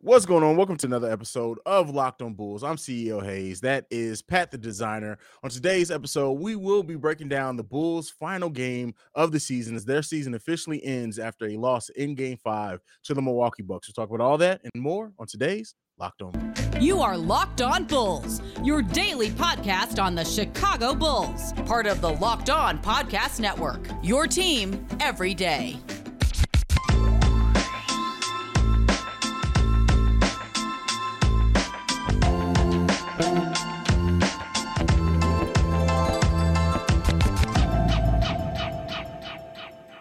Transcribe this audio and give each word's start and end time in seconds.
What's 0.00 0.26
going 0.26 0.44
on? 0.44 0.56
Welcome 0.56 0.76
to 0.76 0.86
another 0.86 1.10
episode 1.10 1.58
of 1.66 1.90
Locked 1.90 2.22
on 2.22 2.34
Bulls. 2.34 2.62
I'm 2.62 2.76
CEO 2.76 3.20
Haize. 3.20 3.60
That 3.62 3.84
is 3.90 4.22
Pat 4.22 4.52
the 4.52 4.56
designer. 4.56 5.18
On 5.42 5.50
today's 5.50 5.90
episode, 5.90 6.34
we 6.34 6.54
will 6.54 6.84
be 6.84 6.94
breaking 6.94 7.28
down 7.28 7.56
the 7.56 7.64
Bulls' 7.64 8.08
final 8.08 8.48
game 8.48 8.94
of 9.16 9.32
the 9.32 9.40
season 9.40 9.74
as 9.74 9.84
their 9.84 10.02
season 10.02 10.34
officially 10.34 10.84
ends 10.84 11.18
after 11.18 11.46
a 11.46 11.56
loss 11.56 11.88
in 11.88 12.14
game 12.14 12.36
five 12.36 12.78
to 13.02 13.14
the 13.14 13.20
Milwaukee 13.20 13.64
Bucks. 13.64 13.88
We'll 13.88 14.06
talk 14.06 14.14
about 14.14 14.24
all 14.24 14.38
that 14.38 14.60
and 14.62 14.80
more 14.80 15.12
on 15.18 15.26
today's 15.26 15.74
Locked 15.98 16.22
on 16.22 16.54
You 16.80 17.00
are 17.00 17.18
Locked 17.18 17.60
On 17.60 17.82
Bulls, 17.82 18.40
your 18.62 18.82
daily 18.82 19.30
podcast 19.30 20.00
on 20.00 20.14
the 20.14 20.24
Chicago 20.24 20.94
Bulls, 20.94 21.52
part 21.66 21.88
of 21.88 22.00
the 22.00 22.10
Locked 22.10 22.50
On 22.50 22.78
Podcast 22.78 23.40
Network. 23.40 23.88
Your 24.04 24.28
team 24.28 24.86
every 25.00 25.34
day. 25.34 25.76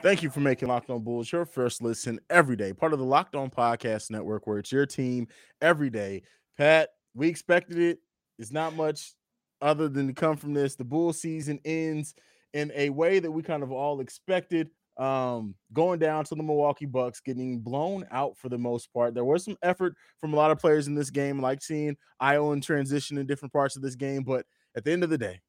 Thank 0.08 0.24
you 0.24 0.30
for 0.30 0.40
making 0.40 0.70
Locked 0.70 0.90
On 0.90 1.04
Bulls 1.04 1.32
your 1.32 1.46
first 1.46 1.82
listen 1.82 2.20
every 2.30 2.56
day, 2.56 2.72
part 2.72 2.94
of 2.94 3.00
the 3.00 3.06
Locked 3.06 3.36
On 3.36 3.50
Podcast 3.50 4.10
Network, 4.12 4.48
where 4.48 4.60
it's 4.60 4.72
your 4.72 4.86
team 4.86 5.28
every 5.62 5.90
day. 5.90 6.22
Pat, 6.58 6.90
we 7.14 7.28
expected 7.28 7.80
it. 7.80 8.00
It's 8.40 8.52
not 8.52 8.76
much 8.76 9.14
other 9.62 9.90
than 9.90 10.08
to 10.08 10.14
come 10.14 10.38
from 10.38 10.54
this. 10.54 10.76
The 10.76 10.86
Bull 10.86 11.12
season 11.12 11.60
ends 11.66 12.14
in 12.54 12.72
a 12.76 12.90
way 12.92 13.20
that 13.20 13.32
we 13.32 13.44
kind 13.44 13.64
of 13.64 13.72
all 13.72 14.00
expected. 14.00 14.70
Um, 14.98 15.56
going 15.74 16.00
down 16.00 16.26
to 16.26 16.36
the 16.36 16.42
Milwaukee 16.44 16.86
Bucks, 16.88 17.20
getting 17.22 17.60
blown 17.60 18.06
out 18.12 18.38
for 18.38 18.50
the 18.50 18.58
most 18.58 18.92
part. 18.94 19.14
There 19.14 19.26
was 19.26 19.44
some 19.46 19.58
effort 19.62 19.94
from 20.20 20.34
a 20.34 20.36
lot 20.36 20.52
of 20.52 20.60
players 20.60 20.88
in 20.88 20.96
this 20.96 21.12
game, 21.12 21.40
like 21.40 21.62
seeing 21.62 21.98
Ayo 22.22 22.54
in 22.54 22.62
transition 22.62 23.18
in 23.18 23.28
different 23.28 23.54
parts 23.54 23.76
of 23.76 23.84
this 23.84 23.96
game. 23.96 24.24
But 24.24 24.46
at 24.76 24.84
the 24.84 24.92
end 24.92 25.04
of 25.04 25.10
the 25.12 25.18
day, 25.18 25.42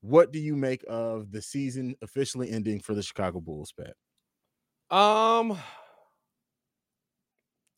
what 0.00 0.32
do 0.32 0.38
you 0.38 0.56
make 0.56 0.84
of 0.88 1.30
the 1.32 1.42
season 1.42 1.94
officially 2.02 2.50
ending 2.50 2.80
for 2.80 2.94
the 2.94 3.02
Chicago 3.02 3.40
Bulls, 3.40 3.72
Pat? 3.72 3.96
Um 4.90 5.56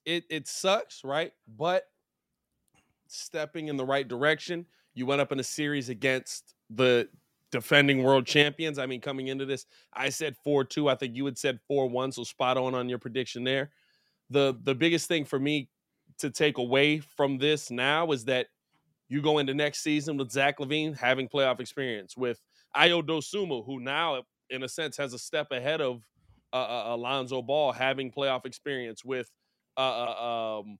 it 0.05 0.25
it 0.31 0.48
sucks, 0.48 1.05
right? 1.05 1.33
But 1.47 1.84
stepping 3.06 3.69
in 3.69 3.77
the 3.77 3.84
right 3.84 4.06
direction. 4.06 4.66
You 4.94 5.06
went 5.06 5.20
up 5.20 5.33
in 5.33 5.41
a 5.41 5.44
series 5.44 5.89
against 5.89 6.55
the 6.70 7.09
defending 7.53 8.03
world 8.03 8.27
champions. 8.27 8.78
I 8.78 8.86
mean, 8.86 9.00
coming 9.00 9.28
into 9.28 9.47
this, 9.47 9.67
I 9.92 10.08
said 10.08 10.34
4-2. 10.45 10.91
I 10.91 10.97
think 10.97 11.14
you 11.14 11.25
had 11.27 11.39
said 11.39 11.61
4-1, 11.70 12.14
so 12.14 12.25
spot 12.25 12.56
on 12.56 12.75
on 12.75 12.89
your 12.89 12.98
prediction 12.98 13.44
there. 13.44 13.70
The 14.31 14.59
the 14.64 14.75
biggest 14.75 15.06
thing 15.06 15.25
for 15.25 15.39
me 15.39 15.69
to 16.19 16.31
take 16.31 16.59
away 16.59 16.98
from 16.98 17.39
this 17.39 17.70
now 17.70 18.11
is 18.12 18.25
that 18.25 18.47
you 19.09 19.20
go 19.20 19.39
into 19.39 19.55
next 19.55 19.83
season 19.83 20.17
with 20.17 20.31
Zach 20.31 20.59
LaVine 20.59 20.97
having 20.97 21.28
playoff 21.28 21.61
experience, 21.61 22.17
with 22.17 22.41
Ayo 22.75 23.03
Dosunmu, 23.03 23.65
who 23.66 23.78
now, 23.78 24.22
in 24.49 24.62
a 24.62 24.69
sense, 24.69 24.97
has 24.97 25.12
a 25.12 25.19
step 25.19 25.49
ahead 25.50 25.82
of 25.82 26.03
uh, 26.53 26.56
uh, 26.56 26.94
Alonzo 26.94 27.43
Ball 27.43 27.72
having 27.72 28.10
playoff 28.10 28.47
experience, 28.47 29.05
with 29.05 29.31
uh, 29.76 29.81
uh, 29.81 30.60
um, 30.60 30.78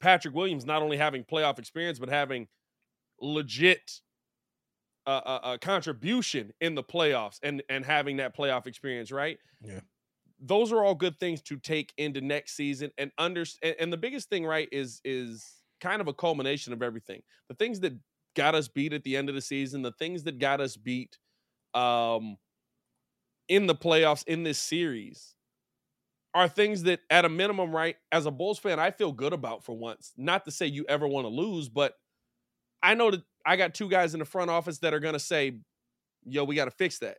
Patrick 0.00 0.34
Williams 0.34 0.66
not 0.66 0.82
only 0.82 0.98
having 0.98 1.24
playoff 1.24 1.58
experience, 1.58 1.98
but 1.98 2.10
having 2.10 2.46
legit 3.20 4.00
uh, 5.06 5.20
uh, 5.24 5.40
uh, 5.42 5.58
contribution 5.58 6.52
in 6.60 6.74
the 6.74 6.82
playoffs 6.82 7.38
and 7.42 7.62
and 7.68 7.84
having 7.84 8.16
that 8.18 8.36
playoff 8.36 8.66
experience, 8.66 9.10
right? 9.12 9.38
Yeah. 9.60 9.80
Those 10.40 10.72
are 10.72 10.84
all 10.84 10.94
good 10.94 11.18
things 11.18 11.40
to 11.42 11.58
take 11.58 11.92
into 11.96 12.20
next 12.20 12.54
season 12.56 12.90
and 12.98 13.12
understand. 13.18 13.76
And 13.78 13.92
the 13.92 13.96
biggest 13.96 14.28
thing, 14.28 14.44
right, 14.44 14.68
is 14.72 15.00
is 15.04 15.62
kind 15.80 16.00
of 16.00 16.08
a 16.08 16.14
culmination 16.14 16.72
of 16.72 16.82
everything. 16.82 17.22
The 17.48 17.54
things 17.54 17.80
that 17.80 17.94
got 18.34 18.54
us 18.54 18.68
beat 18.68 18.92
at 18.92 19.04
the 19.04 19.16
end 19.16 19.28
of 19.28 19.34
the 19.34 19.40
season, 19.40 19.82
the 19.82 19.92
things 19.92 20.24
that 20.24 20.38
got 20.38 20.60
us 20.60 20.76
beat 20.76 21.18
um, 21.72 22.36
in 23.48 23.66
the 23.66 23.74
playoffs 23.74 24.26
in 24.26 24.42
this 24.42 24.58
series 24.58 25.34
are 26.34 26.48
things 26.48 26.82
that, 26.82 27.00
at 27.10 27.24
a 27.24 27.28
minimum, 27.28 27.74
right, 27.74 27.96
as 28.10 28.26
a 28.26 28.30
Bulls 28.30 28.58
fan, 28.58 28.80
I 28.80 28.90
feel 28.90 29.12
good 29.12 29.32
about 29.32 29.64
for 29.64 29.76
once. 29.76 30.12
Not 30.16 30.44
to 30.46 30.50
say 30.50 30.66
you 30.66 30.84
ever 30.88 31.06
want 31.06 31.26
to 31.26 31.28
lose, 31.28 31.68
but 31.68 31.94
I 32.82 32.94
know 32.94 33.12
that 33.12 33.22
I 33.44 33.56
got 33.56 33.74
two 33.74 33.88
guys 33.88 34.14
in 34.14 34.20
the 34.20 34.26
front 34.26 34.50
office 34.50 34.78
that 34.78 34.94
are 34.94 35.00
going 35.00 35.14
to 35.14 35.20
say, 35.20 35.58
yo, 36.24 36.44
we 36.44 36.54
got 36.54 36.66
to 36.66 36.70
fix 36.70 36.98
that. 37.00 37.18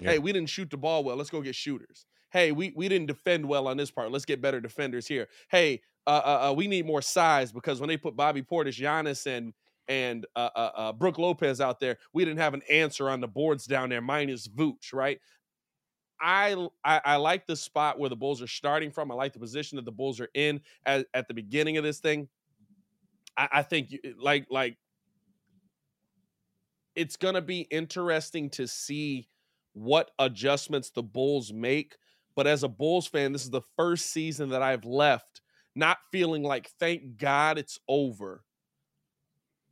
Yeah. 0.00 0.12
Hey, 0.12 0.18
we 0.18 0.32
didn't 0.32 0.48
shoot 0.48 0.70
the 0.70 0.76
ball 0.76 1.04
well. 1.04 1.16
Let's 1.16 1.30
go 1.30 1.40
get 1.42 1.54
shooters. 1.54 2.06
Hey, 2.30 2.52
we, 2.52 2.72
we 2.76 2.88
didn't 2.88 3.06
defend 3.06 3.46
well 3.46 3.68
on 3.68 3.76
this 3.76 3.90
part. 3.90 4.12
Let's 4.12 4.24
get 4.24 4.40
better 4.40 4.60
defenders 4.60 5.06
here. 5.06 5.28
Hey, 5.50 5.80
uh, 6.06 6.20
uh, 6.24 6.50
uh, 6.50 6.54
we 6.54 6.66
need 6.66 6.86
more 6.86 7.02
size 7.02 7.52
because 7.52 7.80
when 7.80 7.88
they 7.88 7.96
put 7.96 8.16
Bobby 8.16 8.42
Portis, 8.42 8.80
Giannis, 8.80 9.26
and 9.26 9.52
and 9.88 10.26
uh, 10.36 10.50
uh, 10.54 10.70
uh, 10.74 10.92
Brook 10.92 11.18
Lopez 11.18 11.60
out 11.60 11.80
there, 11.80 11.96
we 12.12 12.24
didn't 12.24 12.40
have 12.40 12.52
an 12.52 12.62
answer 12.70 13.08
on 13.08 13.20
the 13.20 13.28
boards 13.28 13.64
down 13.64 13.88
there. 13.88 14.02
Minus 14.02 14.46
Vooch, 14.46 14.92
right? 14.92 15.18
I, 16.20 16.68
I, 16.84 17.00
I 17.04 17.16
like 17.16 17.46
the 17.46 17.56
spot 17.56 17.98
where 17.98 18.10
the 18.10 18.16
Bulls 18.16 18.42
are 18.42 18.48
starting 18.48 18.90
from. 18.90 19.10
I 19.10 19.14
like 19.14 19.32
the 19.32 19.38
position 19.38 19.76
that 19.76 19.84
the 19.86 19.92
Bulls 19.92 20.20
are 20.20 20.28
in 20.34 20.60
at, 20.84 21.06
at 21.14 21.28
the 21.28 21.34
beginning 21.34 21.78
of 21.78 21.84
this 21.84 22.00
thing. 22.00 22.28
I, 23.36 23.48
I 23.52 23.62
think 23.62 23.92
you, 23.92 24.00
like 24.20 24.46
like 24.50 24.76
it's 26.98 27.16
gonna 27.16 27.40
be 27.40 27.60
interesting 27.60 28.50
to 28.50 28.66
see 28.66 29.28
what 29.72 30.10
adjustments 30.18 30.90
the 30.90 31.02
Bulls 31.02 31.52
make. 31.52 31.96
But 32.34 32.46
as 32.46 32.64
a 32.64 32.68
Bulls 32.68 33.06
fan, 33.06 33.32
this 33.32 33.44
is 33.44 33.50
the 33.50 33.62
first 33.76 34.06
season 34.06 34.50
that 34.50 34.62
I've 34.62 34.84
left 34.84 35.40
not 35.74 35.98
feeling 36.10 36.42
like 36.42 36.70
thank 36.80 37.16
God 37.16 37.56
it's 37.56 37.78
over, 37.88 38.42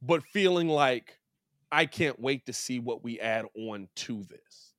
but 0.01 0.23
feeling 0.23 0.69
like 0.69 1.19
I 1.73 1.87
can't 1.87 2.21
wait 2.21 2.47
to 2.47 2.53
see 2.53 2.79
what 2.79 3.03
we 3.03 3.19
add 3.19 3.47
on 3.57 3.89
to 3.97 4.23
this. 4.23 4.73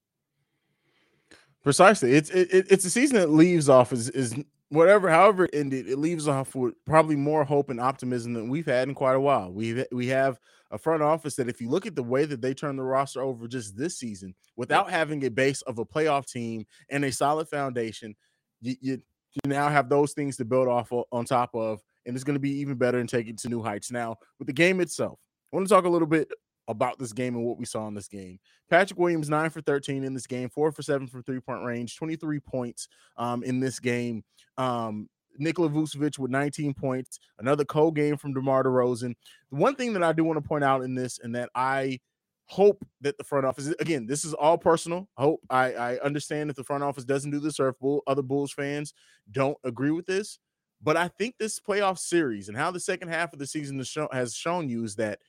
Precisely, 1.64 2.14
it's 2.14 2.30
it, 2.30 2.68
it's 2.70 2.86
a 2.86 2.90
season 2.90 3.18
that 3.18 3.30
leaves 3.30 3.68
off 3.68 3.92
is 3.92 4.10
is 4.10 4.42
whatever, 4.70 5.10
however 5.10 5.46
it 5.46 5.52
ended, 5.54 5.88
it 5.88 5.98
leaves 5.98 6.28
off 6.28 6.56
with 6.56 6.74
probably 6.86 7.16
more 7.16 7.44
hope 7.44 7.70
and 7.70 7.80
optimism 7.80 8.34
than 8.34 8.50
we've 8.50 8.66
had 8.66 8.88
in 8.88 8.96
quite 8.96 9.16
a 9.16 9.20
while. 9.20 9.52
We 9.52 9.86
we 9.92 10.08
have 10.08 10.40
a 10.72 10.78
front 10.78 11.02
office 11.02 11.36
that, 11.36 11.48
if 11.48 11.62
you 11.62 11.70
look 11.70 11.86
at 11.86 11.96
the 11.96 12.04
way 12.04 12.26
that 12.26 12.42
they 12.42 12.54
turn 12.54 12.76
the 12.76 12.84
roster 12.84 13.22
over 13.22 13.48
just 13.48 13.78
this 13.78 13.98
season, 13.98 14.36
without 14.56 14.90
having 14.90 15.24
a 15.26 15.30
base 15.30 15.62
of 15.64 15.80
a 15.80 15.86
playoff 15.86 16.30
team 16.30 16.66
and 16.90 17.06
a 17.06 17.12
solid 17.12 17.48
foundation, 17.48 18.16
you, 18.62 18.76
you 18.82 19.02
you 19.34 19.50
now 19.50 19.70
have 19.70 19.88
those 19.88 20.14
things 20.14 20.36
to 20.38 20.46
build 20.46 20.68
off 20.68 20.92
of, 20.92 21.04
on 21.12 21.24
top 21.24 21.54
of, 21.54 21.80
and 22.06 22.16
it's 22.16 22.24
going 22.24 22.36
to 22.36 22.40
be 22.40 22.60
even 22.60 22.76
better 22.76 23.00
and 23.00 23.08
take 23.08 23.28
it 23.28 23.38
to 23.38 23.50
new 23.50 23.62
heights. 23.62 23.92
Now, 23.92 24.16
with 24.40 24.48
the 24.48 24.54
game 24.54 24.82
itself, 24.82 25.20
I 25.54 25.56
want 25.56 25.68
to 25.68 25.74
talk 25.74 25.86
a 25.86 25.90
little 25.90 26.08
bit 26.08 26.32
about 26.68 27.00
this 27.00 27.14
game 27.14 27.36
and 27.36 27.46
what 27.46 27.58
we 27.58 27.66
saw 27.66 27.88
in 27.88 27.94
this 27.94 28.08
game. 28.08 28.40
Patrick 28.70 29.00
Williams, 29.00 29.30
nine 29.30 29.50
for 29.50 29.62
13 29.62 30.04
in 30.04 30.14
this 30.14 30.28
game, 30.28 30.50
four 30.50 30.72
for 30.72 30.82
seven 30.82 31.08
from 31.08 31.24
three 31.24 31.40
point 31.40 31.64
range, 31.64 31.96
23 31.96 32.40
points 32.40 32.88
um, 33.18 33.44
in 33.44 33.60
this 33.60 33.80
game. 33.80 34.24
Um, 34.58 35.10
Nikola 35.40 35.70
Vucevic 35.70 36.18
with 36.18 36.32
19 36.32 36.74
points, 36.74 37.20
another 37.40 37.64
cold 37.64 37.96
game 37.96 38.18
from 38.18 38.34
DeMar 38.34 38.64
DeRozan. 38.64 39.14
The 39.52 39.58
one 39.58 39.76
thing 39.76 39.94
that 39.94 40.04
I 40.04 40.12
do 40.12 40.24
want 40.24 40.42
to 40.42 40.48
point 40.48 40.64
out 40.64 40.84
in 40.84 40.96
this, 40.96 41.20
and 41.20 41.36
that 41.36 41.50
I 41.54 42.00
hope 42.48 42.86
that 43.02 43.18
the 43.18 43.24
front 43.24 43.46
office 43.46 43.68
again 43.80 44.06
this 44.08 44.24
is 44.24 44.34
all 44.34 44.58
personal 44.58 45.10
hope 45.18 45.42
i 45.50 45.74
i 45.74 46.00
understand 46.00 46.50
if 46.50 46.56
the 46.56 46.64
front 46.64 46.82
office 46.82 47.04
doesn't 47.04 47.32
do 47.32 47.40
this 47.40 47.60
or 47.60 47.68
if 47.68 47.80
Bull, 47.80 48.02
other 48.08 48.22
bulls 48.22 48.54
fans 48.54 48.94
don't 49.32 49.58
agree 49.66 49.92
with 49.92 50.06
this 50.06 50.40
but 50.82 50.96
i 50.96 51.10
think 51.10 51.36
this 51.38 51.60
playoff 51.60 51.98
series 51.98 52.48
and 52.48 52.58
how 52.58 52.72
the 52.72 52.80
second 52.80 53.10
half 53.10 53.34
of 53.34 53.40
the 53.40 53.46
season 53.46 53.84
has 54.14 54.34
shown 54.34 54.70
you 54.70 54.86
is 54.86 54.96
that 54.96 55.20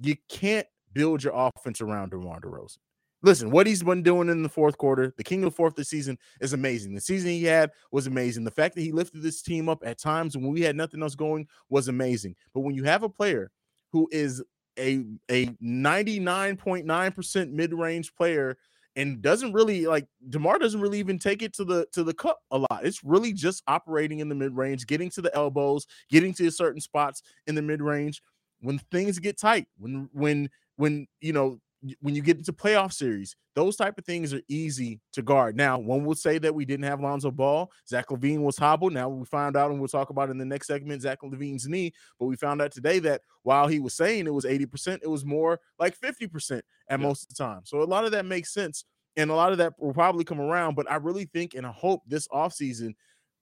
you 0.00 0.16
can't 0.28 0.66
build 0.96 1.22
your 1.22 1.34
offense 1.34 1.82
around 1.82 2.10
DeMar 2.10 2.40
DeRozan. 2.40 2.78
Listen, 3.22 3.50
what 3.50 3.66
he's 3.66 3.82
been 3.82 4.02
doing 4.02 4.28
in 4.28 4.42
the 4.42 4.48
fourth 4.48 4.78
quarter, 4.78 5.12
the 5.16 5.24
king 5.24 5.42
of 5.42 5.50
the 5.50 5.56
fourth 5.56 5.74
this 5.74 5.90
season 5.90 6.16
is 6.40 6.52
amazing. 6.54 6.94
The 6.94 7.00
season 7.00 7.30
he 7.30 7.44
had 7.44 7.70
was 7.92 8.06
amazing. 8.06 8.44
The 8.44 8.50
fact 8.50 8.74
that 8.74 8.82
he 8.82 8.92
lifted 8.92 9.22
this 9.22 9.42
team 9.42 9.68
up 9.68 9.82
at 9.84 9.98
times 9.98 10.36
when 10.36 10.52
we 10.52 10.62
had 10.62 10.76
nothing 10.76 11.02
else 11.02 11.14
going 11.14 11.48
was 11.68 11.88
amazing. 11.88 12.34
But 12.54 12.60
when 12.60 12.74
you 12.74 12.84
have 12.84 13.02
a 13.02 13.08
player 13.08 13.50
who 13.92 14.08
is 14.10 14.42
a 14.78 15.04
a 15.30 15.46
99.9% 15.62 17.50
mid-range 17.50 18.14
player 18.14 18.56
and 18.94 19.20
doesn't 19.20 19.52
really 19.52 19.86
like 19.86 20.06
Demar 20.30 20.58
doesn't 20.58 20.80
really 20.80 20.98
even 20.98 21.18
take 21.18 21.42
it 21.42 21.52
to 21.54 21.64
the 21.64 21.86
to 21.92 22.04
the 22.04 22.14
cup 22.14 22.40
a 22.50 22.58
lot. 22.58 22.80
It's 22.82 23.04
really 23.04 23.32
just 23.32 23.62
operating 23.66 24.20
in 24.20 24.28
the 24.28 24.34
mid 24.34 24.56
range, 24.56 24.86
getting 24.86 25.10
to 25.10 25.22
the 25.22 25.34
elbows, 25.34 25.86
getting 26.10 26.32
to 26.34 26.50
certain 26.50 26.80
spots 26.80 27.22
in 27.46 27.54
the 27.54 27.62
mid 27.62 27.82
range 27.82 28.22
when 28.60 28.78
things 28.90 29.18
get 29.18 29.38
tight. 29.38 29.66
When 29.78 30.08
when 30.12 30.50
when 30.76 31.06
you 31.20 31.32
know 31.32 31.58
when 32.00 32.14
you 32.14 32.22
get 32.22 32.38
into 32.38 32.52
playoff 32.52 32.92
series, 32.92 33.36
those 33.54 33.76
type 33.76 33.98
of 33.98 34.04
things 34.04 34.32
are 34.34 34.40
easy 34.48 35.00
to 35.12 35.22
guard. 35.22 35.56
Now, 35.56 35.78
one 35.78 36.04
would 36.04 36.18
say 36.18 36.38
that 36.38 36.54
we 36.54 36.64
didn't 36.64 36.84
have 36.84 37.00
Lonzo 37.00 37.30
Ball. 37.30 37.70
Zach 37.88 38.08
LaVine 38.08 38.40
was 38.40 38.56
hobbled. 38.56 38.92
Now 38.92 39.08
we 39.08 39.24
found 39.26 39.56
out, 39.56 39.70
and 39.70 39.78
we'll 39.78 39.88
talk 39.88 40.10
about 40.10 40.30
in 40.30 40.38
the 40.38 40.44
next 40.44 40.66
segment, 40.66 41.02
Zach 41.02 41.20
LaVine's 41.22 41.68
knee. 41.68 41.92
But 42.18 42.26
we 42.26 42.36
found 42.36 42.60
out 42.62 42.72
today 42.72 42.98
that 43.00 43.22
while 43.42 43.66
he 43.66 43.78
was 43.78 43.94
saying 43.94 44.26
it 44.26 44.34
was 44.34 44.44
80%, 44.44 45.00
it 45.02 45.10
was 45.10 45.24
more 45.24 45.60
like 45.78 45.98
50% 45.98 46.52
at 46.52 46.62
yeah. 46.90 46.96
most 46.96 47.22
of 47.22 47.28
the 47.28 47.34
time. 47.34 47.62
So 47.64 47.82
a 47.82 47.84
lot 47.84 48.04
of 48.04 48.12
that 48.12 48.26
makes 48.26 48.52
sense. 48.52 48.84
And 49.16 49.30
a 49.30 49.34
lot 49.34 49.52
of 49.52 49.58
that 49.58 49.74
will 49.78 49.94
probably 49.94 50.24
come 50.24 50.40
around. 50.40 50.74
But 50.74 50.90
I 50.90 50.96
really 50.96 51.26
think 51.32 51.54
and 51.54 51.66
I 51.66 51.72
hope 51.72 52.02
this 52.06 52.28
offseason 52.28 52.94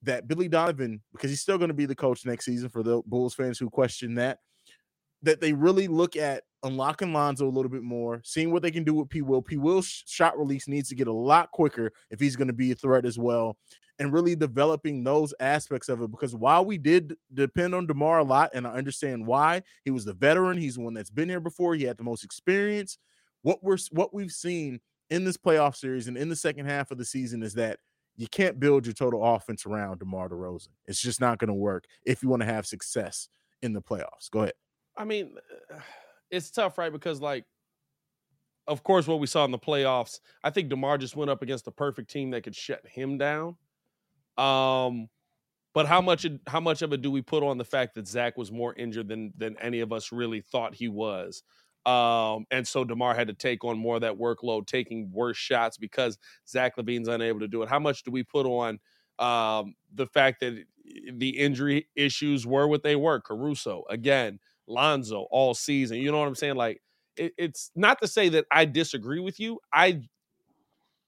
that 0.03 0.29
Billy 0.29 0.49
Donovan, 0.49 1.03
because 1.13 1.31
he's 1.31 1.41
still 1.41 1.59
going 1.59 1.69
to 1.69 1.75
be 1.75 1.87
the 1.87 1.95
coach 1.95 2.27
next 2.27 2.45
season 2.45 2.69
for 2.69 2.83
the 2.83 3.03
Bulls 3.07 3.35
fans 3.35 3.59
who 3.59 3.71
question 3.71 4.15
that, 4.17 4.39
that 5.23 5.41
they 5.41 5.53
really 5.53 5.89
look 5.89 6.17
at 6.17 6.45
unlocking 6.65 7.13
Lonzo 7.13 7.47
a 7.47 7.51
little 7.51 7.71
bit 7.71 7.83
more, 7.83 8.21
seeing 8.25 8.51
what 8.51 8.63
they 8.63 8.71
can 8.71 8.85
do 8.85 8.95
with 8.95 9.09
P. 9.09 9.23
Will. 9.23 9.43
P. 9.43 9.57
Will's 9.57 9.87
shot 9.87 10.39
release 10.39 10.67
needs 10.67 10.89
to 10.89 10.95
get 10.95 11.07
a 11.07 11.13
lot 11.13 11.51
quicker 11.53 11.93
if 12.11 12.19
he's 12.19 12.37
going 12.37 12.49
to 12.49 12.55
be 12.55 12.73
a 12.73 12.75
threat 12.75 13.05
as 13.05 13.19
well, 13.19 13.57
and 13.99 14.13
really 14.13 14.35
developing 14.35 15.05
those 15.05 15.33
aspects 15.39 15.89
of 15.89 16.03
it. 16.03 16.11
Because 16.11 16.35
while 16.35 16.65
we 16.65 16.79
did 16.79 17.15
depend 17.33 17.75
on 17.75 17.87
Demar 17.87 18.19
a 18.19 18.25
lot, 18.25 18.51
and 18.55 18.67
I 18.67 18.73
understand 18.73 19.27
why, 19.27 19.63
he 19.85 19.91
was 19.91 20.05
the 20.05 20.15
veteran. 20.15 20.59
He's 20.59 20.75
the 20.75 20.83
one 20.83 20.95
that's 20.95 21.11
been 21.11 21.29
here 21.29 21.41
before. 21.41 21.75
He 21.75 21.85
had 21.85 21.97
the 21.97 22.05
most 22.05 22.25
experience. 22.25 22.99
What 23.43 23.63
we're 23.63 23.79
what 23.93 24.15
we've 24.15 24.33
seen 24.33 24.81
in 25.11 25.25
this 25.25 25.37
playoff 25.37 25.77
series 25.77 26.09
and 26.09 26.17
in 26.17 26.29
the 26.29 26.37
second 26.37 26.67
half 26.67 26.91
of 26.91 26.99
the 26.99 27.05
season 27.05 27.43
is 27.43 27.55
that 27.55 27.79
you 28.17 28.27
can't 28.29 28.61
build 28.61 28.87
your 28.87 28.95
total 28.95 29.25
offense 29.25 29.67
around 29.67 29.99
DeMar 29.99 30.29
DeRozan. 30.29 30.69
It's 30.87 31.01
just 31.01 31.21
not 31.21 31.39
going 31.39 31.49
to 31.49 31.55
work 31.55 31.85
if 32.07 32.23
you 32.23 32.29
want 32.29 32.43
to 32.43 32.47
have 32.47 32.65
success 32.65 33.29
in 33.63 33.73
the 33.73 33.83
playoffs. 33.83 34.31
Go 34.31 34.41
ahead. 34.41 34.55
I 34.97 35.05
mean, 35.05 35.35
uh, 35.73 35.79
it's 36.31 36.50
tough, 36.50 36.79
right? 36.79 36.93
Because 36.93 37.21
like, 37.21 37.44
of 38.67 38.82
course, 38.82 39.06
what 39.06 39.21
we 39.21 39.26
saw 39.26 39.44
in 39.44 39.50
the 39.50 39.59
playoffs, 39.59 40.21
I 40.43 40.50
think 40.50 40.71
Demar 40.71 40.97
just 40.99 41.17
went 41.17 41.31
up 41.31 41.43
against 41.43 41.65
the 41.67 41.71
perfect 41.71 42.11
team 42.11 42.31
that 42.31 42.43
could 42.44 42.55
shut 42.56 42.87
him 42.87 43.19
down. 43.19 43.56
Um, 44.38 45.09
but 45.75 45.87
how 45.87 46.00
much 46.00 46.26
how 46.47 46.61
much 46.61 46.82
of 46.82 46.93
it 46.93 47.03
do 47.03 47.11
we 47.11 47.23
put 47.23 47.43
on 47.43 47.59
the 47.59 47.65
fact 47.65 47.94
that 47.97 48.09
Zach 48.09 48.37
was 48.38 48.53
more 48.53 48.75
injured 48.75 49.09
than 49.09 49.32
than 49.37 49.56
any 49.59 49.81
of 49.81 49.93
us 49.93 50.12
really 50.12 50.41
thought 50.41 50.75
he 50.75 50.88
was? 50.88 51.43
Um, 51.87 52.47
and 52.50 52.67
so 52.67 52.85
Demar 52.85 53.15
had 53.15 53.29
to 53.29 53.35
take 53.35 53.65
on 53.65 53.79
more 53.79 53.97
of 53.97 54.03
that 54.03 54.19
workload, 54.19 54.67
taking 54.67 55.11
worse 55.12 55.37
shots 55.37 55.77
because 55.77 56.19
Zach 56.49 56.77
LaVine's 56.77 57.09
unable 57.09 57.41
to 57.41 57.49
do 57.49 57.62
it. 57.62 57.69
How 57.69 57.79
much 57.81 58.05
do 58.05 58.11
we 58.11 58.23
put 58.23 58.47
on 58.47 58.79
um, 59.19 59.75
the 59.94 60.06
fact 60.06 60.41
that 60.41 60.65
the 61.12 61.31
injury 61.31 61.88
issues 61.97 62.47
were 62.47 62.67
what 62.69 62.82
they 62.82 62.97
were? 62.97 63.20
Caruso 63.20 63.85
again, 63.91 64.38
Lonzo 64.67 65.27
all 65.31 65.55
season. 65.55 65.99
You 65.99 66.11
know 66.11 66.19
what 66.19 66.29
I'm 66.29 66.35
saying? 66.35 66.57
Like 66.57 66.81
it, 67.17 67.33
it's 67.37 67.71
not 67.75 68.01
to 68.01 68.09
say 68.09 68.29
that 68.31 68.47
I 68.51 68.65
disagree 68.65 69.21
with 69.21 69.39
you. 69.41 69.61
I 69.73 70.03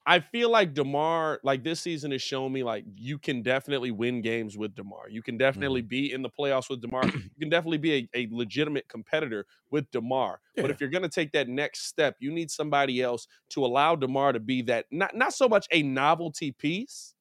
I 0.09 0.21
feel 0.21 0.51
like 0.51 0.73
DeMar, 0.73 1.41
like 1.43 1.65
this 1.65 1.81
season 1.81 2.13
has 2.13 2.23
shown 2.23 2.53
me 2.53 2.63
like 2.63 2.85
you 2.95 3.19
can 3.19 3.43
definitely 3.43 3.91
win 3.91 4.23
games 4.23 4.57
with 4.57 4.77
DeMar. 4.77 5.09
You 5.09 5.21
can 5.21 5.37
definitely 5.37 5.81
mm-hmm. 5.81 5.89
be 5.89 6.13
in 6.13 6.23
the 6.23 6.31
playoffs 6.31 6.71
with 6.71 6.81
DeMar. 6.81 7.05
you 7.07 7.31
can 7.41 7.49
definitely 7.49 7.79
be 7.79 7.93
a, 7.95 8.09
a 8.15 8.29
legitimate 8.31 8.89
competitor 8.89 9.47
with 9.73 9.91
DeMar. 9.91 10.41
Yeah. 10.55 10.63
But 10.63 10.71
if 10.71 10.81
you're 10.81 10.91
gonna 10.91 11.09
take 11.09 11.33
that 11.33 11.49
next 11.49 11.87
step, 11.87 12.17
you 12.21 12.31
need 12.31 12.51
somebody 12.51 13.03
else 13.03 13.27
to 13.51 13.65
allow 13.65 13.97
DeMar 13.97 14.33
to 14.33 14.41
be 14.41 14.63
that 14.63 14.87
not 14.91 15.17
not 15.17 15.33
so 15.33 15.49
much 15.49 15.67
a 15.73 15.83
novelty 15.83 16.53
piece, 16.53 17.15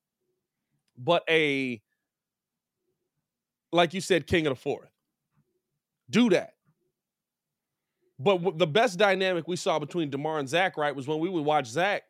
but 0.98 1.24
a 1.28 1.82
like 3.72 3.94
you 3.94 4.00
said, 4.00 4.28
king 4.28 4.46
of 4.46 4.52
the 4.52 4.62
fourth 4.62 4.95
do 6.10 6.30
that. 6.30 6.54
But 8.18 8.58
the 8.58 8.68
best 8.68 8.98
dynamic 8.98 9.48
we 9.48 9.58
saw 9.58 9.78
between 9.78 10.10
DeMar 10.10 10.40
and 10.40 10.48
Zach, 10.48 10.78
right, 10.78 10.96
was 10.96 11.08
when 11.08 11.20
we 11.20 11.30
would 11.30 11.44
watch 11.44 11.68
Zach. 11.68 12.04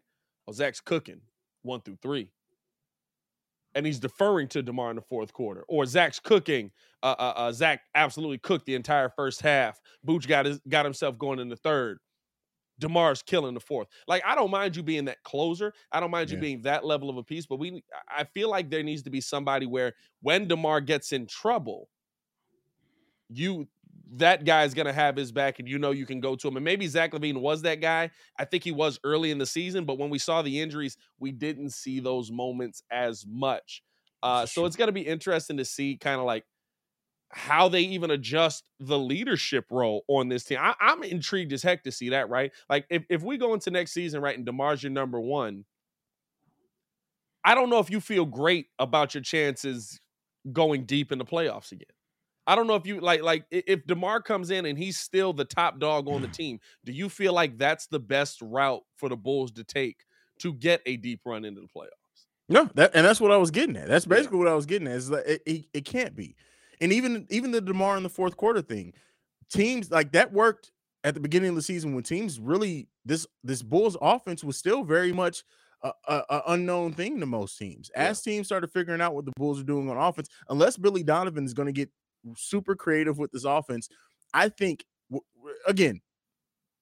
Oh, 0.47 0.51
Zach's 0.51 0.79
cooking 0.79 1.21
one 1.63 1.81
through 1.81 1.97
three. 2.01 2.29
And 3.73 3.85
he's 3.85 3.99
deferring 3.99 4.47
to 4.49 4.61
DeMar 4.61 4.91
in 4.91 4.95
the 4.95 5.01
fourth 5.01 5.33
quarter. 5.33 5.65
Or 5.67 5.85
Zach's 5.85 6.19
cooking. 6.19 6.71
Uh, 7.03 7.15
uh, 7.17 7.33
uh, 7.35 7.51
Zach 7.51 7.81
absolutely 7.95 8.37
cooked 8.37 8.65
the 8.65 8.75
entire 8.75 9.09
first 9.09 9.41
half. 9.41 9.81
Vooch 10.07 10.27
got 10.27 10.45
his, 10.45 10.59
got 10.69 10.85
himself 10.85 11.17
going 11.17 11.39
in 11.39 11.49
the 11.49 11.57
third. 11.57 11.97
DeMar's 12.79 13.21
killing 13.21 13.53
the 13.53 13.59
fourth. 13.59 13.87
Like, 14.07 14.23
I 14.25 14.35
don't 14.35 14.51
mind 14.51 14.75
you 14.75 14.83
being 14.83 15.05
that 15.05 15.23
closer. 15.23 15.73
I 15.91 15.99
don't 15.99 16.11
mind 16.11 16.29
yeah. 16.29 16.35
you 16.35 16.41
being 16.41 16.61
that 16.63 16.85
level 16.85 17.09
of 17.09 17.17
a 17.17 17.23
piece, 17.23 17.45
but 17.45 17.57
we 17.57 17.83
I 18.09 18.25
feel 18.25 18.49
like 18.49 18.69
there 18.69 18.83
needs 18.83 19.03
to 19.03 19.09
be 19.09 19.21
somebody 19.21 19.65
where 19.65 19.93
when 20.21 20.47
DeMar 20.47 20.81
gets 20.81 21.13
in 21.13 21.25
trouble, 21.25 21.89
you 23.29 23.67
that 24.13 24.45
guy's 24.45 24.73
going 24.73 24.85
to 24.85 24.93
have 24.93 25.15
his 25.15 25.31
back 25.31 25.59
and 25.59 25.67
you 25.67 25.79
know 25.79 25.91
you 25.91 26.05
can 26.05 26.19
go 26.19 26.35
to 26.35 26.47
him. 26.47 26.57
And 26.57 26.63
maybe 26.63 26.87
Zach 26.87 27.11
LaVine 27.11 27.41
was 27.41 27.63
that 27.63 27.81
guy. 27.81 28.11
I 28.37 28.45
think 28.45 28.63
he 28.63 28.71
was 28.71 28.99
early 29.03 29.31
in 29.31 29.37
the 29.37 29.45
season, 29.45 29.85
but 29.85 29.97
when 29.97 30.09
we 30.09 30.19
saw 30.19 30.41
the 30.41 30.61
injuries, 30.61 30.97
we 31.19 31.31
didn't 31.31 31.71
see 31.71 31.99
those 31.99 32.31
moments 32.31 32.83
as 32.91 33.25
much. 33.27 33.81
Uh, 34.21 34.45
so 34.45 34.65
it's 34.65 34.75
going 34.75 34.87
to 34.87 34.93
be 34.93 35.01
interesting 35.01 35.57
to 35.57 35.65
see 35.65 35.97
kind 35.97 36.19
of 36.19 36.25
like 36.25 36.45
how 37.29 37.67
they 37.67 37.81
even 37.81 38.11
adjust 38.11 38.63
the 38.79 38.97
leadership 38.97 39.65
role 39.69 40.03
on 40.07 40.29
this 40.29 40.43
team. 40.43 40.59
I, 40.61 40.73
am 40.79 41.03
intrigued 41.03 41.51
as 41.53 41.63
heck 41.63 41.83
to 41.83 41.91
see 41.91 42.09
that, 42.09 42.29
right? 42.29 42.51
Like 42.69 42.85
if, 42.89 43.05
if 43.09 43.23
we 43.23 43.37
go 43.37 43.53
into 43.53 43.71
next 43.71 43.91
season, 43.91 44.21
right, 44.21 44.37
and 44.37 44.45
DeMar's 44.45 44.83
your 44.83 44.91
number 44.91 45.19
one, 45.19 45.65
I 47.43 47.55
don't 47.55 47.69
know 47.69 47.79
if 47.79 47.91
you 47.91 47.99
feel 47.99 48.25
great 48.25 48.67
about 48.79 49.13
your 49.13 49.21
chances 49.21 49.99
going 50.51 50.85
deep 50.85 51.11
in 51.11 51.17
the 51.17 51.25
playoffs 51.25 51.71
again. 51.71 51.87
I 52.47 52.55
don't 52.55 52.67
know 52.67 52.75
if 52.75 52.85
you 52.85 52.99
like 52.99 53.21
like 53.21 53.45
if 53.51 53.85
DeMar 53.85 54.21
comes 54.21 54.51
in 54.51 54.65
and 54.65 54.77
he's 54.77 54.97
still 54.97 55.33
the 55.33 55.45
top 55.45 55.79
dog 55.79 56.07
on 56.07 56.21
the 56.21 56.27
team, 56.29 56.59
do 56.83 56.91
you 56.91 57.09
feel 57.09 57.33
like 57.33 57.57
that's 57.57 57.87
the 57.87 57.99
best 57.99 58.41
route 58.41 58.83
for 58.97 59.09
the 59.09 59.17
Bulls 59.17 59.51
to 59.53 59.63
take 59.63 59.97
to 60.39 60.53
get 60.53 60.81
a 60.85 60.97
deep 60.97 61.21
run 61.25 61.45
into 61.45 61.61
the 61.61 61.67
playoffs? 61.67 62.25
No, 62.47 62.69
that 62.75 62.91
and 62.93 63.05
that's 63.05 63.19
what 63.19 63.31
I 63.31 63.37
was 63.37 63.51
getting 63.51 63.75
at. 63.75 63.87
That's 63.87 64.05
basically 64.05 64.37
yeah. 64.37 64.43
what 64.43 64.51
I 64.51 64.55
was 64.55 64.65
getting 64.65 64.87
at. 64.87 64.95
Is 64.95 65.09
like 65.09 65.25
it, 65.25 65.41
it, 65.45 65.65
it 65.73 65.85
can't 65.85 66.15
be. 66.15 66.35
And 66.79 66.93
even 66.93 67.25
even 67.29 67.51
the 67.51 67.61
DeMar 67.61 67.97
in 67.97 68.03
the 68.03 68.09
fourth 68.09 68.37
quarter 68.37 68.61
thing, 68.61 68.93
teams 69.51 69.89
like 69.89 70.11
that 70.11 70.31
worked 70.31 70.71
at 71.03 71.13
the 71.13 71.19
beginning 71.19 71.49
of 71.49 71.55
the 71.55 71.61
season 71.61 71.95
when 71.95 72.03
teams 72.03 72.39
really 72.39 72.87
this 73.05 73.25
this 73.43 73.63
Bulls 73.63 73.97
offense 74.01 74.43
was 74.43 74.57
still 74.57 74.83
very 74.83 75.11
much 75.13 75.43
a, 75.81 75.91
a, 76.07 76.23
a, 76.29 76.41
unknown 76.47 76.93
thing 76.93 77.19
to 77.19 77.25
most 77.25 77.57
teams. 77.57 77.89
As 77.95 78.25
yeah. 78.25 78.33
teams 78.33 78.47
started 78.47 78.71
figuring 78.71 79.01
out 79.01 79.13
what 79.13 79.25
the 79.25 79.31
Bulls 79.35 79.59
are 79.59 79.65
doing 79.65 79.89
on 79.89 79.97
offense, 79.97 80.29
unless 80.49 80.77
Billy 80.77 81.03
Donovan 81.03 81.45
is 81.45 81.53
going 81.53 81.67
to 81.67 81.71
get 81.71 81.89
super 82.35 82.75
creative 82.75 83.17
with 83.17 83.31
this 83.31 83.45
offense. 83.45 83.89
I 84.33 84.49
think 84.49 84.85
again, 85.67 86.01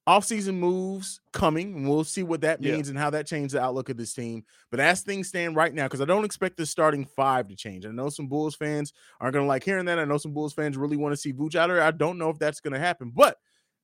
offseason 0.07 0.55
moves 0.55 1.21
coming. 1.31 1.87
We'll 1.87 2.03
see 2.03 2.23
what 2.23 2.41
that 2.41 2.61
means 2.61 2.87
yeah. 2.87 2.91
and 2.91 2.99
how 2.99 3.09
that 3.11 3.27
changes 3.27 3.53
the 3.53 3.61
outlook 3.61 3.89
of 3.89 3.97
this 3.97 4.13
team. 4.13 4.43
But 4.69 4.79
as 4.79 5.01
things 5.01 5.29
stand 5.29 5.55
right 5.55 5.73
now, 5.73 5.85
because 5.85 6.01
I 6.01 6.05
don't 6.05 6.25
expect 6.25 6.57
the 6.57 6.65
starting 6.65 7.05
five 7.05 7.47
to 7.47 7.55
change. 7.55 7.85
I 7.85 7.89
know 7.89 8.09
some 8.09 8.27
Bulls 8.27 8.55
fans 8.55 8.93
aren't 9.19 9.33
going 9.33 9.45
to 9.45 9.47
like 9.47 9.63
hearing 9.63 9.85
that. 9.85 9.99
I 9.99 10.05
know 10.05 10.17
some 10.17 10.33
Bulls 10.33 10.53
fans 10.53 10.77
really 10.77 10.97
want 10.97 11.13
to 11.13 11.17
see 11.17 11.33
Vooch 11.33 11.55
out 11.55 11.67
there. 11.67 11.81
I 11.81 11.91
don't 11.91 12.17
know 12.17 12.29
if 12.29 12.39
that's 12.39 12.59
going 12.59 12.73
to 12.73 12.79
happen. 12.79 13.11
But 13.13 13.37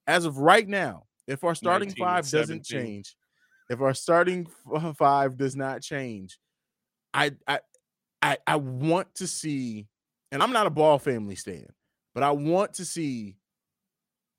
as 0.07 0.25
of 0.25 0.37
right 0.37 0.67
now, 0.67 1.03
if 1.27 1.43
our 1.43 1.55
starting 1.55 1.91
five 1.91 2.29
doesn't 2.29 2.65
change, 2.65 3.15
if 3.69 3.81
our 3.81 3.93
starting 3.93 4.47
five 4.97 5.37
does 5.37 5.55
not 5.55 5.81
change, 5.81 6.39
I 7.13 7.31
I 7.47 7.59
I, 8.21 8.37
I 8.45 8.55
want 8.57 9.13
to 9.15 9.27
see 9.27 9.87
and 10.31 10.43
I'm 10.43 10.51
not 10.51 10.67
a 10.67 10.71
ball 10.71 10.99
family 10.99 11.35
stand, 11.35 11.71
but 12.13 12.23
I 12.23 12.31
want 12.31 12.73
to 12.75 12.85
see 12.85 13.35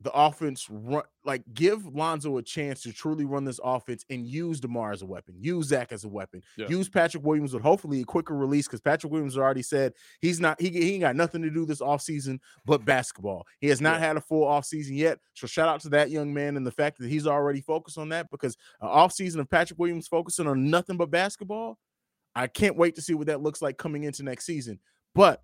the 0.03 0.13
offense 0.13 0.67
run 0.71 1.03
like 1.25 1.43
give 1.53 1.85
Lonzo 1.95 2.39
a 2.39 2.43
chance 2.43 2.83
to 2.83 2.93
truly 2.93 3.27
run 3.27 3.45
this 3.45 3.61
offense 3.63 4.05
and 4.09 4.27
use 4.27 4.59
DeMar 4.59 4.93
as 4.93 5.03
a 5.03 5.07
weapon, 5.07 5.35
use 5.39 5.67
Zach 5.67 5.93
as 5.93 6.05
a 6.05 6.09
weapon, 6.09 6.43
yeah. 6.57 6.69
use 6.69 6.89
Patrick 6.89 7.23
Williams 7.23 7.53
with 7.53 7.63
hopefully 7.63 8.01
a 8.01 8.05
quicker 8.05 8.35
release 8.35 8.67
because 8.67 8.81
Patrick 8.81 9.13
Williams 9.13 9.37
already 9.37 9.61
said 9.63 9.93
he's 10.21 10.41
not 10.41 10.59
he, 10.59 10.71
he 10.71 10.93
ain't 10.93 11.03
got 11.03 11.17
nothing 11.17 11.43
to 11.43 11.51
do 11.51 11.67
this 11.67 11.81
offseason 11.81 12.39
but 12.65 12.85
basketball. 12.85 13.47
He 13.61 13.69
has 13.69 13.83
not 13.83 14.01
yeah. 14.01 14.07
had 14.07 14.17
a 14.17 14.23
full 14.23 14.47
offseason 14.47 14.97
yet. 14.97 15.19
So 15.35 15.47
shout 15.47 15.69
out 15.69 15.81
to 15.81 15.91
that 15.91 16.11
young 16.11 16.33
man 16.33 16.57
and 16.57 16.67
the 16.67 16.73
fact 16.73 16.99
that 17.01 17.11
he's 17.11 17.27
already 17.27 17.61
focused 17.61 17.99
on 17.99 18.09
that 18.09 18.31
because 18.31 18.57
an 18.81 18.89
offseason 18.89 19.41
of 19.41 19.51
Patrick 19.51 19.79
Williams 19.79 20.09
focusing 20.09 20.47
on 20.47 20.71
nothing 20.71 20.97
but 20.97 21.11
basketball. 21.11 21.79
I 22.35 22.47
can't 22.47 22.77
wait 22.77 22.95
to 22.95 23.03
see 23.03 23.13
what 23.13 23.27
that 23.27 23.43
looks 23.43 23.61
like 23.61 23.77
coming 23.77 24.05
into 24.05 24.23
next 24.23 24.47
season. 24.47 24.79
But 25.15 25.43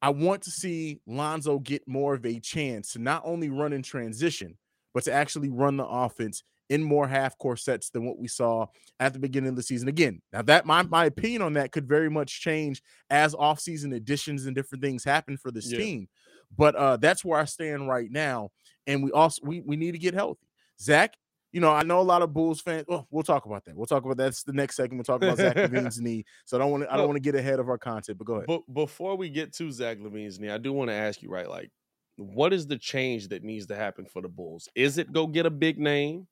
I 0.00 0.10
want 0.10 0.42
to 0.42 0.50
see 0.50 1.00
Lonzo 1.06 1.58
get 1.58 1.86
more 1.88 2.14
of 2.14 2.24
a 2.24 2.38
chance 2.40 2.92
to 2.92 2.98
not 2.98 3.22
only 3.24 3.50
run 3.50 3.72
in 3.72 3.82
transition, 3.82 4.56
but 4.94 5.04
to 5.04 5.12
actually 5.12 5.50
run 5.50 5.76
the 5.76 5.86
offense 5.86 6.42
in 6.68 6.82
more 6.82 7.08
half 7.08 7.36
court 7.38 7.58
sets 7.58 7.90
than 7.90 8.04
what 8.04 8.18
we 8.18 8.28
saw 8.28 8.66
at 9.00 9.12
the 9.12 9.18
beginning 9.18 9.50
of 9.50 9.56
the 9.56 9.62
season. 9.62 9.88
Again, 9.88 10.20
now 10.32 10.42
that 10.42 10.66
my, 10.66 10.82
my 10.82 11.06
opinion 11.06 11.42
on 11.42 11.54
that 11.54 11.72
could 11.72 11.88
very 11.88 12.10
much 12.10 12.40
change 12.40 12.82
as 13.10 13.34
offseason 13.34 13.94
additions 13.94 14.46
and 14.46 14.54
different 14.54 14.82
things 14.82 15.04
happen 15.04 15.36
for 15.36 15.50
this 15.50 15.70
yeah. 15.72 15.78
team. 15.78 16.08
But 16.56 16.76
uh 16.76 16.96
that's 16.96 17.24
where 17.24 17.38
I 17.38 17.44
stand 17.44 17.88
right 17.88 18.10
now. 18.10 18.50
And 18.86 19.02
we 19.02 19.10
also 19.12 19.40
we, 19.44 19.60
we 19.60 19.76
need 19.76 19.92
to 19.92 19.98
get 19.98 20.14
healthy. 20.14 20.46
Zach 20.80 21.14
you 21.52 21.60
know, 21.60 21.70
I 21.72 21.82
know 21.82 22.00
a 22.00 22.02
lot 22.02 22.22
of 22.22 22.32
Bulls 22.34 22.60
fans. 22.60 22.84
Well, 22.88 23.06
we'll 23.10 23.22
talk 23.22 23.46
about 23.46 23.64
that. 23.64 23.74
We'll 23.76 23.86
talk 23.86 24.04
about 24.04 24.16
that's 24.18 24.42
the 24.42 24.52
next 24.52 24.76
segment. 24.76 24.98
We'll 24.98 25.18
talk 25.18 25.22
about 25.24 25.38
Zach 25.38 25.56
LaVine's 25.72 26.00
knee. 26.00 26.24
So 26.44 26.56
I 26.56 26.60
don't 26.60 26.70
want 26.70 26.84
to. 26.84 26.92
I 26.92 26.96
don't 26.96 27.06
want 27.06 27.16
to 27.16 27.22
get 27.22 27.34
ahead 27.34 27.58
of 27.58 27.68
our 27.68 27.78
content. 27.78 28.18
But 28.18 28.26
go 28.26 28.34
ahead. 28.34 28.46
But 28.46 28.62
before 28.72 29.16
we 29.16 29.30
get 29.30 29.52
to 29.54 29.70
Zach 29.72 29.98
LaVine's 29.98 30.38
knee, 30.38 30.50
I 30.50 30.58
do 30.58 30.72
want 30.72 30.90
to 30.90 30.94
ask 30.94 31.22
you, 31.22 31.30
right? 31.30 31.48
Like, 31.48 31.70
what 32.16 32.52
is 32.52 32.66
the 32.66 32.76
change 32.76 33.28
that 33.28 33.42
needs 33.44 33.66
to 33.66 33.76
happen 33.76 34.04
for 34.06 34.20
the 34.20 34.28
Bulls? 34.28 34.68
Is 34.74 34.98
it 34.98 35.12
go 35.12 35.26
get 35.26 35.46
a 35.46 35.50
big 35.50 35.78
name, 35.78 36.26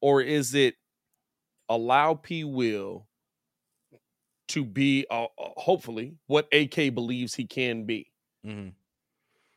or 0.00 0.20
is 0.22 0.54
it 0.54 0.74
allow 1.68 2.14
P. 2.14 2.44
Will 2.44 3.08
to 4.48 4.64
be, 4.64 5.06
uh, 5.10 5.24
uh, 5.24 5.26
hopefully, 5.56 6.14
what 6.26 6.46
AK 6.52 6.94
believes 6.94 7.34
he 7.34 7.46
can 7.46 7.84
be? 7.86 8.10
Mhm. 8.46 8.74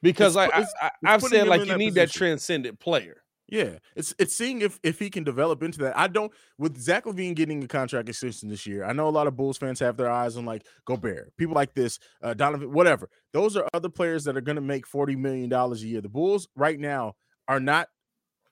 Because 0.02 0.36
It's 0.36 0.38
I, 0.38 0.46
it's- 0.46 0.74
I, 1.04 1.18
putting 1.18 1.30
said 1.40 1.48
like 1.48 1.62
you 1.62 1.66
that 1.68 1.78
need 1.78 1.96
that 1.96 2.12
transcendent 2.12 2.80
player. 2.80 3.22
Yeah, 3.48 3.78
it's 3.96 4.14
it's 4.18 4.36
seeing 4.36 4.62
if 4.62 4.80
if 4.82 4.98
he 4.98 5.12
can 5.12 5.24
develop 5.24 5.62
into 5.62 5.78
that. 5.80 5.96
I 5.98 6.08
don't 6.08 6.32
with 6.58 6.78
Zach 6.80 7.06
LaVine 7.06 7.36
getting 7.36 7.64
a 7.64 7.68
contract 7.68 8.10
extension 8.10 8.50
this 8.50 8.66
year. 8.66 8.84
I 8.84 8.92
know 8.92 9.08
a 9.08 9.12
lot 9.12 9.28
of 9.28 9.36
Bulls 9.36 9.58
fans 9.58 9.80
have 9.82 9.98
their 9.98 10.10
eyes 10.10 10.36
on 10.36 10.46
like 10.46 10.66
Gobert, 10.86 11.32
people 11.38 11.54
like 11.54 11.76
this, 11.76 12.00
uh, 12.24 12.34
Donovan, 12.34 12.72
whatever. 12.72 13.08
Those 13.34 13.56
are 13.56 13.68
other 13.72 13.90
players 13.90 14.24
that 14.24 14.36
are 14.36 14.42
going 14.42 14.56
to 14.56 14.62
make 14.62 14.88
forty 14.88 15.16
million 15.16 15.48
dollars 15.48 15.84
a 15.84 15.88
year. 15.88 16.02
The 16.02 16.10
Bulls 16.10 16.48
right 16.56 16.80
now 16.80 17.14
are 17.48 17.60
not 17.60 17.88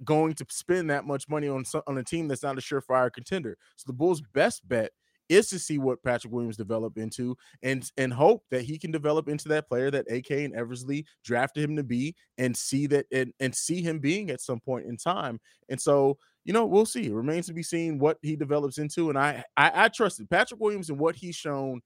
going 0.03 0.33
to 0.35 0.45
spend 0.49 0.89
that 0.91 1.05
much 1.05 1.27
money 1.29 1.47
on 1.47 1.63
on 1.87 1.97
a 1.97 2.03
team 2.03 2.27
that's 2.27 2.43
not 2.43 2.57
a 2.57 2.61
surefire 2.61 3.11
contender. 3.11 3.57
So 3.77 3.85
the 3.87 3.93
Bulls' 3.93 4.21
best 4.33 4.67
bet 4.67 4.91
is 5.29 5.47
to 5.49 5.59
see 5.59 5.77
what 5.77 6.03
Patrick 6.03 6.33
Williams 6.33 6.57
develop 6.57 6.97
into 6.97 7.35
and 7.61 7.89
and 7.97 8.13
hope 8.13 8.43
that 8.51 8.63
he 8.63 8.77
can 8.77 8.91
develop 8.91 9.27
into 9.27 9.49
that 9.49 9.67
player 9.67 9.89
that 9.91 10.11
AK 10.11 10.31
and 10.31 10.55
Eversley 10.55 11.05
drafted 11.23 11.69
him 11.69 11.75
to 11.75 11.83
be 11.83 12.15
and 12.37 12.55
see 12.55 12.87
that 12.87 13.05
and, 13.11 13.33
and 13.39 13.55
see 13.55 13.81
him 13.81 13.99
being 13.99 14.29
at 14.29 14.41
some 14.41 14.59
point 14.59 14.85
in 14.85 14.97
time. 14.97 15.39
And 15.69 15.79
so, 15.79 16.17
you 16.45 16.53
know, 16.53 16.65
we'll 16.65 16.85
see. 16.85 17.07
It 17.07 17.13
remains 17.13 17.47
to 17.47 17.53
be 17.53 17.63
seen 17.63 17.99
what 17.99 18.17
he 18.21 18.35
develops 18.35 18.77
into. 18.77 19.09
And 19.09 19.17
I 19.17 19.43
I, 19.57 19.85
I 19.85 19.87
trusted 19.89 20.29
Patrick 20.29 20.59
Williams 20.59 20.89
and 20.89 20.99
what 20.99 21.15
he's 21.15 21.35
shown 21.35 21.81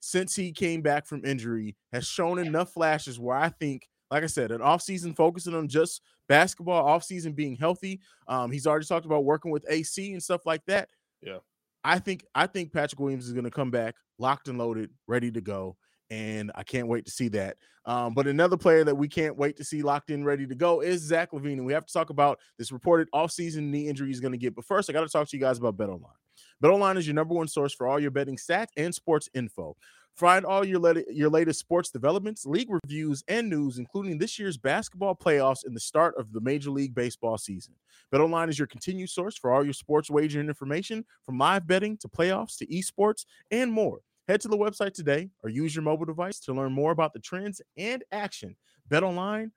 since 0.00 0.34
he 0.34 0.52
came 0.52 0.82
back 0.82 1.06
from 1.06 1.24
injury 1.24 1.76
has 1.92 2.06
shown 2.06 2.38
enough 2.38 2.72
flashes 2.72 3.20
where 3.20 3.36
I 3.36 3.48
think, 3.48 3.88
like 4.10 4.24
I 4.24 4.26
said, 4.26 4.50
an 4.50 4.60
offseason 4.60 5.16
focusing 5.16 5.54
on 5.54 5.68
just 5.68 6.02
basketball, 6.28 6.84
offseason 6.84 7.36
being 7.36 7.56
healthy. 7.56 8.00
Um, 8.26 8.50
he's 8.50 8.66
already 8.66 8.84
talked 8.84 9.06
about 9.06 9.24
working 9.24 9.52
with 9.52 9.64
AC 9.70 10.12
and 10.12 10.22
stuff 10.22 10.44
like 10.44 10.64
that. 10.66 10.90
Yeah. 11.22 11.38
I 11.84 11.98
think 11.98 12.24
I 12.34 12.46
think 12.46 12.72
Patrick 12.72 13.00
Williams 13.00 13.26
is 13.26 13.32
going 13.32 13.44
to 13.44 13.50
come 13.50 13.70
back 13.70 13.94
locked 14.18 14.48
and 14.48 14.58
loaded, 14.58 14.90
ready 15.06 15.30
to 15.32 15.40
go, 15.40 15.76
and 16.10 16.52
I 16.54 16.62
can't 16.62 16.88
wait 16.88 17.06
to 17.06 17.10
see 17.10 17.28
that. 17.28 17.56
Um, 17.84 18.14
but 18.14 18.28
another 18.28 18.56
player 18.56 18.84
that 18.84 18.94
we 18.94 19.08
can't 19.08 19.36
wait 19.36 19.56
to 19.56 19.64
see 19.64 19.82
locked 19.82 20.10
in, 20.10 20.24
ready 20.24 20.46
to 20.46 20.54
go 20.54 20.80
is 20.80 21.00
Zach 21.00 21.32
LaVine, 21.32 21.54
and 21.54 21.66
we 21.66 21.72
have 21.72 21.86
to 21.86 21.92
talk 21.92 22.10
about 22.10 22.38
this 22.58 22.70
reported 22.70 23.08
offseason 23.12 23.70
knee 23.70 23.88
injury 23.88 24.08
he's 24.08 24.20
going 24.20 24.32
to 24.32 24.38
get. 24.38 24.54
But 24.54 24.64
first, 24.64 24.88
I 24.88 24.92
got 24.92 25.00
to 25.00 25.08
talk 25.08 25.28
to 25.28 25.36
you 25.36 25.42
guys 25.42 25.58
about 25.58 25.76
BetOnline. 25.76 26.04
BetOnline 26.62 26.96
is 26.96 27.06
your 27.06 27.14
number 27.14 27.34
one 27.34 27.48
source 27.48 27.74
for 27.74 27.88
all 27.88 27.98
your 27.98 28.12
betting 28.12 28.36
stats 28.36 28.68
and 28.76 28.94
sports 28.94 29.28
info. 29.34 29.76
Find 30.14 30.44
all 30.44 30.64
your 30.64 30.78
lat- 30.78 31.10
your 31.10 31.30
latest 31.30 31.58
sports 31.58 31.90
developments, 31.90 32.44
league 32.44 32.70
reviews, 32.70 33.24
and 33.28 33.48
news, 33.48 33.78
including 33.78 34.18
this 34.18 34.38
year's 34.38 34.58
basketball 34.58 35.14
playoffs 35.14 35.64
and 35.64 35.74
the 35.74 35.80
start 35.80 36.14
of 36.18 36.32
the 36.32 36.40
Major 36.40 36.70
League 36.70 36.94
Baseball 36.94 37.38
season. 37.38 37.74
BetOnline 38.12 38.50
is 38.50 38.58
your 38.58 38.68
continued 38.68 39.08
source 39.08 39.38
for 39.38 39.52
all 39.52 39.64
your 39.64 39.72
sports 39.72 40.10
wagering 40.10 40.48
information, 40.48 41.04
from 41.24 41.38
live 41.38 41.66
betting 41.66 41.96
to 41.98 42.08
playoffs 42.08 42.58
to 42.58 42.66
esports 42.66 43.24
and 43.50 43.72
more. 43.72 44.00
Head 44.28 44.40
to 44.42 44.48
the 44.48 44.56
website 44.56 44.92
today 44.92 45.30
or 45.42 45.48
use 45.48 45.74
your 45.74 45.82
mobile 45.82 46.04
device 46.04 46.38
to 46.40 46.52
learn 46.52 46.72
more 46.72 46.92
about 46.92 47.12
the 47.14 47.18
trends 47.18 47.60
and 47.76 48.04
action. 48.12 48.56
BetOnline, 48.90 49.50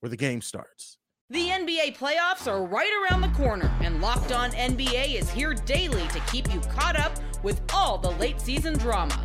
where 0.00 0.10
the 0.10 0.16
game 0.16 0.40
starts. 0.40 0.98
The 1.30 1.48
NBA 1.48 1.96
playoffs 1.96 2.46
are 2.46 2.64
right 2.64 2.90
around 3.02 3.22
the 3.22 3.28
corner, 3.28 3.72
and 3.80 4.02
Locked 4.02 4.32
On 4.32 4.50
NBA 4.50 5.14
is 5.14 5.30
here 5.30 5.54
daily 5.54 6.06
to 6.08 6.20
keep 6.30 6.52
you 6.52 6.60
caught 6.60 6.96
up 6.96 7.12
with 7.42 7.62
all 7.72 7.96
the 7.96 8.10
late 8.10 8.40
season 8.40 8.74
drama. 8.74 9.24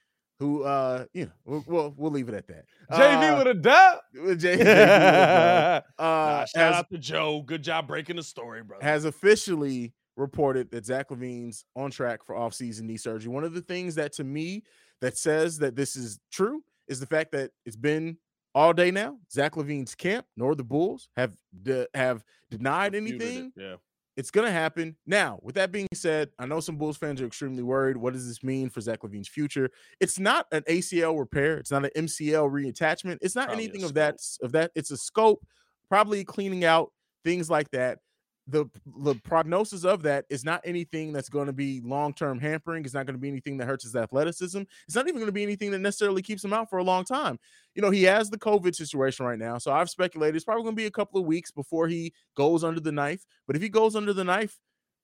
who 0.41 0.63
uh, 0.63 1.05
you 1.13 1.25
know, 1.25 1.31
we'll 1.45 1.63
we'll, 1.67 1.93
we'll 1.95 2.11
leave 2.11 2.27
it 2.27 2.33
at 2.33 2.47
that. 2.47 2.65
JV 2.91 3.31
Uh, 3.31 3.37
with 3.37 3.47
a 3.47 3.53
dub. 3.53 3.99
J- 4.39 4.57
JV 4.57 4.63
dub, 4.65 5.83
Nah, 5.99 6.03
uh, 6.03 6.45
shout 6.45 6.63
has, 6.63 6.75
out 6.75 6.89
to 6.89 6.97
Joe. 6.97 7.43
Good 7.45 7.63
job 7.63 7.87
breaking 7.87 8.15
the 8.15 8.23
story, 8.23 8.63
brother. 8.63 8.83
has 8.83 9.05
officially 9.05 9.93
reported 10.17 10.71
that 10.71 10.85
Zach 10.85 11.09
LaVine's 11.09 11.63
on 11.75 11.91
track 11.91 12.23
for 12.25 12.35
offseason 12.35 12.81
knee 12.81 12.97
surgery. 12.97 13.31
One 13.31 13.43
of 13.43 13.53
the 13.53 13.61
things 13.61 13.95
that 13.95 14.13
to 14.13 14.23
me 14.23 14.63
that 14.99 15.15
says 15.17 15.59
that 15.59 15.75
this 15.75 15.95
is 15.95 16.19
true 16.31 16.63
is 16.87 16.99
the 16.99 17.05
fact 17.05 17.31
that 17.33 17.51
it's 17.65 17.75
been 17.77 18.17
all 18.55 18.73
day 18.73 18.89
now. 18.91 19.17
Zach 19.31 19.53
LaVine's 19.53 19.93
camp 19.95 20.25
nor 20.35 20.55
the 20.55 20.63
Bulls 20.63 21.07
have 21.15 21.35
de- 21.61 21.87
have 21.93 22.23
denied 22.49 22.95
anything. 22.95 23.53
Yeah. 23.55 23.75
It's 24.17 24.31
gonna 24.31 24.51
happen. 24.51 24.97
Now, 25.05 25.39
with 25.41 25.55
that 25.55 25.71
being 25.71 25.87
said, 25.93 26.29
I 26.37 26.45
know 26.45 26.59
some 26.59 26.77
Bulls 26.77 26.97
fans 26.97 27.21
are 27.21 27.25
extremely 27.25 27.63
worried. 27.63 27.97
What 27.97 28.13
does 28.13 28.27
this 28.27 28.43
mean 28.43 28.69
for 28.69 28.81
Zach 28.81 28.99
LaVine's 29.01 29.27
future? 29.27 29.69
It's 29.99 30.19
not 30.19 30.47
an 30.51 30.63
ACL 30.63 31.17
repair. 31.17 31.57
It's 31.57 31.71
not 31.71 31.85
an 31.85 31.91
MCL 31.95 32.49
reattachment. 32.51 33.19
It's 33.21 33.35
not 33.35 33.47
Probably 33.47 33.63
anything 33.65 33.83
of 33.83 33.93
that. 33.93 34.19
Of 34.41 34.51
that, 34.51 34.71
it's 34.75 34.91
a 34.91 34.97
scope, 34.97 35.45
probably 35.87 36.23
cleaning 36.23 36.65
out 36.65 36.91
things 37.23 37.49
like 37.49 37.71
that. 37.71 37.99
The 38.47 38.65
the 38.97 39.15
prognosis 39.23 39.85
of 39.85 40.01
that 40.03 40.25
is 40.29 40.43
not 40.43 40.61
anything 40.65 41.13
that's 41.13 41.29
going 41.29 41.45
to 41.45 41.53
be 41.53 41.79
long 41.81 42.13
term 42.13 42.39
hampering. 42.39 42.83
It's 42.83 42.93
not 42.93 43.05
going 43.05 43.15
to 43.15 43.21
be 43.21 43.29
anything 43.29 43.57
that 43.57 43.67
hurts 43.67 43.83
his 43.83 43.95
athleticism. 43.95 44.63
It's 44.87 44.95
not 44.95 45.07
even 45.07 45.17
going 45.17 45.27
to 45.27 45.31
be 45.31 45.43
anything 45.43 45.71
that 45.71 45.79
necessarily 45.79 46.21
keeps 46.21 46.43
him 46.43 46.51
out 46.51 46.69
for 46.69 46.79
a 46.79 46.83
long 46.83 47.05
time. 47.05 47.39
You 47.75 47.81
know, 47.81 47.91
he 47.91 48.03
has 48.03 48.29
the 48.29 48.39
COVID 48.39 48.75
situation 48.75 49.25
right 49.25 49.37
now, 49.37 49.59
so 49.59 49.71
I've 49.71 49.89
speculated 49.89 50.35
it's 50.35 50.45
probably 50.45 50.63
going 50.63 50.75
to 50.75 50.81
be 50.81 50.87
a 50.87 50.91
couple 50.91 51.19
of 51.19 51.27
weeks 51.27 51.51
before 51.51 51.87
he 51.87 52.13
goes 52.35 52.63
under 52.63 52.79
the 52.79 52.91
knife. 52.91 53.23
But 53.45 53.55
if 53.55 53.61
he 53.61 53.69
goes 53.69 53.95
under 53.95 54.11
the 54.11 54.23
knife 54.23 54.57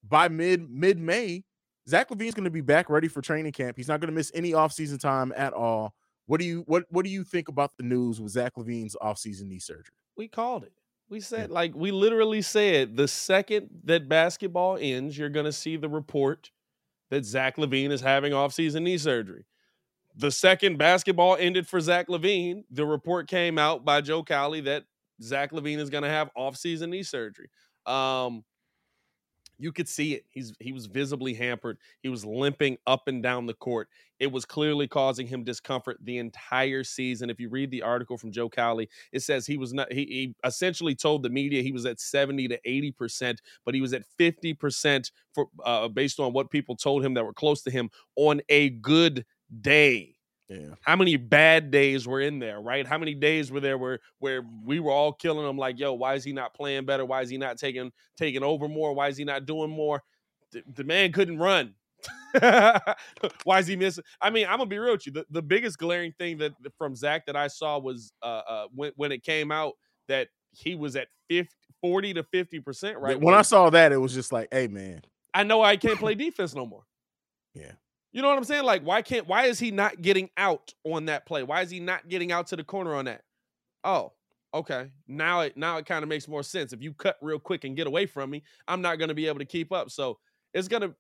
by 0.08 0.28
mid 0.30 0.70
mid 0.70 0.98
May, 0.98 1.44
Zach 1.88 2.10
LaVine's 2.10 2.34
going 2.34 2.44
to 2.44 2.50
be 2.50 2.62
back 2.62 2.90
ready 2.90 3.08
for 3.08 3.22
training 3.22 3.52
camp. 3.52 3.78
He's 3.78 3.88
not 3.88 4.00
going 4.00 4.10
to 4.10 4.16
miss 4.16 4.32
any 4.34 4.52
offseason 4.52 5.00
time 5.00 5.32
at 5.38 5.54
all. 5.54 5.94
What 6.26 6.42
do 6.42 6.46
you 6.46 6.64
what 6.68 6.86
what 6.90 7.06
do 7.06 7.12
you 7.12 7.24
think 7.24 7.48
about 7.48 7.72
the 7.78 7.84
news 7.84 8.20
with 8.20 8.34
Zach 8.34 8.54
LaVine's 8.58 8.96
offseason 9.02 9.44
knee 9.44 9.60
surgery? 9.60 9.94
We 10.18 10.28
called 10.28 10.64
it. 10.64 10.74
We 11.10 11.22
said, 11.22 11.50
like, 11.52 11.74
we 11.74 11.92
literally 11.92 12.42
said 12.42 12.98
the 12.98 13.08
second 13.08 13.70
that 13.86 14.10
basketball 14.10 14.78
ends, 14.80 15.18
you're 15.18 15.30
going 15.30 15.46
to 15.46 15.54
see 15.54 15.78
the 15.78 15.88
report 15.88 16.52
that 17.10 17.24
Zach 17.24 17.56
LaVine 17.56 17.92
is 17.92 18.02
having 18.02 18.34
offseason 18.34 18.82
knee 18.82 18.98
surgery. 18.98 19.46
The 20.16 20.32
second 20.32 20.78
basketball 20.78 21.38
ended 21.40 21.68
for 21.68 21.80
Zach 21.80 22.08
LaVine, 22.08 22.64
the 22.72 22.86
report 22.86 23.28
came 23.28 23.58
out 23.58 23.86
by 23.86 24.02
Joe 24.02 24.24
Cowley 24.24 24.62
that 24.62 24.84
Zach 25.22 25.52
LaVine 25.52 25.78
is 25.78 25.90
going 25.90 26.04
to 26.04 26.10
have 26.10 26.30
offseason 26.38 26.90
knee 26.90 27.04
surgery. 27.04 27.50
Um, 27.86 28.44
you 29.60 29.72
could 29.72 29.90
see 29.90 30.14
it. 30.14 30.26
He's 30.30 30.54
he 30.60 30.72
was 30.72 30.86
visibly 30.86 31.34
hampered. 31.34 31.78
He 32.02 32.10
was 32.10 32.26
limping 32.26 32.78
up 32.86 33.08
and 33.08 33.24
down 33.24 33.46
the 33.46 33.54
court. 33.54 33.90
It 34.20 34.32
was 34.32 34.46
clearly 34.46 34.88
causing 34.88 35.28
him 35.28 35.44
discomfort 35.44 35.98
the 36.02 36.18
entire 36.18 36.84
season. 36.84 37.30
If 37.30 37.40
you 37.40 37.50
read 37.50 37.72
the 37.72 37.82
article 37.82 38.18
from 38.18 38.32
Joe 38.32 38.50
Cowley, 38.50 38.90
it 39.12 39.22
says 39.22 39.46
he 39.46 39.58
was 39.58 39.74
not 39.74 39.92
he, 39.92 40.06
he 40.06 40.36
essentially 40.44 40.96
told 40.96 41.24
the 41.24 41.30
media 41.30 41.62
he 41.64 41.72
was 41.72 41.86
at 41.86 42.00
70 42.00 42.48
to 42.50 42.60
80%, 42.66 43.40
but 43.66 43.74
he 43.74 43.82
was 43.82 43.94
at 43.94 44.04
50% 44.18 45.12
for 45.34 45.48
uh, 45.64 45.88
based 45.88 46.20
on 46.20 46.34
what 46.34 46.52
people 46.52 46.76
told 46.76 47.04
him 47.04 47.14
that 47.16 47.26
were 47.26 47.34
close 47.34 47.62
to 47.64 47.72
him 47.72 47.90
on 48.16 48.42
a 48.50 48.70
good 48.70 49.26
day 49.62 50.17
Yeah. 50.50 50.76
how 50.82 50.96
many 50.96 51.18
bad 51.18 51.72
days 51.72 52.08
were 52.08 52.22
in 52.22 52.40
there, 52.40 52.62
right? 52.62 52.88
How 52.88 52.98
many 52.98 53.14
days 53.14 53.52
were 53.52 53.60
there 53.60 53.78
where 53.78 54.00
where 54.20 54.44
we 54.64 54.80
were 54.80 54.92
all 54.92 55.12
killing 55.12 55.48
him 55.48 55.58
like, 55.58 55.78
yo, 55.78 55.94
why 55.94 56.14
is 56.14 56.24
he 56.24 56.32
not 56.32 56.54
playing 56.54 56.86
better? 56.86 57.06
Why 57.06 57.22
is 57.22 57.30
he 57.30 57.38
not 57.38 57.58
taking 57.58 57.92
taking 58.16 58.44
over 58.44 58.70
more? 58.70 58.94
Why 58.94 59.10
is 59.10 59.18
he 59.18 59.26
not 59.26 59.46
doing 59.46 59.70
more? 59.70 60.04
The, 60.54 60.64
the 60.74 60.84
man 60.86 61.12
couldn't 61.12 61.38
run. 61.38 61.76
why 63.44 63.60
is 63.60 63.68
he 63.68 63.76
missing? 63.76 64.06
I 64.22 64.30
mean, 64.30 64.46
I'm 64.48 64.58
gonna 64.58 64.68
be 64.68 64.80
real 64.80 64.94
with 64.94 65.06
you. 65.06 65.12
The, 65.12 65.26
the 65.30 65.42
biggest 65.42 65.78
glaring 65.78 66.14
thing 66.14 66.38
that 66.38 66.54
from 66.78 66.96
Zach 66.96 67.26
that 67.26 67.36
I 67.36 67.48
saw 67.48 67.78
was 67.78 68.14
uh, 68.22 68.42
uh 68.48 68.68
when 68.74 68.94
when 68.96 69.12
it 69.12 69.24
came 69.24 69.52
out 69.52 69.74
that 70.08 70.30
he 70.52 70.76
was 70.76 70.96
at 70.96 71.10
50, 71.30 71.52
40 71.82 72.14
to 72.14 72.24
50 72.24 72.60
percent, 72.62 72.98
right? 73.00 73.20
When 73.20 73.36
I 73.36 73.42
saw 73.42 73.70
that, 73.72 73.92
it 73.92 73.98
was 73.98 74.14
just 74.14 74.32
like, 74.32 74.48
hey 74.52 74.68
man, 74.68 75.02
I 75.34 75.44
know 75.44 75.62
I 75.62 75.76
can't 75.76 76.00
play 76.00 76.16
defense 76.16 76.56
no 76.56 76.66
more. 76.66 76.84
Yeah. 77.54 77.74
You 78.18 78.24
know 78.24 78.30
what 78.30 78.38
I'm 78.40 78.46
saying? 78.46 78.64
Like, 78.64 78.82
why 78.82 79.04
can't 79.04 79.28
why 79.28 79.46
is 79.46 79.60
he 79.60 79.70
not 79.70 80.02
getting 80.02 80.32
out 80.38 80.74
on 80.84 81.06
that 81.06 81.28
play? 81.28 81.44
Why 81.44 81.62
is 81.62 81.70
he 81.70 81.80
not 81.80 82.10
getting 82.10 82.32
out 82.32 82.48
to 82.48 82.56
the 82.56 82.64
corner 82.64 82.96
on 82.96 83.06
that? 83.06 83.22
Oh, 83.84 84.14
okay. 84.56 84.90
Now 85.08 85.42
it 85.42 85.56
now 85.56 85.78
it 85.78 85.86
kind 85.86 86.02
of 86.02 86.10
makes 86.10 86.28
more 86.28 86.42
sense. 86.42 86.74
If 86.74 86.82
you 86.82 86.96
cut 86.96 87.18
real 87.22 87.38
quick 87.38 87.64
and 87.64 87.76
get 87.76 87.86
away 87.86 88.08
from 88.08 88.32
me, 88.32 88.42
I'm 88.68 88.82
not 88.82 88.98
gonna 88.98 89.14
be 89.14 89.28
able 89.28 89.38
to 89.38 89.46
keep 89.46 89.72
up. 89.72 89.92
So 89.92 90.18
it's 90.56 90.68
gonna 90.68 90.96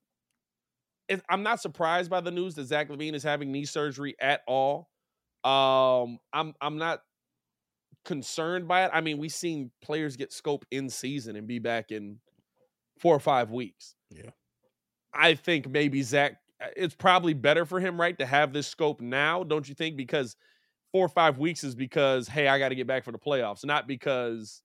it, 1.09 1.24
I'm 1.27 1.41
not 1.41 1.59
surprised 1.59 2.12
by 2.12 2.21
the 2.21 2.29
news 2.29 2.53
that 2.53 2.65
Zach 2.65 2.88
LaVine 2.88 3.15
is 3.15 3.24
having 3.24 3.51
knee 3.51 3.65
surgery 3.65 4.15
at 4.21 4.41
all. 4.47 4.88
Um, 5.43 6.19
I'm 6.31 6.53
I'm 6.62 6.77
not 6.77 7.00
concerned 8.05 8.67
by 8.67 8.86
it. 8.86 8.91
I 8.93 9.01
mean, 9.01 9.17
we've 9.17 9.33
seen 9.33 9.71
players 9.81 10.17
get 10.17 10.31
scope 10.31 10.65
in 10.69 10.88
season 10.88 11.36
and 11.36 11.47
be 11.47 11.57
back 11.57 11.89
in 11.89 12.19
four 13.00 13.15
or 13.15 13.19
five 13.19 13.50
weeks. 13.50 13.95
Yeah. 14.12 14.29
I 15.15 15.33
think 15.33 15.67
maybe 15.67 16.03
Zach, 16.03 16.38
it's 16.75 16.95
probably 16.95 17.33
better 17.33 17.65
for 17.65 17.79
him, 17.79 17.99
right, 17.99 18.17
to 18.19 18.25
have 18.25 18.53
this 18.53 18.67
scope 18.67 19.01
now, 19.01 19.43
don't 19.43 19.67
you 19.67 19.75
think? 19.75 19.95
Because 19.95 20.35
four 20.91 21.05
or 21.05 21.09
five 21.09 21.37
weeks 21.37 21.63
is 21.63 21.75
because, 21.75 22.27
hey, 22.27 22.47
I 22.47 22.59
got 22.59 22.69
to 22.69 22.75
get 22.75 22.87
back 22.87 23.03
for 23.03 23.11
the 23.11 23.19
playoffs, 23.19 23.65
not 23.65 23.87
because 23.87 24.61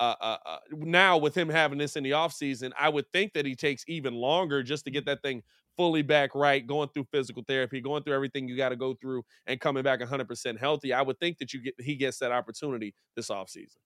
uh, 0.00 0.14
uh, 0.20 0.36
uh, 0.46 0.58
now 0.72 1.18
with 1.18 1.36
him 1.36 1.48
having 1.48 1.78
this 1.78 1.96
in 1.96 2.04
the 2.04 2.12
offseason, 2.12 2.72
I 2.78 2.88
would 2.88 3.10
think 3.12 3.32
that 3.34 3.44
he 3.46 3.54
takes 3.54 3.84
even 3.88 4.14
longer 4.14 4.62
just 4.62 4.84
to 4.84 4.90
get 4.90 5.06
that 5.06 5.22
thing 5.22 5.42
fully 5.76 6.02
back 6.02 6.34
right, 6.34 6.66
going 6.66 6.88
through 6.88 7.06
physical 7.12 7.44
therapy, 7.46 7.80
going 7.80 8.02
through 8.02 8.14
everything 8.14 8.48
you 8.48 8.56
got 8.56 8.70
to 8.70 8.76
go 8.76 8.94
through, 8.94 9.24
and 9.46 9.60
coming 9.60 9.82
back 9.82 10.00
100% 10.00 10.58
healthy. 10.58 10.92
I 10.92 11.02
would 11.02 11.18
think 11.20 11.38
that 11.38 11.52
you 11.52 11.62
get 11.62 11.74
he 11.80 11.96
gets 11.96 12.18
that 12.18 12.32
opportunity 12.32 12.94
this 13.16 13.28
offseason. 13.28 13.76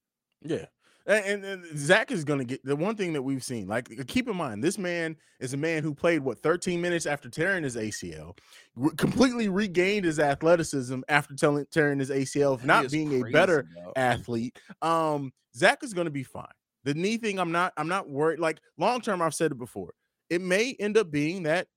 Yeah. 0.43 0.67
And, 1.07 1.45
and, 1.45 1.45
and 1.45 1.79
Zach 1.79 2.11
is 2.11 2.25
going 2.25 2.39
to 2.39 2.45
get 2.45 2.65
the 2.65 2.77
one 2.77 2.97
thing 2.97 3.13
that 3.15 3.23
we've 3.23 3.43
seen. 3.43 3.67
Like, 3.67 4.07
keep 4.07 4.29
in 4.29 4.37
mind, 4.37 4.63
this 4.63 4.79
man 4.79 5.17
is 5.41 5.55
a 5.55 5.57
man 5.57 5.83
who 5.83 5.95
played 5.95 6.21
what 6.21 6.39
13 6.43 6.81
minutes 6.81 7.07
after 7.07 7.29
tearing 7.29 7.65
his 7.65 7.77
ACL, 7.77 8.37
re- 8.77 8.95
completely 8.97 9.49
regained 9.49 10.05
his 10.05 10.21
athleticism 10.21 11.01
after 11.09 11.35
telling, 11.35 11.67
tearing 11.73 11.99
his 11.99 12.11
ACL, 12.11 12.55
of 12.55 12.65
not 12.65 12.91
being 12.91 13.25
a 13.25 13.31
better 13.31 13.65
bro. 13.75 13.93
athlete. 13.97 14.59
Um, 14.81 15.33
Zach 15.57 15.83
is 15.83 15.93
going 15.93 16.07
to 16.07 16.13
be 16.13 16.23
fine. 16.23 16.47
The 16.85 16.95
knee 16.95 17.17
thing, 17.17 17.39
I'm 17.39 17.53
not, 17.53 17.73
I'm 17.77 17.89
not 17.89 18.09
worried. 18.09 18.41
Like 18.41 18.61
long 18.79 19.01
term, 19.01 19.23
I've 19.23 19.35
said 19.35 19.53
it 19.53 19.59
before. 19.59 19.95
It 20.31 20.41
may 20.41 20.75
end 20.79 20.97
up 20.97 21.11
being 21.11 21.45
that 21.45 21.69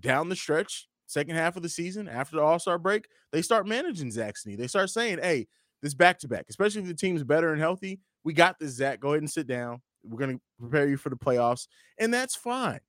down 0.00 0.28
the 0.28 0.36
stretch, 0.36 0.88
second 1.06 1.36
half 1.36 1.56
of 1.56 1.62
the 1.62 1.68
season, 1.68 2.08
after 2.08 2.36
the 2.36 2.42
All 2.42 2.58
Star 2.58 2.78
break, 2.78 3.08
they 3.32 3.42
start 3.42 3.66
managing 3.66 4.10
Zach's 4.10 4.44
knee. 4.44 4.56
They 4.56 4.66
start 4.66 4.90
saying, 4.90 5.18
"Hey, 5.22 5.46
this 5.82 5.94
back 5.94 6.18
to 6.20 6.28
back, 6.28 6.46
especially 6.48 6.82
if 6.82 6.88
the 6.88 6.94
team's 6.94 7.22
better 7.22 7.52
and 7.52 7.60
healthy, 7.60 8.00
we 8.24 8.32
got 8.32 8.58
this, 8.58 8.72
Zach. 8.72 9.00
Go 9.00 9.10
ahead 9.10 9.20
and 9.20 9.30
sit 9.30 9.46
down. 9.46 9.80
We're 10.02 10.18
gonna 10.18 10.40
prepare 10.58 10.88
you 10.88 10.96
for 10.96 11.10
the 11.10 11.16
playoffs, 11.16 11.68
and 11.98 12.12
that's 12.12 12.34
fine." 12.34 12.80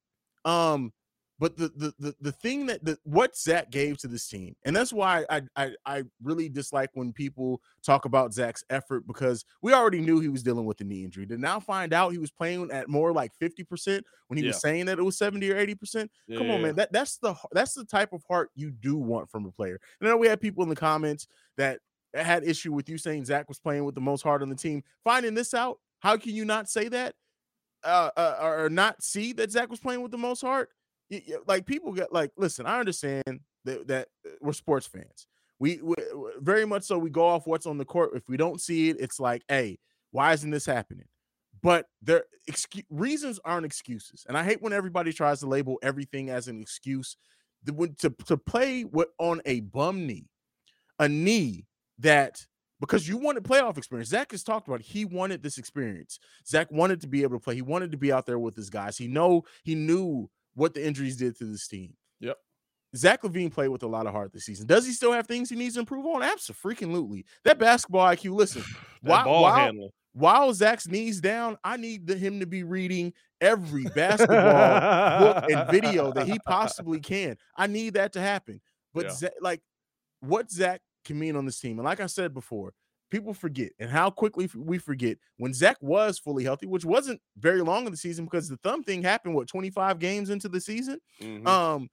Um, 0.43 0.91
but 1.37 1.57
the 1.57 1.69
the 1.75 1.93
the, 1.99 2.15
the 2.21 2.31
thing 2.31 2.65
that 2.67 2.83
the 2.85 2.97
what 3.03 3.35
Zach 3.35 3.69
gave 3.69 3.97
to 3.99 4.07
this 4.07 4.27
team, 4.27 4.55
and 4.63 4.73
that's 4.73 4.93
why 4.93 5.25
I, 5.29 5.41
I 5.57 5.71
I 5.85 6.03
really 6.23 6.47
dislike 6.47 6.91
when 6.93 7.11
people 7.11 7.61
talk 7.83 8.05
about 8.05 8.33
Zach's 8.33 8.63
effort 8.69 9.05
because 9.05 9.43
we 9.61 9.73
already 9.73 9.99
knew 9.99 10.21
he 10.21 10.29
was 10.29 10.43
dealing 10.43 10.65
with 10.65 10.77
the 10.77 10.85
knee 10.85 11.03
injury. 11.03 11.25
To 11.27 11.37
now 11.37 11.59
find 11.59 11.93
out 11.93 12.13
he 12.13 12.17
was 12.17 12.31
playing 12.31 12.71
at 12.71 12.87
more 12.87 13.11
like 13.11 13.33
50% 13.41 14.01
when 14.27 14.37
he 14.37 14.43
yeah. 14.43 14.49
was 14.49 14.61
saying 14.61 14.85
that 14.85 14.97
it 14.97 15.03
was 15.03 15.17
70 15.17 15.51
or 15.51 15.55
80%. 15.55 16.07
Yeah, 16.27 16.37
Come 16.37 16.51
on, 16.51 16.61
man. 16.61 16.75
That 16.75 16.93
that's 16.93 17.17
the 17.17 17.35
that's 17.51 17.73
the 17.73 17.85
type 17.85 18.13
of 18.13 18.23
heart 18.29 18.49
you 18.55 18.71
do 18.71 18.95
want 18.95 19.29
from 19.29 19.45
a 19.45 19.51
player. 19.51 19.79
And 19.99 20.07
I 20.07 20.11
know 20.11 20.17
we 20.17 20.27
had 20.27 20.39
people 20.39 20.63
in 20.63 20.69
the 20.69 20.75
comments 20.75 21.27
that 21.57 21.79
had 22.24 22.43
issue 22.43 22.74
with 22.74 22.89
you 22.89 22.98
saying 22.98 23.25
Zach 23.25 23.48
was 23.48 23.60
playing 23.60 23.86
with 23.86 23.95
the 23.95 24.01
most 24.01 24.22
heart 24.22 24.41
on 24.41 24.50
the 24.50 24.55
team. 24.55 24.84
Finding 25.03 25.34
this 25.34 25.53
out, 25.53 25.79
how 26.00 26.17
can 26.17 26.34
you 26.34 26.45
not 26.45 26.69
say 26.69 26.88
that? 26.89 27.15
Uh, 27.84 28.10
uh, 28.17 28.38
or 28.41 28.69
not 28.69 29.03
see 29.03 29.34
that 29.34 29.51
Zach 29.51 29.69
was 29.69 29.79
playing 29.79 30.01
with 30.01 30.12
the 30.12 30.17
most 30.17 30.41
heart? 30.41 30.69
like 31.48 31.65
people 31.65 31.91
get 31.91 32.12
like 32.12 32.31
listen 32.38 32.65
i 32.65 32.79
understand 32.79 33.39
that, 33.63 33.88
that 33.88 34.07
uh, 34.25 34.31
we're 34.41 34.53
sports 34.53 34.88
fans 34.88 35.27
we, 35.60 35.79
we, 35.81 35.95
very 36.39 36.65
much 36.65 36.84
so 36.84 36.98
we 36.98 37.10
go 37.10 37.25
off 37.25 37.48
what's 37.48 37.65
on 37.65 37.77
the 37.77 37.86
court 37.86 38.12
if 38.15 38.27
we 38.27 38.38
don't 38.38 38.60
see 38.60 38.89
it 38.89 38.98
it's 39.00 39.19
like 39.19 39.43
hey 39.48 39.77
why 40.12 40.34
isn't 40.34 40.51
this 40.51 40.65
happening 40.65 41.05
but 41.62 41.88
there 42.01 42.24
excuse, 42.48 42.86
reasons 42.89 43.39
aren't 43.45 43.65
excuses 43.65 44.25
and 44.27 44.38
i 44.38 44.43
hate 44.43 44.62
when 44.62 44.74
everybody 44.74 45.13
tries 45.13 45.39
to 45.39 45.48
label 45.48 45.77
everything 45.84 46.29
as 46.29 46.48
an 46.48 46.62
excuse 46.62 47.17
to, 47.98 48.10
to 48.25 48.38
play 48.38 48.84
with, 48.84 49.07
on 49.19 49.41
a 49.45 49.60
bum 49.62 50.05
knee 50.07 50.27
a 51.00 51.07
knee 51.07 51.65
that 51.99 52.45
because 52.79 53.07
you 53.07 53.17
wanted 53.17 53.43
playoff 53.43 53.77
experience. 53.77 54.09
Zach 54.09 54.31
has 54.31 54.43
talked 54.43 54.67
about 54.67 54.81
it. 54.81 54.85
he 54.85 55.05
wanted 55.05 55.41
this 55.41 55.57
experience. 55.57 56.19
Zach 56.45 56.71
wanted 56.71 57.01
to 57.01 57.07
be 57.07 57.23
able 57.23 57.37
to 57.37 57.43
play. 57.43 57.55
He 57.55 57.61
wanted 57.61 57.91
to 57.91 57.97
be 57.97 58.11
out 58.11 58.25
there 58.25 58.39
with 58.39 58.55
his 58.55 58.70
guys. 58.70 58.98
He 58.98 59.07
know 59.07 59.43
he 59.63 59.75
knew 59.75 60.29
what 60.55 60.74
the 60.74 60.85
injuries 60.85 61.17
did 61.17 61.37
to 61.37 61.46
this 61.46 61.67
team. 61.67 61.93
Yep. 62.20 62.37
Zach 62.96 63.24
LaVine 63.24 63.51
played 63.51 63.70
with 63.70 63.83
a 63.83 63.87
lot 63.87 64.07
of 64.07 64.13
heart 64.13 64.31
this 64.33 64.46
season. 64.46 64.67
Does 64.67 64.85
he 64.85 64.93
still 64.93 65.11
have 65.11 65.27
things 65.27 65.50
he 65.50 65.55
needs 65.55 65.75
to 65.75 65.81
improve 65.81 66.05
on? 66.05 66.24
Absolutely. 66.24 67.25
That 67.43 67.59
basketball 67.59 68.07
IQ. 68.07 68.35
Listen, 68.35 68.63
while, 69.01 69.41
while, 69.41 69.89
while, 70.13 70.53
Zach's 70.53 70.87
knees 70.87 71.20
down, 71.20 71.57
I 71.63 71.77
need 71.77 72.07
the, 72.07 72.15
him 72.15 72.39
to 72.39 72.46
be 72.46 72.63
reading 72.63 73.13
every 73.41 73.83
basketball 73.96 75.20
book 75.20 75.51
and 75.51 75.70
video 75.70 76.11
that 76.13 76.27
he 76.27 76.39
possibly 76.46 77.00
can. 77.00 77.37
I 77.57 77.67
need 77.67 77.96
that 77.96 78.13
to 78.13 78.22
happen. 78.22 78.61
But 78.93 79.05
yeah. 79.05 79.11
Zach, 79.11 79.33
like, 79.41 79.61
what 80.22 80.50
Zach 80.50 80.81
can 81.05 81.18
mean 81.18 81.35
on 81.35 81.46
this 81.46 81.59
team, 81.59 81.79
and 81.79 81.85
like 81.85 82.00
I 82.00 82.07
said 82.07 82.33
before, 82.33 82.74
people 83.11 83.33
forget 83.33 83.72
and 83.79 83.89
how 83.89 84.09
quickly 84.09 84.50
we 84.55 84.77
forget 84.77 85.18
when 85.37 85.53
Zach 85.53 85.77
was 85.81 86.20
fully 86.20 86.44
healthy, 86.44 86.65
which 86.65 86.85
wasn't 86.85 87.22
very 87.37 87.61
long 87.61 87.85
in 87.85 87.91
the 87.91 87.98
season 87.98 88.25
because 88.25 88.50
the 88.50 88.57
thumb 88.57 88.83
thing 88.83 89.03
happened, 89.03 89.35
what, 89.35 89.48
25 89.48 90.00
games 90.00 90.29
into 90.29 90.50
the 90.50 90.59
season? 90.59 91.00
Mm-hmm. 91.22 91.48
Um, 91.48 91.89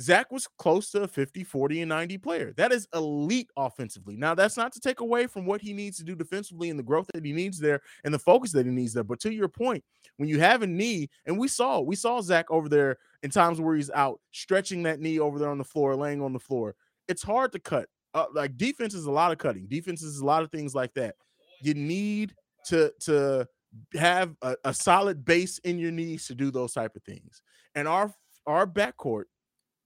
Zach 0.00 0.32
was 0.32 0.48
close 0.58 0.90
to 0.90 1.02
a 1.02 1.08
50, 1.08 1.44
40, 1.44 1.82
and 1.82 1.88
90 1.88 2.18
player. 2.18 2.52
That 2.56 2.72
is 2.72 2.88
elite 2.92 3.50
offensively. 3.56 4.16
Now, 4.16 4.34
that's 4.34 4.56
not 4.56 4.72
to 4.72 4.80
take 4.80 5.00
away 5.00 5.26
from 5.26 5.46
what 5.46 5.60
he 5.60 5.72
needs 5.72 5.96
to 5.98 6.04
do 6.04 6.16
defensively 6.16 6.70
and 6.70 6.78
the 6.78 6.82
growth 6.82 7.06
that 7.14 7.24
he 7.24 7.32
needs 7.32 7.58
there 7.58 7.80
and 8.04 8.12
the 8.12 8.18
focus 8.18 8.50
that 8.52 8.66
he 8.66 8.72
needs 8.72 8.94
there. 8.94 9.04
But 9.04 9.20
to 9.20 9.32
your 9.32 9.48
point, 9.48 9.84
when 10.16 10.28
you 10.28 10.40
have 10.40 10.62
a 10.62 10.66
knee, 10.66 11.08
and 11.26 11.38
we 11.38 11.46
saw, 11.46 11.80
we 11.80 11.94
saw 11.94 12.20
Zach 12.20 12.46
over 12.50 12.68
there 12.68 12.98
in 13.22 13.30
times 13.30 13.60
where 13.60 13.76
he's 13.76 13.90
out 13.90 14.20
stretching 14.32 14.82
that 14.84 14.98
knee 14.98 15.20
over 15.20 15.38
there 15.38 15.50
on 15.50 15.58
the 15.58 15.64
floor, 15.64 15.94
laying 15.94 16.20
on 16.20 16.32
the 16.32 16.40
floor. 16.40 16.74
It's 17.06 17.22
hard 17.22 17.52
to 17.52 17.60
cut 17.60 17.88
uh, 18.14 18.26
like 18.32 18.56
defense 18.56 18.94
is 18.94 19.06
a 19.06 19.10
lot 19.10 19.32
of 19.32 19.38
cutting. 19.38 19.66
Defense 19.66 20.02
is 20.02 20.18
a 20.18 20.24
lot 20.24 20.42
of 20.42 20.50
things 20.50 20.74
like 20.74 20.92
that. 20.94 21.16
You 21.62 21.74
need 21.74 22.34
to 22.66 22.92
to 23.00 23.46
have 23.94 24.34
a, 24.42 24.56
a 24.64 24.74
solid 24.74 25.24
base 25.24 25.58
in 25.58 25.78
your 25.78 25.90
knees 25.90 26.26
to 26.26 26.34
do 26.34 26.50
those 26.50 26.72
type 26.72 26.94
of 26.96 27.02
things. 27.04 27.42
And 27.74 27.88
our 27.88 28.12
our 28.46 28.66
backcourt, 28.66 29.24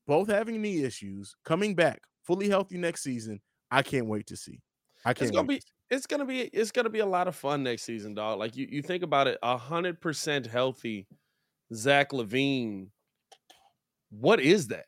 both 0.07 0.29
having 0.29 0.61
knee 0.61 0.83
issues, 0.83 1.35
coming 1.45 1.75
back 1.75 2.03
fully 2.25 2.49
healthy 2.49 2.79
next 2.79 3.03
season. 3.03 3.41
I 3.71 3.83
can't 3.83 4.07
wait 4.07 4.27
to 4.29 4.37
see. 4.37 4.61
I 5.05 5.15
can't. 5.15 5.29
It's 5.29 5.37
gonna 5.37 5.49
be. 5.49 5.61
It's 5.91 6.07
gonna 6.07 6.25
be. 6.25 6.41
It's 6.43 6.73
gonna 6.73 6.91
be 6.91 7.01
a 7.01 7.07
lot 7.07 7.29
of 7.29 7.37
fun 7.37 7.63
next 7.63 7.85
season, 7.85 8.15
dog. 8.15 8.39
Like 8.39 8.57
you, 8.57 8.67
you 8.69 8.83
think 8.83 9.03
about 9.03 9.29
it, 9.29 9.39
hundred 9.43 10.01
percent 10.01 10.47
healthy, 10.47 11.07
Zach 11.73 12.11
LaVine. 12.11 12.89
What 14.11 14.41
is 14.41 14.69
that? 14.69 14.87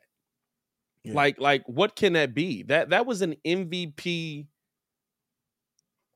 Yeah. 1.04 1.14
Like, 1.14 1.40
like 1.40 1.62
what 1.66 1.96
can 1.96 2.14
that 2.14 2.34
be? 2.34 2.62
That 2.64 2.90
that 2.90 3.06
was 3.06 3.22
an 3.22 3.36
MVP 3.46 4.46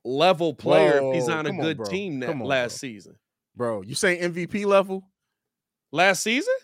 level 0.04 0.54
player 0.54 1.00
Whoa, 1.00 1.10
if 1.10 1.14
he's 1.14 1.28
on 1.28 1.46
a 1.46 1.52
good 1.52 1.80
on, 1.80 1.86
team 1.86 2.20
that 2.20 2.30
on, 2.30 2.40
last 2.40 2.80
bro. 2.80 2.88
season. 2.88 3.16
Bro, 3.54 3.82
you 3.82 3.94
saying 3.94 4.32
MVP 4.32 4.66
level? 4.66 5.08
Last 5.92 6.22
season? 6.22 6.54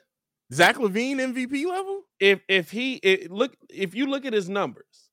Zach 0.53 0.77
LaVine 0.77 1.17
MVP 1.17 1.67
level? 1.67 2.03
If 2.19 2.41
if 2.49 2.71
he 2.71 2.95
it, 2.97 3.31
look 3.31 3.55
if 3.69 3.95
you 3.95 4.07
look 4.07 4.25
at 4.25 4.33
his 4.33 4.49
numbers, 4.49 5.11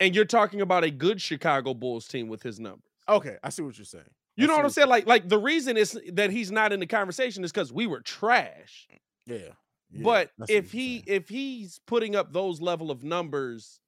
and 0.00 0.14
you're 0.14 0.24
talking 0.24 0.60
about 0.60 0.84
a 0.84 0.90
good 0.90 1.20
Chicago 1.20 1.74
Bulls 1.74 2.06
team 2.06 2.28
with 2.28 2.42
his 2.42 2.60
numbers. 2.60 2.82
Okay, 3.08 3.36
I 3.42 3.50
see 3.50 3.62
what 3.62 3.76
you're 3.76 3.84
saying. 3.84 4.04
You 4.36 4.46
know 4.46 4.54
what 4.54 4.64
I'm 4.64 4.70
saying? 4.70 4.88
Like, 4.88 5.06
like 5.06 5.28
the 5.28 5.38
reason 5.38 5.76
is 5.76 5.98
that 6.12 6.30
he's 6.30 6.52
not 6.52 6.72
in 6.72 6.78
the 6.78 6.86
conversation 6.86 7.42
is 7.42 7.50
because 7.50 7.72
we 7.72 7.88
were 7.88 8.00
trash. 8.00 8.86
Yeah 9.26 9.50
but 9.90 10.30
if 10.48 10.70
he 10.72 11.02
if 11.06 11.28
he's 11.28 11.80
putting 11.86 12.14
up 12.14 12.32
those 12.32 12.60
level 12.60 12.90
of 12.90 13.04
numbers 13.04 13.80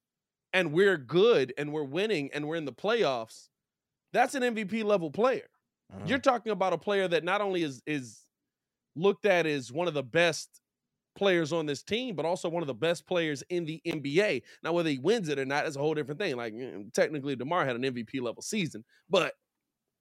and 0.53 0.73
we're 0.73 0.97
good 0.97 1.53
and 1.57 1.71
we're 1.71 1.83
winning 1.83 2.29
and 2.33 2.47
we're 2.47 2.55
in 2.55 2.65
the 2.65 2.73
playoffs, 2.73 3.49
that's 4.13 4.35
an 4.35 4.43
MVP 4.43 4.83
level 4.83 5.11
player. 5.11 5.47
Uh-huh. 5.93 6.03
You're 6.05 6.19
talking 6.19 6.51
about 6.51 6.73
a 6.73 6.77
player 6.77 7.07
that 7.07 7.23
not 7.23 7.41
only 7.41 7.63
is 7.63 7.81
is 7.85 8.21
looked 8.95 9.25
at 9.25 9.45
as 9.45 9.71
one 9.71 9.87
of 9.87 9.93
the 9.93 10.03
best 10.03 10.61
players 11.15 11.51
on 11.53 11.65
this 11.65 11.83
team, 11.83 12.15
but 12.15 12.25
also 12.25 12.49
one 12.49 12.63
of 12.63 12.67
the 12.67 12.73
best 12.73 13.05
players 13.05 13.43
in 13.49 13.65
the 13.65 13.81
NBA. 13.85 14.43
Now, 14.63 14.73
whether 14.73 14.89
he 14.89 14.97
wins 14.97 15.29
it 15.29 15.39
or 15.39 15.45
not 15.45 15.67
is 15.67 15.75
a 15.75 15.79
whole 15.79 15.93
different 15.93 16.19
thing. 16.19 16.35
Like 16.35 16.53
mm, 16.53 16.91
technically, 16.93 17.35
DeMar 17.35 17.65
had 17.65 17.75
an 17.75 17.83
MVP 17.83 18.21
level 18.21 18.41
season, 18.41 18.83
but 19.09 19.33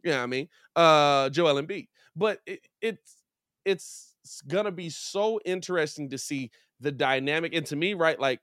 yeah, 0.02 0.12
you 0.12 0.16
know 0.16 0.22
I 0.22 0.26
mean, 0.26 0.48
uh, 0.76 1.30
Joel 1.30 1.60
Embiid. 1.62 1.88
But 2.16 2.40
it, 2.46 2.60
it's 2.80 3.16
it's 3.64 4.09
it's 4.24 4.40
gonna 4.42 4.72
be 4.72 4.90
so 4.90 5.40
interesting 5.44 6.10
to 6.10 6.18
see 6.18 6.50
the 6.80 6.92
dynamic. 6.92 7.54
And 7.54 7.66
to 7.66 7.76
me, 7.76 7.94
right, 7.94 8.18
like 8.18 8.40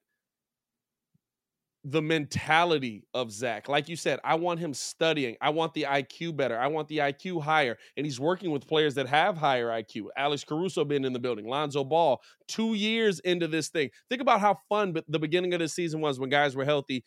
the 1.84 2.02
mentality 2.02 3.06
of 3.14 3.32
Zach. 3.32 3.70
Like 3.70 3.88
you 3.88 3.96
said, 3.96 4.20
I 4.24 4.36
want 4.36 4.60
him 4.60 4.74
studying. 4.74 5.38
I 5.40 5.52
want 5.52 5.74
the 5.74 5.84
IQ 5.84 6.36
better. 6.36 6.60
I 6.60 6.68
want 6.68 6.90
the 6.90 6.98
IQ 6.98 7.42
higher. 7.42 7.78
And 7.96 8.06
he's 8.06 8.20
working 8.20 8.52
with 8.52 8.68
players 8.68 8.96
that 8.96 9.08
have 9.08 9.38
higher 9.38 9.68
IQ. 9.68 10.08
Alex 10.18 10.44
Caruso 10.44 10.84
been 10.84 11.06
in 11.06 11.14
the 11.14 11.20
building. 11.20 11.48
Lonzo 11.48 11.86
Ball, 11.86 12.22
two 12.48 12.74
years 12.74 13.22
into 13.22 13.48
this 13.48 13.70
thing. 13.70 13.90
Think 14.10 14.22
about 14.22 14.42
how 14.42 14.58
fun 14.68 14.98
the 15.08 15.20
beginning 15.20 15.54
of 15.54 15.60
the 15.60 15.70
season 15.70 16.02
was 16.02 16.20
when 16.20 16.30
guys 16.30 16.58
were 16.58 16.66
healthy. 16.66 17.06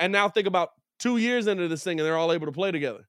And 0.00 0.12
now 0.12 0.28
think 0.28 0.48
about 0.48 0.70
two 0.98 1.18
years 1.18 1.46
into 1.46 1.68
this 1.68 1.84
thing 1.84 2.00
and 2.00 2.06
they're 2.06 2.16
all 2.16 2.32
able 2.32 2.46
to 2.46 2.52
play 2.52 2.72
together. 2.72 3.06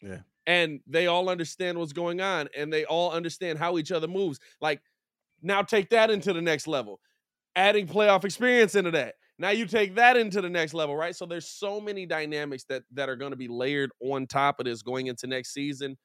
Yeah 0.00 0.20
and 0.48 0.80
they 0.88 1.08
all 1.08 1.30
understand 1.30 1.78
what's 1.78 1.94
going 1.94 2.22
on 2.22 2.48
and 2.56 2.72
they 2.72 2.86
all 2.86 3.12
understand 3.12 3.60
how 3.60 3.78
each 3.78 3.92
other 3.92 4.08
moves. 4.08 4.40
Like 4.62 4.82
Now 5.42 5.62
take 5.62 5.90
that 5.90 6.10
into 6.10 6.32
the 6.34 6.42
next 6.42 6.68
level. 6.68 7.00
Adding 7.56 7.88
playoff 7.88 8.24
experience 8.24 8.76
into 8.76 8.92
that. 8.92 9.16
Now 9.38 9.50
you 9.50 9.66
take 9.66 9.96
that 9.96 10.16
into 10.16 10.42
the 10.42 10.50
next 10.50 10.74
level, 10.74 10.96
right? 10.96 11.16
So 11.16 11.26
there's 11.26 11.48
so 11.48 11.80
many 11.80 12.06
dynamics 12.06 12.64
that 12.70 12.84
that 12.94 13.08
are 13.10 13.16
going 13.16 13.32
to 13.32 13.36
be 13.38 13.48
layered 13.48 13.90
on 14.02 14.26
top 14.28 14.60
of 14.60 14.66
this 14.66 14.82
going 14.82 15.08
into 15.08 15.26
next 15.28 15.54
season, 15.54 15.98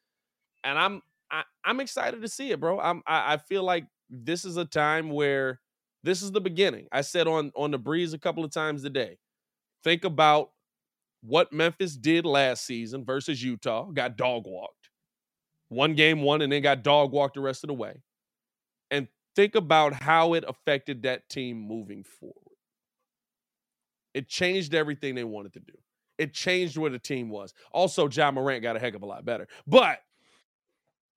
and 0.64 0.80
I'm 0.80 1.02
I, 1.32 1.40
am 1.40 1.46
i 1.66 1.72
am 1.72 1.82
excited 1.82 2.22
to 2.24 2.30
see 2.30 2.52
it, 2.52 2.62
bro. 2.62 2.80
I'm 2.80 3.04
I, 3.08 3.36
I 3.36 3.38
feel 3.38 3.64
like 3.64 3.88
this 4.10 4.46
is 4.46 4.58
a 4.58 4.66
time 4.66 5.12
where 5.12 5.62
this 6.04 6.24
is 6.24 6.32
the 6.34 6.42
beginning. 6.42 6.88
I 6.94 7.02
said 7.02 7.28
on 7.28 7.52
on 7.58 7.72
the 7.72 7.80
breeze 7.80 8.14
a 8.14 8.20
couple 8.20 8.46
of 8.46 8.52
times 8.54 8.84
today. 8.84 9.20
Think 9.84 10.06
about 10.06 10.52
what 11.26 11.54
Memphis 11.54 11.96
did 11.96 12.26
last 12.26 12.66
season 12.66 13.06
versus 13.06 13.42
Utah, 13.42 13.86
got 13.86 14.18
dog 14.18 14.44
walked. 14.46 14.90
One 15.70 15.96
game 15.96 16.22
won 16.22 16.42
and 16.42 16.52
then 16.52 16.62
got 16.62 16.84
dog 16.84 17.12
walked 17.12 17.36
the 17.36 17.42
rest 17.42 17.64
of 17.64 17.70
the 17.70 17.74
way. 17.74 18.04
And 18.92 19.08
think 19.36 19.56
about 19.56 19.94
how 19.94 20.34
it 20.34 20.44
affected 20.48 21.04
that 21.04 21.30
team 21.30 21.60
moving 21.60 22.04
forward. 22.04 22.36
It 24.14 24.28
changed 24.28 24.76
everything 24.76 25.16
they 25.16 25.24
wanted 25.24 25.54
to 25.54 25.60
do. 25.60 25.74
It 26.20 26.34
changed 26.34 26.78
where 26.78 26.92
the 26.92 27.00
team 27.00 27.30
was. 27.30 27.54
Also, 27.72 28.08
Ja 28.08 28.30
Morant 28.30 28.62
got 28.62 28.76
a 28.76 28.80
heck 28.80 28.94
of 28.94 29.02
a 29.02 29.06
lot 29.08 29.26
better. 29.26 29.48
But 29.66 30.00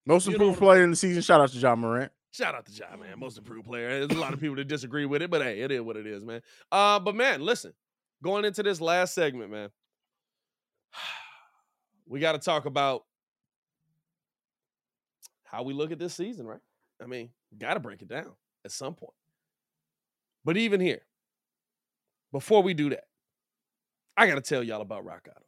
most 0.06 0.26
improved 0.26 0.58
player 0.58 0.84
in 0.84 0.90
the 0.90 0.96
season. 0.96 1.20
Shout 1.20 1.40
out 1.40 1.50
to 1.50 1.58
Ja 1.58 1.76
Morant. 1.76 2.12
Shout 2.36 2.54
out 2.54 2.66
to 2.66 2.72
John, 2.72 3.00
man. 3.00 3.18
Most 3.18 3.38
improved 3.38 3.66
player. 3.66 4.06
There's 4.06 4.18
a 4.18 4.20
lot 4.20 4.34
of 4.34 4.40
people 4.40 4.56
that 4.56 4.68
disagree 4.68 5.06
with 5.06 5.22
it, 5.22 5.30
but 5.30 5.40
hey, 5.40 5.60
it 5.60 5.72
is 5.72 5.80
what 5.80 5.96
it 5.96 6.06
is, 6.06 6.22
man. 6.22 6.42
Uh, 6.70 7.00
but 7.00 7.14
man, 7.14 7.40
listen, 7.40 7.72
going 8.22 8.44
into 8.44 8.62
this 8.62 8.78
last 8.78 9.14
segment, 9.14 9.50
man, 9.50 9.70
we 12.06 12.20
got 12.20 12.32
to 12.32 12.38
talk 12.38 12.66
about 12.66 13.04
how 15.44 15.62
we 15.62 15.74
look 15.74 15.92
at 15.92 15.98
this 15.98 16.14
season, 16.14 16.46
right? 16.46 16.60
I 17.02 17.06
mean, 17.06 17.30
got 17.58 17.74
to 17.74 17.80
break 17.80 18.02
it 18.02 18.08
down 18.08 18.32
at 18.64 18.72
some 18.72 18.94
point. 18.94 19.14
But 20.44 20.56
even 20.56 20.80
here, 20.80 21.02
before 22.32 22.62
we 22.62 22.74
do 22.74 22.90
that, 22.90 23.04
I 24.16 24.26
got 24.26 24.36
to 24.36 24.40
tell 24.40 24.62
y'all 24.62 24.80
about 24.80 25.04
Rock 25.04 25.28
Auto. 25.28 25.44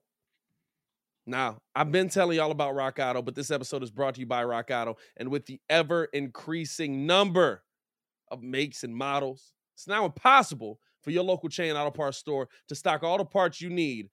Now, 1.27 1.59
I've 1.75 1.93
been 1.93 2.09
telling 2.09 2.39
y'all 2.39 2.51
about 2.51 2.75
Rock 2.75 2.99
Auto, 2.99 3.21
but 3.21 3.35
this 3.35 3.51
episode 3.51 3.83
is 3.83 3.91
brought 3.91 4.15
to 4.15 4.21
you 4.21 4.27
by 4.27 4.45
Rock 4.45 4.71
Auto. 4.71 4.97
And 5.19 5.29
with 5.29 5.47
the 5.47 5.61
ever 5.69 6.07
increasing 6.07 7.07
number 7.07 7.63
of 8.31 8.43
makes 8.43 8.83
and 8.83 8.95
models, 8.95 9.53
it's 9.75 9.87
now 9.87 10.07
impossible 10.07 10.81
for 11.03 11.11
your 11.11 11.23
local 11.23 11.49
chain 11.49 11.77
auto 11.77 11.91
parts 11.91 12.19
store 12.19 12.49
to 12.69 12.75
stock 12.75 13.03
all 13.03 13.19
the 13.19 13.25
parts 13.25 13.61
you 13.61 13.69
need. 13.71 14.09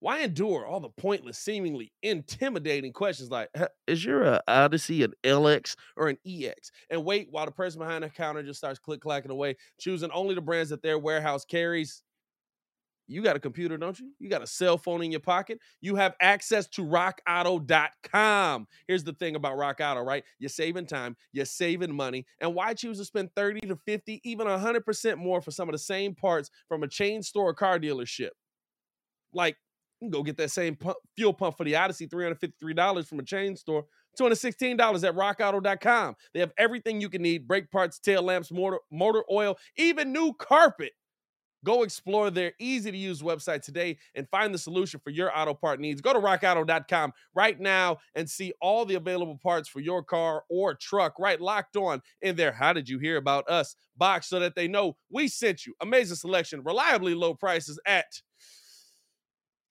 Why 0.00 0.20
endure 0.20 0.64
all 0.64 0.78
the 0.78 0.90
pointless, 0.90 1.38
seemingly 1.38 1.92
intimidating 2.02 2.92
questions 2.92 3.30
like, 3.30 3.48
is 3.86 4.04
your 4.04 4.24
uh, 4.24 4.40
Odyssey 4.46 5.02
an 5.02 5.12
LX 5.24 5.74
or 5.96 6.08
an 6.08 6.18
EX? 6.24 6.70
And 6.88 7.04
wait 7.04 7.28
while 7.30 7.46
the 7.46 7.52
person 7.52 7.80
behind 7.80 8.04
the 8.04 8.08
counter 8.08 8.42
just 8.42 8.58
starts 8.58 8.78
click 8.78 9.00
clacking 9.00 9.30
away, 9.30 9.56
choosing 9.80 10.10
only 10.12 10.36
the 10.36 10.40
brands 10.40 10.70
that 10.70 10.82
their 10.82 10.98
warehouse 10.98 11.44
carries. 11.44 12.02
You 13.10 13.22
got 13.22 13.36
a 13.36 13.40
computer, 13.40 13.78
don't 13.78 13.98
you? 13.98 14.12
You 14.20 14.28
got 14.28 14.42
a 14.42 14.46
cell 14.46 14.76
phone 14.76 15.02
in 15.02 15.10
your 15.10 15.20
pocket. 15.20 15.58
You 15.80 15.96
have 15.96 16.14
access 16.20 16.68
to 16.68 16.84
rockauto.com. 16.84 18.66
Here's 18.86 19.02
the 19.02 19.14
thing 19.14 19.34
about 19.34 19.56
Rock 19.56 19.78
Auto, 19.80 20.02
right? 20.02 20.22
You're 20.38 20.50
saving 20.50 20.86
time, 20.86 21.16
you're 21.32 21.46
saving 21.46 21.92
money. 21.92 22.26
And 22.40 22.54
why 22.54 22.74
choose 22.74 22.98
to 22.98 23.06
spend 23.06 23.30
30 23.34 23.60
to 23.62 23.76
50, 23.76 24.20
even 24.24 24.46
100% 24.46 25.16
more 25.16 25.40
for 25.40 25.50
some 25.50 25.68
of 25.70 25.72
the 25.72 25.78
same 25.78 26.14
parts 26.14 26.50
from 26.68 26.82
a 26.82 26.88
chain 26.88 27.22
store 27.22 27.48
or 27.48 27.54
car 27.54 27.78
dealership? 27.78 28.30
Like, 29.32 29.56
go 30.10 30.22
get 30.22 30.36
that 30.36 30.50
same 30.50 30.76
pump, 30.76 30.96
fuel 31.16 31.32
pump 31.32 31.56
for 31.56 31.64
the 31.64 31.76
Odyssey, 31.76 32.06
$353 32.06 33.06
from 33.06 33.18
a 33.18 33.24
chain 33.24 33.56
store, 33.56 33.84
$216 34.18 35.08
at 35.08 35.14
rockauto.com. 35.14 36.14
They 36.34 36.40
have 36.40 36.52
everything 36.58 37.00
you 37.00 37.08
can 37.08 37.22
need 37.22 37.46
brake 37.46 37.70
parts, 37.70 37.98
tail 37.98 38.22
lamps, 38.22 38.50
motor, 38.50 38.78
motor 38.90 39.24
oil, 39.30 39.58
even 39.76 40.12
new 40.12 40.32
carpet. 40.34 40.92
Go 41.64 41.82
explore 41.82 42.30
their 42.30 42.52
easy 42.60 42.90
to 42.90 42.96
use 42.96 43.20
website 43.20 43.62
today 43.62 43.98
and 44.14 44.28
find 44.28 44.54
the 44.54 44.58
solution 44.58 45.00
for 45.02 45.10
your 45.10 45.36
auto 45.36 45.54
part 45.54 45.80
needs. 45.80 46.00
Go 46.00 46.12
to 46.12 46.20
rockauto.com 46.20 47.12
right 47.34 47.58
now 47.58 47.98
and 48.14 48.30
see 48.30 48.52
all 48.60 48.84
the 48.84 48.94
available 48.94 49.38
parts 49.42 49.68
for 49.68 49.80
your 49.80 50.02
car 50.02 50.44
or 50.48 50.74
truck 50.74 51.18
right 51.18 51.40
locked 51.40 51.76
on 51.76 52.00
in 52.22 52.36
there. 52.36 52.52
How 52.52 52.72
did 52.72 52.88
you 52.88 52.98
hear 53.00 53.16
about 53.16 53.48
us? 53.48 53.74
Box 53.96 54.28
so 54.28 54.38
that 54.38 54.54
they 54.54 54.68
know 54.68 54.96
we 55.10 55.26
sent 55.26 55.66
you. 55.66 55.74
Amazing 55.80 56.16
selection, 56.16 56.62
reliably 56.62 57.14
low 57.14 57.34
prices 57.34 57.80
at 57.86 58.06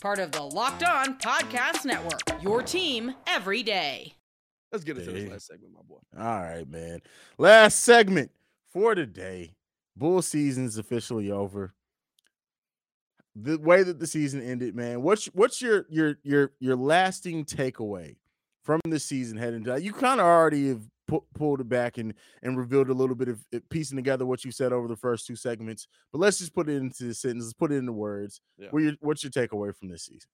Part 0.00 0.18
of 0.18 0.32
the 0.32 0.42
Locked 0.42 0.82
On 0.82 1.18
Podcast 1.18 1.84
Network. 1.84 2.20
Your 2.42 2.62
team 2.62 3.12
every 3.26 3.62
day. 3.62 4.14
Let's 4.72 4.82
get 4.82 4.96
into 4.96 5.10
this 5.12 5.30
last 5.30 5.46
segment, 5.46 5.74
my 5.74 5.82
boy. 5.86 5.98
All 6.18 6.40
right, 6.40 6.66
man. 6.66 7.00
Last 7.36 7.80
segment 7.80 8.30
for 8.72 8.94
today. 8.94 9.52
Bull 9.94 10.22
season's 10.22 10.78
officially 10.78 11.30
over. 11.30 11.74
The 13.36 13.58
way 13.58 13.82
that 13.82 13.98
the 13.98 14.06
season 14.06 14.42
ended, 14.42 14.74
man. 14.74 15.02
What's 15.02 15.26
what's 15.26 15.60
your 15.60 15.84
your 15.90 16.16
your 16.22 16.52
your 16.60 16.76
lasting 16.76 17.44
takeaway 17.44 18.16
from 18.64 18.80
the 18.88 18.98
season 18.98 19.36
heading 19.36 19.64
to 19.64 19.80
you 19.80 19.92
kind 19.92 20.20
of 20.20 20.26
already 20.26 20.68
have 20.68 20.82
pu- 21.10 21.24
pulled 21.34 21.60
it 21.60 21.68
back 21.68 21.98
and 21.98 22.14
and 22.42 22.56
revealed 22.56 22.88
a 22.88 22.94
little 22.94 23.16
bit 23.16 23.28
of 23.28 23.44
piecing 23.68 23.96
together 23.96 24.24
what 24.24 24.44
you 24.44 24.52
said 24.52 24.72
over 24.72 24.88
the 24.88 24.96
first 24.96 25.26
two 25.26 25.36
segments. 25.36 25.88
But 26.12 26.20
let's 26.20 26.38
just 26.38 26.54
put 26.54 26.68
it 26.68 26.76
into 26.76 27.04
the 27.04 27.14
sentences, 27.14 27.52
put 27.52 27.72
it 27.72 27.76
into 27.76 27.92
words. 27.92 28.40
Yeah. 28.56 28.68
What 28.70 28.82
your, 28.82 28.92
what's 29.00 29.24
your 29.24 29.32
takeaway 29.32 29.74
from 29.74 29.88
this 29.88 30.04
season? 30.04 30.28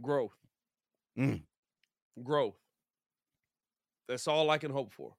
Growth. 0.00 0.36
Mm. 1.18 1.42
Growth. 2.22 2.58
That's 4.08 4.28
all 4.28 4.50
I 4.50 4.58
can 4.58 4.70
hope 4.70 4.92
for. 4.92 5.12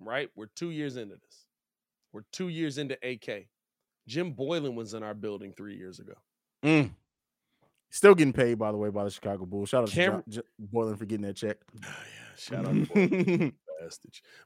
Right? 0.00 0.28
We're 0.34 0.50
two 0.56 0.70
years 0.70 0.96
into 0.96 1.14
this. 1.14 1.46
We're 2.12 2.24
two 2.32 2.48
years 2.48 2.78
into 2.78 2.98
AK. 3.02 3.46
Jim 4.08 4.34
Boylen 4.34 4.74
was 4.74 4.94
in 4.94 5.02
our 5.02 5.14
building 5.14 5.54
three 5.56 5.76
years 5.76 6.00
ago. 6.00 6.14
Mm. 6.64 6.90
Still 7.90 8.14
getting 8.14 8.32
paid, 8.32 8.58
by 8.58 8.72
the 8.72 8.76
way, 8.76 8.90
by 8.90 9.04
the 9.04 9.10
Chicago 9.10 9.46
Bulls. 9.46 9.70
Shout 9.70 9.84
out 9.84 9.90
Cam- 9.90 10.22
to 10.24 10.30
John, 10.30 10.44
Boylen 10.72 10.98
for 10.98 11.06
getting 11.06 11.26
that 11.26 11.36
check. 11.36 11.56
Oh, 11.84 11.88
yeah, 11.88 12.36
shout 12.36 12.66
out. 12.66 13.52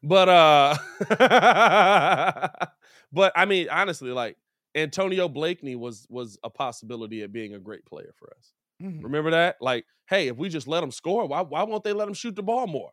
But 0.02 0.28
uh 0.28 0.76
but 3.12 3.32
I 3.36 3.44
mean 3.44 3.68
honestly 3.70 4.10
like 4.10 4.36
Antonio 4.74 5.28
Blakeney 5.28 5.76
was 5.76 6.06
was 6.08 6.38
a 6.44 6.50
possibility 6.50 7.22
of 7.22 7.32
being 7.32 7.54
a 7.54 7.58
great 7.58 7.84
player 7.84 8.12
for 8.16 8.32
us. 8.36 8.52
Mm-hmm. 8.82 9.02
Remember 9.02 9.30
that? 9.32 9.56
Like, 9.60 9.84
hey, 10.08 10.28
if 10.28 10.36
we 10.36 10.48
just 10.48 10.66
let 10.68 10.82
him 10.82 10.90
score, 10.90 11.26
why 11.26 11.42
why 11.42 11.62
won't 11.64 11.84
they 11.84 11.92
let 11.92 12.08
him 12.08 12.14
shoot 12.14 12.36
the 12.36 12.42
ball 12.42 12.66
more? 12.66 12.90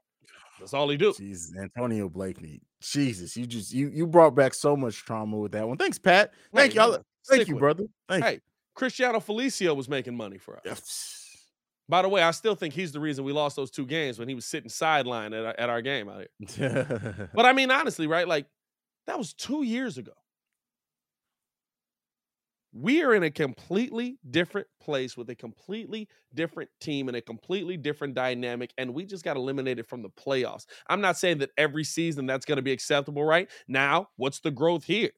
That's 0.60 0.74
all 0.74 0.90
he 0.90 0.98
do. 0.98 1.14
Jesus, 1.14 1.56
Antonio 1.56 2.10
Blakeney. 2.10 2.62
Jesus, 2.82 3.38
you 3.38 3.46
just 3.46 3.74
you 3.74 3.90
you 3.90 4.08
brought 4.08 4.36
back 4.36 4.54
so 4.54 4.76
much 4.76 5.04
trauma 5.06 5.38
with 5.38 5.52
that 5.52 5.68
one. 5.68 5.78
Thanks, 5.78 6.00
Pat. 6.00 6.34
Thank 6.54 6.74
hey, 6.74 6.78
y'all. 6.78 6.98
Thank 7.30 7.48
you, 7.48 7.56
brother. 7.56 7.86
Thank 8.08 8.24
hey, 8.24 8.40
Cristiano 8.74 9.20
Felicio 9.20 9.76
was 9.76 9.88
making 9.88 10.16
money 10.16 10.38
for 10.38 10.58
us. 10.58 11.17
By 11.90 12.02
the 12.02 12.10
way, 12.10 12.22
I 12.22 12.32
still 12.32 12.56
think 12.56 12.74
he's 12.74 12.92
the 12.92 13.00
reason 13.00 13.24
we 13.24 13.32
lost 13.32 13.56
those 13.56 13.72
two 13.72 13.86
games 13.86 14.20
when 14.20 14.28
he 14.28 14.36
was 14.36 14.46
sitting 14.46 14.70
sideline 14.70 15.34
at 15.34 15.46
our, 15.46 15.56
at 15.58 15.70
our 15.70 15.82
game 15.82 16.10
out 16.10 16.26
here. 16.50 17.30
but 17.34 17.46
I 17.46 17.54
mean, 17.54 17.72
honestly, 17.72 18.08
right? 18.08 18.28
Like 18.28 18.46
that 19.08 19.18
was 19.18 19.34
two 19.34 19.64
years 19.64 19.98
ago. 19.98 20.12
We 22.74 23.02
are 23.02 23.16
in 23.16 23.24
a 23.24 23.32
completely 23.32 24.20
different 24.30 24.68
place 24.82 25.18
with 25.18 25.30
a 25.30 25.36
completely 25.36 26.10
different 26.36 26.70
team 26.80 27.08
and 27.08 27.18
a 27.18 27.22
completely 27.22 27.78
different 27.78 28.14
dynamic, 28.14 28.72
and 28.78 28.94
we 28.94 29.06
just 29.06 29.24
got 29.24 29.38
eliminated 29.38 29.88
from 29.88 30.04
the 30.04 30.10
playoffs. 30.10 30.66
I'm 30.88 31.02
not 31.02 31.18
saying 31.18 31.40
that 31.40 31.50
every 31.58 31.86
season 31.86 32.26
that's 32.28 32.46
going 32.46 32.58
to 32.58 32.62
be 32.62 32.74
acceptable, 32.74 33.24
right? 33.24 33.50
Now, 33.68 34.10
what's 34.18 34.42
the 34.42 34.52
growth 34.52 34.84
here? 34.84 35.12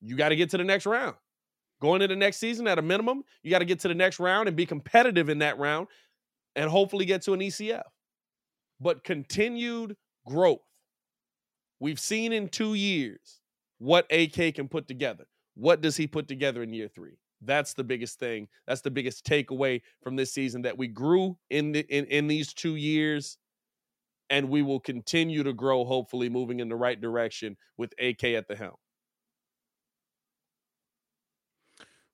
You 0.00 0.16
got 0.16 0.30
to 0.30 0.36
get 0.36 0.50
to 0.50 0.56
the 0.56 0.64
next 0.64 0.86
round. 0.86 1.16
Going 1.80 2.02
into 2.02 2.14
the 2.14 2.18
next 2.18 2.38
season, 2.38 2.66
at 2.66 2.78
a 2.78 2.82
minimum, 2.82 3.22
you 3.42 3.50
got 3.50 3.60
to 3.60 3.64
get 3.64 3.80
to 3.80 3.88
the 3.88 3.94
next 3.94 4.20
round 4.20 4.48
and 4.48 4.56
be 4.56 4.66
competitive 4.66 5.28
in 5.28 5.38
that 5.38 5.58
round 5.58 5.88
and 6.56 6.70
hopefully 6.70 7.04
get 7.06 7.22
to 7.22 7.32
an 7.32 7.40
ECF. 7.40 7.82
But 8.80 9.04
continued 9.04 9.96
growth. 10.26 10.60
We've 11.80 12.00
seen 12.00 12.32
in 12.32 12.48
two 12.48 12.74
years 12.74 13.40
what 13.78 14.06
AK 14.12 14.54
can 14.54 14.68
put 14.68 14.88
together. 14.88 15.24
What 15.54 15.80
does 15.80 15.96
he 15.96 16.06
put 16.06 16.28
together 16.28 16.62
in 16.62 16.72
year 16.74 16.88
three? 16.88 17.18
That's 17.40 17.72
the 17.72 17.84
biggest 17.84 18.18
thing. 18.18 18.48
That's 18.66 18.82
the 18.82 18.90
biggest 18.90 19.24
takeaway 19.24 19.80
from 20.02 20.16
this 20.16 20.32
season 20.34 20.62
that 20.62 20.76
we 20.76 20.88
grew 20.88 21.38
in 21.48 21.72
the, 21.72 21.80
in, 21.88 22.04
in 22.06 22.26
these 22.26 22.52
two 22.52 22.76
years. 22.76 23.38
and 24.30 24.48
we 24.48 24.62
will 24.62 24.80
continue 24.80 25.42
to 25.42 25.52
grow, 25.52 25.84
hopefully 25.84 26.28
moving 26.28 26.60
in 26.60 26.68
the 26.68 26.76
right 26.76 27.00
direction 27.00 27.56
with 27.76 27.92
AK 28.00 28.24
at 28.24 28.46
the 28.46 28.56
helm. 28.56 28.76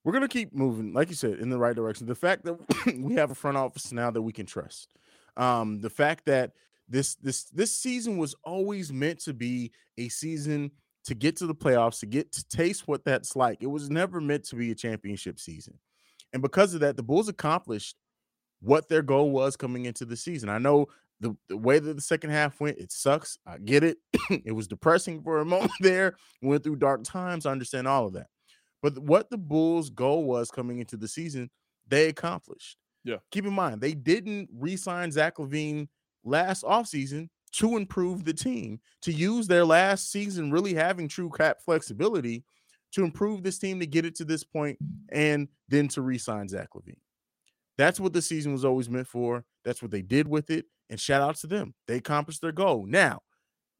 We're 0.07 0.13
gonna 0.13 0.29
keep 0.29 0.55
moving, 0.55 0.93
like 0.93 1.09
you 1.09 1.15
said, 1.15 1.39
in 1.39 1.49
the 1.49 1.57
right 1.57 1.75
direction. 1.75 2.07
The 2.07 2.15
fact 2.15 2.45
that 2.45 2.55
we 2.97 3.15
have 3.15 3.29
a 3.29 3.35
front 3.35 3.57
office 3.57 3.91
now 3.91 4.09
that 4.09 4.21
we 4.21 4.31
can 4.31 4.45
trust, 4.45 4.87
um, 5.35 5.81
the 5.81 5.89
fact 5.89 6.23
that 6.27 6.53
this 6.87 7.15
this 7.15 7.43
this 7.49 7.75
season 7.75 8.17
was 8.17 8.33
always 8.45 8.93
meant 8.93 9.19
to 9.25 9.33
be 9.33 9.73
a 9.97 10.07
season 10.07 10.71
to 11.03 11.13
get 11.13 11.35
to 11.35 11.45
the 11.45 11.53
playoffs, 11.53 11.99
to 11.99 12.05
get 12.05 12.31
to 12.31 12.47
taste 12.47 12.87
what 12.87 13.03
that's 13.03 13.35
like. 13.35 13.57
It 13.59 13.67
was 13.67 13.89
never 13.89 14.21
meant 14.21 14.45
to 14.45 14.55
be 14.55 14.71
a 14.71 14.75
championship 14.75 15.41
season, 15.41 15.77
and 16.31 16.41
because 16.41 16.73
of 16.73 16.79
that, 16.79 16.95
the 16.95 17.03
Bulls 17.03 17.27
accomplished 17.27 17.97
what 18.61 18.87
their 18.87 19.01
goal 19.01 19.31
was 19.31 19.57
coming 19.57 19.87
into 19.87 20.05
the 20.05 20.15
season. 20.15 20.47
I 20.47 20.57
know 20.57 20.87
the, 21.19 21.35
the 21.49 21.57
way 21.57 21.79
that 21.79 21.95
the 21.97 22.01
second 22.01 22.29
half 22.29 22.61
went, 22.61 22.77
it 22.77 22.93
sucks. 22.93 23.39
I 23.45 23.57
get 23.57 23.83
it. 23.83 23.97
it 24.29 24.55
was 24.55 24.69
depressing 24.69 25.21
for 25.21 25.39
a 25.39 25.45
moment 25.53 25.73
there. 25.81 26.15
Went 26.41 26.63
through 26.63 26.77
dark 26.77 27.03
times. 27.03 27.45
I 27.45 27.51
understand 27.51 27.89
all 27.89 28.07
of 28.07 28.13
that. 28.13 28.27
But 28.81 28.97
what 28.99 29.29
the 29.29 29.37
Bulls' 29.37 29.89
goal 29.89 30.23
was 30.25 30.51
coming 30.51 30.79
into 30.79 30.97
the 30.97 31.07
season, 31.07 31.49
they 31.87 32.09
accomplished. 32.09 32.77
Yeah. 33.03 33.17
Keep 33.31 33.45
in 33.45 33.53
mind, 33.53 33.81
they 33.81 33.93
didn't 33.93 34.49
re-sign 34.53 35.11
Zach 35.11 35.37
LaVine 35.37 35.87
last 36.23 36.63
offseason 36.63 37.29
to 37.53 37.77
improve 37.77 38.25
the 38.25 38.33
team, 38.33 38.79
to 39.01 39.11
use 39.11 39.47
their 39.47 39.65
last 39.65 40.11
season 40.11 40.51
really 40.51 40.73
having 40.73 41.07
true 41.07 41.29
cap 41.29 41.57
flexibility 41.63 42.43
to 42.91 43.03
improve 43.03 43.43
this 43.43 43.57
team 43.57 43.79
to 43.79 43.87
get 43.87 44.05
it 44.05 44.15
to 44.15 44.25
this 44.25 44.43
point 44.43 44.77
and 45.09 45.47
then 45.69 45.87
to 45.87 46.01
re-sign 46.01 46.47
Zach 46.47 46.69
LaVine. 46.75 46.97
That's 47.77 47.99
what 47.99 48.13
the 48.13 48.21
season 48.21 48.51
was 48.51 48.65
always 48.65 48.89
meant 48.89 49.07
for. 49.07 49.43
That's 49.63 49.81
what 49.81 49.91
they 49.91 50.01
did 50.01 50.27
with 50.27 50.49
it. 50.49 50.65
And 50.89 50.99
shout 50.99 51.21
out 51.21 51.35
to 51.37 51.47
them. 51.47 51.73
They 51.87 51.97
accomplished 51.97 52.41
their 52.41 52.51
goal. 52.51 52.85
Now, 52.85 53.21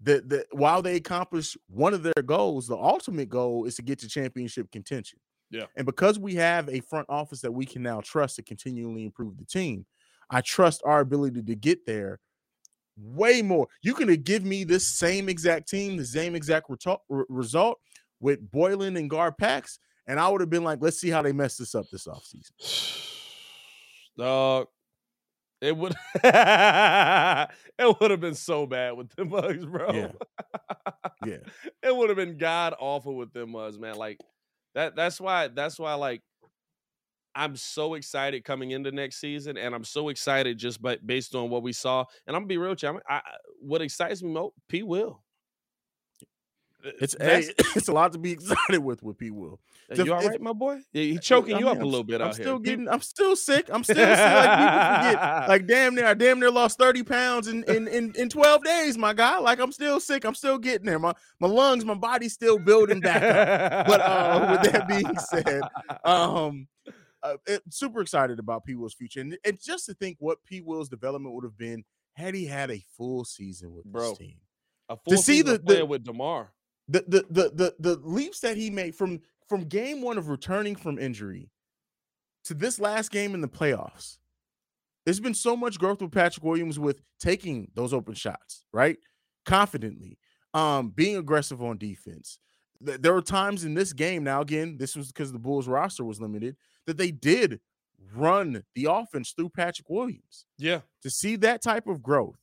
the, 0.01 0.21
the 0.25 0.45
while 0.51 0.81
they 0.81 0.95
accomplish 0.95 1.57
one 1.67 1.93
of 1.93 2.03
their 2.03 2.23
goals, 2.25 2.67
the 2.67 2.77
ultimate 2.77 3.29
goal 3.29 3.65
is 3.65 3.75
to 3.75 3.81
get 3.81 3.99
to 3.99 4.07
championship 4.07 4.71
contention. 4.71 5.19
Yeah. 5.49 5.65
And 5.75 5.85
because 5.85 6.19
we 6.19 6.35
have 6.35 6.69
a 6.69 6.81
front 6.81 7.07
office 7.09 7.41
that 7.41 7.51
we 7.51 7.65
can 7.65 7.81
now 7.81 8.01
trust 8.01 8.35
to 8.35 8.43
continually 8.43 9.05
improve 9.05 9.37
the 9.37 9.45
team, 9.45 9.85
I 10.29 10.41
trust 10.41 10.81
our 10.85 10.99
ability 10.99 11.41
to 11.43 11.55
get 11.55 11.85
there 11.85 12.19
way 12.97 13.41
more. 13.41 13.67
You 13.81 13.93
can 13.93 14.13
give 14.21 14.43
me 14.43 14.63
this 14.63 14.97
same 14.97 15.29
exact 15.29 15.69
team, 15.69 15.97
the 15.97 16.05
same 16.05 16.35
exact 16.35 16.67
re- 16.69 17.23
result 17.29 17.79
with 18.19 18.51
Boylen 18.51 18.97
and 18.97 19.09
Gar 19.09 19.31
Garpax, 19.31 19.77
and 20.07 20.19
I 20.19 20.27
would 20.29 20.41
have 20.41 20.49
been 20.49 20.63
like, 20.63 20.79
let's 20.81 20.99
see 20.99 21.09
how 21.09 21.21
they 21.21 21.33
mess 21.33 21.57
this 21.57 21.75
up 21.75 21.85
this 21.91 22.07
offseason. 22.07 23.03
Dog. 24.17 24.67
It 25.61 25.75
would 25.75 25.95
it 26.23 27.99
would 27.99 28.11
have 28.11 28.19
been 28.21 28.35
so 28.35 28.65
bad 28.65 28.91
with 28.95 29.09
them 29.15 29.29
mugs, 29.29 29.65
bro. 29.65 29.91
Yeah. 29.91 30.11
Yeah. 31.25 31.37
it 31.83 31.95
would 31.95 32.09
have 32.09 32.15
been 32.15 32.37
god 32.37 32.75
awful 32.79 33.15
with 33.15 33.33
them 33.33 33.51
mugs, 33.51 33.79
man. 33.79 33.95
Like 33.95 34.19
that 34.75 34.95
that's 34.95 35.19
why 35.19 35.47
that's 35.47 35.79
why 35.79 35.95
like 35.95 36.21
I'm 37.35 37.55
so 37.55 37.93
excited 37.95 38.43
coming 38.43 38.71
into 38.71 38.91
next 38.91 39.17
season, 39.19 39.57
and 39.57 39.75
I'm 39.75 39.83
so 39.83 40.09
excited 40.09 40.57
just 40.57 40.81
by, 40.81 40.97
based 41.05 41.35
on 41.35 41.49
what 41.49 41.61
we 41.63 41.71
saw. 41.71 42.05
And 42.25 42.35
I'm 42.35 42.41
gonna 42.43 42.47
be 42.47 42.57
real 42.57 42.71
with 42.71 42.83
you. 42.83 42.99
I, 43.07 43.21
what 43.59 43.81
excites 43.81 44.23
me 44.23 44.31
most, 44.31 44.53
P. 44.69 44.81
Will. 44.83 45.21
It's 46.83 47.15
That's- 47.15 47.47
hey, 47.47 47.53
it's 47.75 47.87
a 47.87 47.91
lot 47.91 48.13
to 48.13 48.19
be 48.19 48.31
excited 48.37 48.79
with 48.79 49.01
with 49.03 49.17
P. 49.17 49.31
Will. 49.31 49.59
Hey, 49.89 50.03
you 50.03 50.13
all 50.13 50.19
if- 50.21 50.27
right, 50.27 50.41
my 50.41 50.53
boy? 50.53 50.79
Yeah, 50.93 51.03
he 51.03 51.17
choking 51.17 51.55
I 51.55 51.59
you 51.59 51.67
up 51.69 51.77
a 51.77 51.79
I'm 51.81 51.85
little 51.85 52.01
s- 52.01 52.05
bit 52.07 52.21
I'm 52.21 52.27
out 52.29 52.35
here. 52.35 52.43
still 52.45 52.57
Keep- 52.57 52.65
getting. 52.65 52.89
I'm 52.89 53.01
still 53.01 53.35
sick. 53.35 53.69
I'm 53.71 53.83
still 53.83 53.95
sick. 53.95 54.05
Like 54.05 54.57
people 54.59 55.17
forget. 55.17 55.47
Like 55.49 55.67
damn 55.67 55.95
near, 55.95 56.05
I 56.05 56.13
damn 56.13 56.39
near 56.39 56.51
lost 56.51 56.77
thirty 56.77 57.03
pounds 57.03 57.47
in 57.47 57.63
in 57.63 57.87
in, 57.87 58.13
in 58.15 58.29
twelve 58.29 58.63
days, 58.63 58.97
my 58.97 59.13
guy. 59.13 59.39
Like 59.39 59.59
I'm 59.59 59.71
still 59.71 59.99
sick. 59.99 60.23
I'm 60.23 60.35
still 60.35 60.57
getting 60.57 60.85
there. 60.85 60.99
My 60.99 61.13
my 61.39 61.47
lungs, 61.47 61.83
my 61.83 61.95
body's 61.95 62.33
still 62.33 62.59
building 62.59 62.99
back 62.99 63.23
up. 63.23 63.87
But 63.87 64.01
uh, 64.01 64.59
with 64.61 64.71
that 64.71 64.87
being 64.87 65.17
said, 65.17 65.61
um, 66.05 66.67
uh, 67.23 67.37
it- 67.47 67.63
super 67.71 68.01
excited 68.01 68.39
about 68.39 68.65
P. 68.65 68.75
Will's 68.75 68.93
future, 68.93 69.21
and, 69.21 69.37
and 69.43 69.59
just 69.59 69.85
to 69.87 69.93
think 69.95 70.17
what 70.19 70.43
P. 70.45 70.61
Will's 70.61 70.89
development 70.89 71.33
would 71.33 71.43
have 71.43 71.57
been 71.57 71.83
had 72.13 72.35
he 72.35 72.45
had 72.45 72.69
a 72.71 72.83
full 72.97 73.25
season 73.25 73.73
with 73.73 73.85
Bro. 73.85 74.09
this 74.09 74.17
team. 74.19 74.35
a 74.89 74.97
full 74.97 75.17
see 75.17 75.39
season 75.41 75.59
the- 75.65 75.73
the- 75.75 75.85
with 75.85 76.03
Demar. 76.03 76.51
The 76.87 77.03
the 77.07 77.25
the 77.29 77.51
the 77.53 77.75
the 77.79 77.95
leaps 78.03 78.39
that 78.41 78.57
he 78.57 78.69
made 78.69 78.95
from 78.95 79.21
from 79.47 79.63
game 79.63 80.01
one 80.01 80.17
of 80.17 80.29
returning 80.29 80.75
from 80.75 80.99
injury 80.99 81.49
to 82.45 82.53
this 82.53 82.79
last 82.79 83.11
game 83.11 83.33
in 83.33 83.41
the 83.41 83.47
playoffs. 83.47 84.17
There's 85.05 85.19
been 85.19 85.33
so 85.33 85.55
much 85.55 85.79
growth 85.79 86.01
with 86.01 86.11
Patrick 86.11 86.43
Williams 86.43 86.79
with 86.79 87.01
taking 87.19 87.71
those 87.75 87.93
open 87.93 88.13
shots, 88.13 88.65
right? 88.73 88.97
Confidently, 89.45 90.17
um, 90.53 90.89
being 90.89 91.15
aggressive 91.15 91.61
on 91.61 91.77
defense. 91.77 92.39
Th- 92.85 92.99
There 92.99 93.13
were 93.13 93.21
times 93.21 93.63
in 93.63 93.73
this 93.73 93.93
game. 93.93 94.25
Now, 94.25 94.41
again, 94.41 94.77
this 94.77 94.95
was 94.95 95.07
because 95.07 95.31
the 95.31 95.39
Bulls 95.39 95.67
roster 95.67 96.03
was 96.03 96.19
limited, 96.19 96.57
that 96.87 96.97
they 96.97 97.11
did 97.11 97.61
run 98.13 98.63
the 98.75 98.87
offense 98.89 99.31
through 99.31 99.49
Patrick 99.49 99.89
Williams 99.89 100.45
Yeah, 100.57 100.81
to 101.01 101.09
see 101.09 101.35
that 101.37 101.61
type 101.61 101.87
of 101.87 102.03
growth 102.03 102.39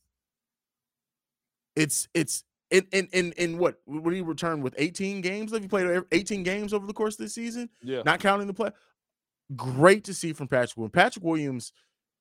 it's 1.75 2.07
it's 2.13 2.43
in 2.71 2.85
in 2.91 3.07
in, 3.13 3.31
in 3.33 3.57
what 3.57 3.79
when 3.85 4.13
he 4.13 4.21
returned 4.21 4.63
with 4.63 4.75
18 4.77 5.21
games 5.21 5.51
have 5.51 5.61
you 5.61 5.69
played 5.69 6.03
18 6.11 6.43
games 6.43 6.73
over 6.73 6.87
the 6.87 6.93
course 6.93 7.15
of 7.15 7.19
this 7.19 7.33
season 7.33 7.69
yeah. 7.81 8.01
not 8.05 8.19
counting 8.19 8.47
the 8.47 8.53
play 8.53 8.71
great 9.55 10.03
to 10.03 10.13
see 10.13 10.33
from 10.33 10.47
patrick 10.47 10.75
williams 10.75 10.91
patrick 10.91 11.23
williams 11.23 11.73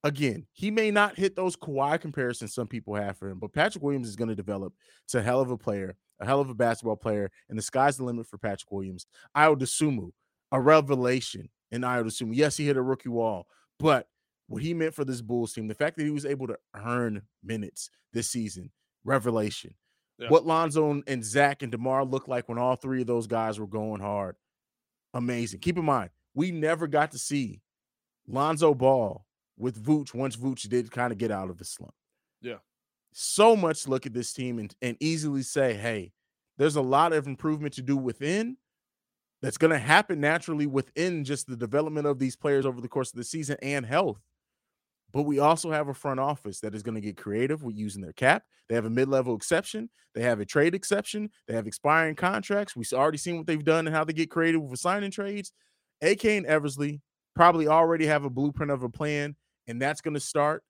again 0.03 0.47
he 0.53 0.71
may 0.71 0.91
not 0.91 1.17
hit 1.17 1.35
those 1.35 1.57
Kawhi 1.57 1.99
comparisons 2.01 2.55
some 2.55 2.67
people 2.67 2.95
have 2.95 3.17
for 3.17 3.29
him 3.29 3.39
but 3.39 3.53
patrick 3.53 3.83
williams 3.83 4.09
is 4.09 4.17
going 4.17 4.29
to 4.29 4.35
develop 4.35 4.75
to 5.09 5.19
a 5.19 5.23
hell 5.23 5.41
of 5.41 5.51
a 5.51 5.57
player 5.57 5.97
a 6.21 6.27
hell 6.27 6.41
of 6.41 6.51
a 6.51 6.55
basketball 6.55 6.97
player 6.97 7.31
and 7.49 7.59
the 7.59 7.63
sky's 7.63 7.97
the 7.97 8.05
limit 8.05 8.27
for 8.27 8.39
patrick 8.39 8.71
williams 8.71 9.07
Ayo 9.37 9.57
Dosunmu, 9.57 10.11
a 10.53 10.61
revelation 10.61 11.49
in 11.71 11.81
Ayo 11.81 12.05
Dosunmu. 12.05 12.35
yes 12.35 12.59
he 12.59 12.67
hit 12.67 12.77
a 12.77 12.83
rookie 12.83 13.09
wall 13.09 13.47
but 13.79 14.07
what 14.47 14.63
he 14.63 14.75
meant 14.75 14.95
for 14.95 15.05
this 15.05 15.21
Bulls 15.21 15.53
team, 15.53 15.69
the 15.69 15.75
fact 15.75 15.97
that 15.97 16.05
he 16.05 16.11
was 16.11 16.27
able 16.27 16.47
to 16.47 16.59
earn 16.75 17.23
minutes 17.43 17.91
this 18.13 18.29
season, 18.29 18.71
revelation. 19.05 19.75
Yeah. 20.19 20.29
What 20.29 20.47
Lonzo 20.47 21.03
and- 21.07 21.25
Zach 21.25 21.63
and 21.63 21.73
DeMar 21.73 22.05
looked 22.05 22.29
like 22.29 22.49
when 22.49 22.59
all 22.59 22.77
three 22.77 23.01
of 23.01 23.07
those 23.07 23.27
guys 23.27 23.59
were 23.59 23.67
going 23.67 24.01
hard, 24.01 24.37
amazing. 25.13 25.61
Keep 25.61 25.79
in 25.79 25.85
mind, 25.85 26.11
we 26.35 26.51
never 26.51 26.87
got 26.87 27.13
to 27.13 27.19
see 27.19 27.61
Lonzo 28.27 28.75
ball 28.75 29.27
with 29.57 29.83
Vooch 29.83 30.15
once 30.15 30.37
Vooch 30.37 30.69
did 30.69 30.91
kind 30.91 31.13
of 31.13 31.19
get 31.19 31.31
out 31.31 31.51
of 31.51 31.59
the 31.59 31.65
slump. 31.65 31.95
Yeah. 32.41 32.59
So 33.13 33.55
much 33.57 33.87
look 33.87 34.07
at 34.07 34.13
this 34.13 34.33
team 34.33 34.59
and, 34.59 34.75
and 34.83 34.97
easily 35.01 35.43
say, 35.43 35.75
hey, 35.75 36.13
there's 36.59 36.77
a 36.77 36.83
lot 36.83 37.13
of 37.13 37.27
improvement 37.27 37.75
to 37.75 37.83
do 37.83 37.97
within 37.97 38.57
that's 39.43 39.59
going 39.59 39.73
to 39.73 39.79
happen 39.79 40.21
naturally 40.21 40.67
within 40.67 41.25
just 41.25 41.47
the 41.47 41.57
development 41.57 42.07
of 42.07 42.19
these 42.19 42.35
players 42.35 42.65
over 42.65 42.81
the 42.81 42.89
course 42.89 43.13
of 43.13 43.17
the 43.17 43.25
season 43.25 43.57
and 43.63 43.85
health. 43.85 44.21
But 45.15 45.23
we 45.23 45.39
also 45.39 45.71
have 45.71 45.89
a 45.89 45.95
front 45.95 46.19
office 46.19 46.59
that 46.61 46.75
is 46.75 46.83
going 46.83 46.97
to 46.97 47.01
get 47.01 47.17
creative 47.17 47.63
with 47.63 47.77
using 47.77 48.03
their 48.03 48.13
cap. 48.13 48.43
They 48.69 48.75
have 48.75 48.85
a 48.85 48.91
mid-level 48.91 49.37
exception. 49.37 49.89
They 50.15 50.23
have 50.23 50.41
a 50.41 50.45
trade 50.45 50.75
exception. 50.75 51.31
They 51.47 51.55
have 51.55 51.69
expiring 51.69 52.17
contracts. 52.17 52.75
We've 52.75 52.93
already 52.93 53.19
seen 53.19 53.37
what 53.39 53.47
they've 53.47 53.65
done 53.65 53.87
and 53.87 53.95
how 53.95 54.03
they 54.05 54.13
get 54.13 54.29
creative 54.31 54.61
with 54.61 54.81
signing 54.81 55.13
trades. 55.13 55.53
AK 56.03 56.25
and 56.25 56.47
Eversley 56.47 57.01
probably 57.37 57.69
already 57.69 58.07
have 58.07 58.25
a 58.25 58.31
blueprint 58.31 58.73
of 58.73 58.83
a 58.83 58.89
plan, 58.89 59.37
and 59.69 59.81
that's 59.81 60.01
going 60.01 60.15
to 60.15 60.21
start 60.21 60.65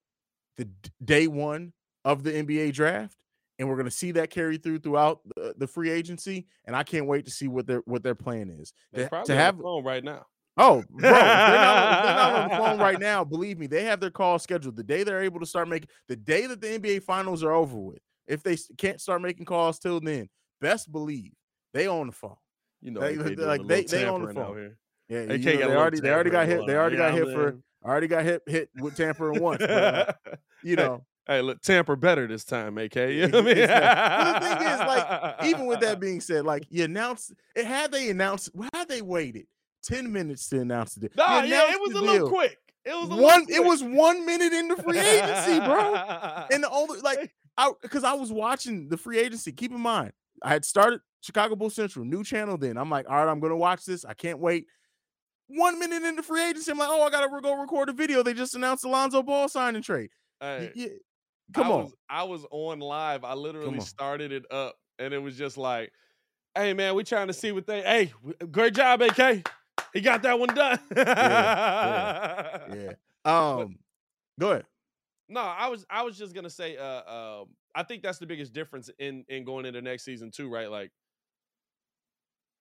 the 0.58 0.68
day 1.02 1.26
one 1.26 1.72
of 2.04 2.22
the 2.22 2.30
NBA 2.32 2.74
draft. 2.74 3.16
And 3.58 3.68
we're 3.68 3.76
going 3.76 3.86
to 3.86 3.90
see 3.90 4.10
that 4.12 4.30
carry 4.30 4.58
through 4.58 4.80
throughout 4.80 5.20
the, 5.36 5.54
the 5.56 5.66
free 5.66 5.88
agency. 5.88 6.46
And 6.66 6.74
I 6.76 6.82
can't 6.82 7.06
wait 7.06 7.24
to 7.26 7.30
see 7.30 7.46
what 7.48 7.66
their 7.66 7.82
what 7.86 8.02
their 8.02 8.16
plan 8.16 8.50
is. 8.50 8.72
They're 8.92 9.04
To- 9.04 9.08
probably 9.10 9.26
to 9.28 9.32
on 9.32 9.38
have 9.38 9.58
phone 9.58 9.84
right 9.84 10.04
now. 10.04 10.26
Oh, 10.56 10.84
bro, 10.88 11.00
they're, 11.00 11.10
not, 11.10 12.02
they're 12.04 12.14
not 12.14 12.32
on 12.42 12.48
the 12.48 12.56
phone 12.56 12.78
right 12.78 13.00
now. 13.00 13.24
Believe 13.24 13.58
me, 13.58 13.66
they 13.66 13.84
have 13.84 14.00
their 14.00 14.10
call 14.10 14.38
scheduled. 14.38 14.76
The 14.76 14.84
day 14.84 15.02
they're 15.02 15.22
able 15.22 15.40
to 15.40 15.46
start 15.46 15.68
making, 15.68 15.88
the 16.08 16.16
day 16.16 16.46
that 16.46 16.60
the 16.60 16.78
NBA 16.78 17.02
finals 17.02 17.42
are 17.42 17.52
over 17.52 17.76
with, 17.76 17.98
if 18.26 18.42
they 18.42 18.56
can't 18.78 19.00
start 19.00 19.20
making 19.20 19.46
calls 19.46 19.78
till 19.78 20.00
then, 20.00 20.28
best 20.60 20.90
believe 20.92 21.32
they 21.72 21.86
on 21.88 22.06
the 22.06 22.12
phone. 22.12 22.36
You 22.80 22.92
know, 22.92 23.00
They- 23.00 23.16
they- 23.16 23.34
like, 23.36 23.66
they- 23.66 23.82
they 23.84 24.06
on 24.06 24.22
the 24.24 24.32
phone. 24.32 24.76
Yeah, 25.08 25.18
AK 25.20 25.30
you 25.44 25.58
know, 25.58 25.68
they 25.68 25.76
already 25.76 26.00
they 26.00 26.10
already 26.10 26.30
got 26.30 26.46
hit. 26.46 26.66
They 26.66 26.76
already 26.76 26.96
on, 26.96 27.02
got 27.02 27.12
hit 27.14 27.34
for 27.34 27.58
already 27.84 28.06
got 28.06 28.24
hit 28.24 28.42
hit 28.46 28.70
with 28.80 28.96
tampering 28.96 29.42
once. 29.42 29.58
But, 29.58 30.18
you 30.62 30.76
know, 30.76 31.04
Hey, 31.26 31.40
look, 31.40 31.60
tamper 31.62 31.96
better 31.96 32.26
this 32.26 32.44
time, 32.44 32.76
AK. 32.78 32.96
You 32.96 33.28
know 33.28 33.38
what 33.40 33.50
I 33.50 33.54
mean? 33.54 33.58
Exactly. 33.58 34.48
The 34.48 34.56
thing 34.56 34.68
is, 34.68 34.78
like, 34.80 35.44
even 35.46 35.66
with 35.66 35.80
that 35.80 35.98
being 36.00 36.20
said, 36.20 36.44
like 36.44 36.64
you 36.70 36.84
announced 36.84 37.32
it 37.56 37.64
had 37.66 37.92
they 37.92 38.08
announced 38.10 38.50
had 38.74 38.88
they 38.88 39.02
waited 39.02 39.46
10 39.84 40.12
minutes 40.12 40.48
to 40.48 40.60
announce 40.60 40.94
the 40.94 41.10
Nah, 41.16 41.42
yeah, 41.42 41.72
it 41.72 41.80
was 41.80 41.92
the 41.92 42.00
a 42.00 42.02
little 42.02 42.28
quick. 42.28 42.58
It 42.84 42.94
was 42.94 43.06
a 43.06 43.14
little 43.14 43.24
one 43.24 43.44
quick. 43.46 43.56
it 43.56 43.64
was 43.64 43.82
one 43.82 44.26
minute 44.26 44.52
into 44.52 44.76
free 44.76 44.98
agency, 44.98 45.58
bro. 45.60 45.94
And 46.52 46.62
the 46.62 46.70
only 46.70 47.00
like 47.00 47.32
I 47.56 47.72
because 47.82 48.04
I 48.04 48.14
was 48.14 48.32
watching 48.32 48.88
the 48.88 48.96
free 48.96 49.18
agency. 49.18 49.52
Keep 49.52 49.72
in 49.72 49.80
mind, 49.80 50.12
I 50.42 50.50
had 50.50 50.64
started 50.64 51.00
Chicago 51.20 51.56
Bull 51.56 51.70
Central, 51.70 52.04
new 52.04 52.24
channel. 52.24 52.58
Then 52.58 52.76
I'm 52.76 52.90
like, 52.90 53.08
all 53.08 53.16
right, 53.16 53.30
I'm 53.30 53.40
gonna 53.40 53.56
watch 53.56 53.84
this. 53.84 54.04
I 54.04 54.14
can't 54.14 54.38
wait. 54.38 54.66
One 55.46 55.78
minute 55.78 56.02
into 56.02 56.22
free 56.22 56.42
agency, 56.42 56.70
I'm 56.70 56.78
like, 56.78 56.88
oh, 56.90 57.02
I 57.02 57.10
gotta 57.10 57.28
go 57.40 57.60
record 57.60 57.88
a 57.88 57.92
video. 57.92 58.22
They 58.22 58.34
just 58.34 58.54
announced 58.54 58.84
Alonzo 58.84 59.22
Ball 59.22 59.48
signing 59.48 59.82
trade. 59.82 60.10
Hey, 60.40 60.70
y- 60.74 60.88
Come 61.52 61.66
I 61.66 61.70
on. 61.70 61.82
Was, 61.82 61.94
I 62.08 62.22
was 62.24 62.46
on 62.50 62.80
live. 62.80 63.24
I 63.24 63.34
literally 63.34 63.80
started 63.80 64.32
it 64.32 64.44
up, 64.50 64.74
and 64.98 65.12
it 65.12 65.18
was 65.18 65.36
just 65.36 65.56
like, 65.58 65.92
"Hey 66.54 66.72
man, 66.72 66.94
we 66.94 67.04
trying 67.04 67.26
to 67.28 67.34
see 67.34 67.52
what 67.52 67.66
they. 67.66 67.82
Hey, 67.82 68.12
great 68.50 68.74
job, 68.74 69.02
AK. 69.02 69.46
He 69.92 70.00
got 70.00 70.22
that 70.22 70.38
one 70.38 70.54
done." 70.54 70.78
yeah. 70.96 72.92
Um, 73.26 73.78
go 74.38 74.50
ahead. 74.50 74.66
No, 75.30 75.40
I 75.40 75.68
was 75.68 75.86
I 75.88 76.02
was 76.02 76.18
just 76.18 76.34
gonna 76.34 76.50
say, 76.50 76.76
uh, 76.76 77.40
um, 77.40 77.46
I 77.74 77.82
think 77.82 78.02
that's 78.02 78.18
the 78.18 78.26
biggest 78.26 78.52
difference 78.52 78.90
in 78.98 79.24
in 79.28 79.44
going 79.46 79.64
into 79.64 79.80
next 79.80 80.04
season 80.04 80.30
too, 80.30 80.50
right? 80.50 80.70
Like, 80.70 80.90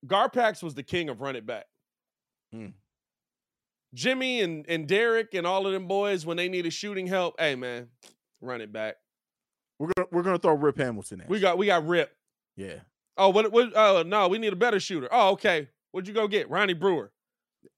Garpax 0.08 0.64
was 0.64 0.74
the 0.74 0.84
king 0.84 1.10
of 1.10 1.20
run 1.20 1.36
it 1.36 1.46
back. 1.46 1.66
Hmm. 2.54 2.68
Jimmy 3.94 4.40
and 4.42 4.66
and 4.70 4.88
Derek 4.88 5.34
and 5.34 5.46
all 5.46 5.68
of 5.68 5.74
them 5.74 5.88
boys 5.88 6.26
when 6.26 6.38
they 6.38 6.48
needed 6.48 6.72
shooting 6.72 7.08
help, 7.08 7.36
hey 7.40 7.56
man, 7.56 7.90
run 8.40 8.62
it 8.62 8.72
back. 8.72 8.96
We're 9.80 9.90
gonna 9.98 10.08
we're 10.12 10.24
gonna 10.24 10.40
throw 10.40 10.54
Rip 10.54 10.78
Hamilton 10.78 11.22
at 11.22 11.30
We 11.30 11.42
got 11.42 11.58
we 11.58 11.66
got 11.66 11.86
Rip. 11.86 12.16
yeah. 12.56 12.76
Oh, 13.18 13.30
what? 13.30 13.52
What? 13.52 13.74
Oh, 13.76 14.04
no, 14.04 14.28
we 14.28 14.40
need 14.40 14.54
a 14.54 14.56
better 14.56 14.80
shooter. 14.80 15.08
Oh, 15.12 15.32
okay. 15.32 15.68
What'd 15.94 16.08
you 16.08 16.14
go 16.14 16.28
get? 16.28 16.50
Ronnie 16.50 16.74
Brewer. 16.74 17.12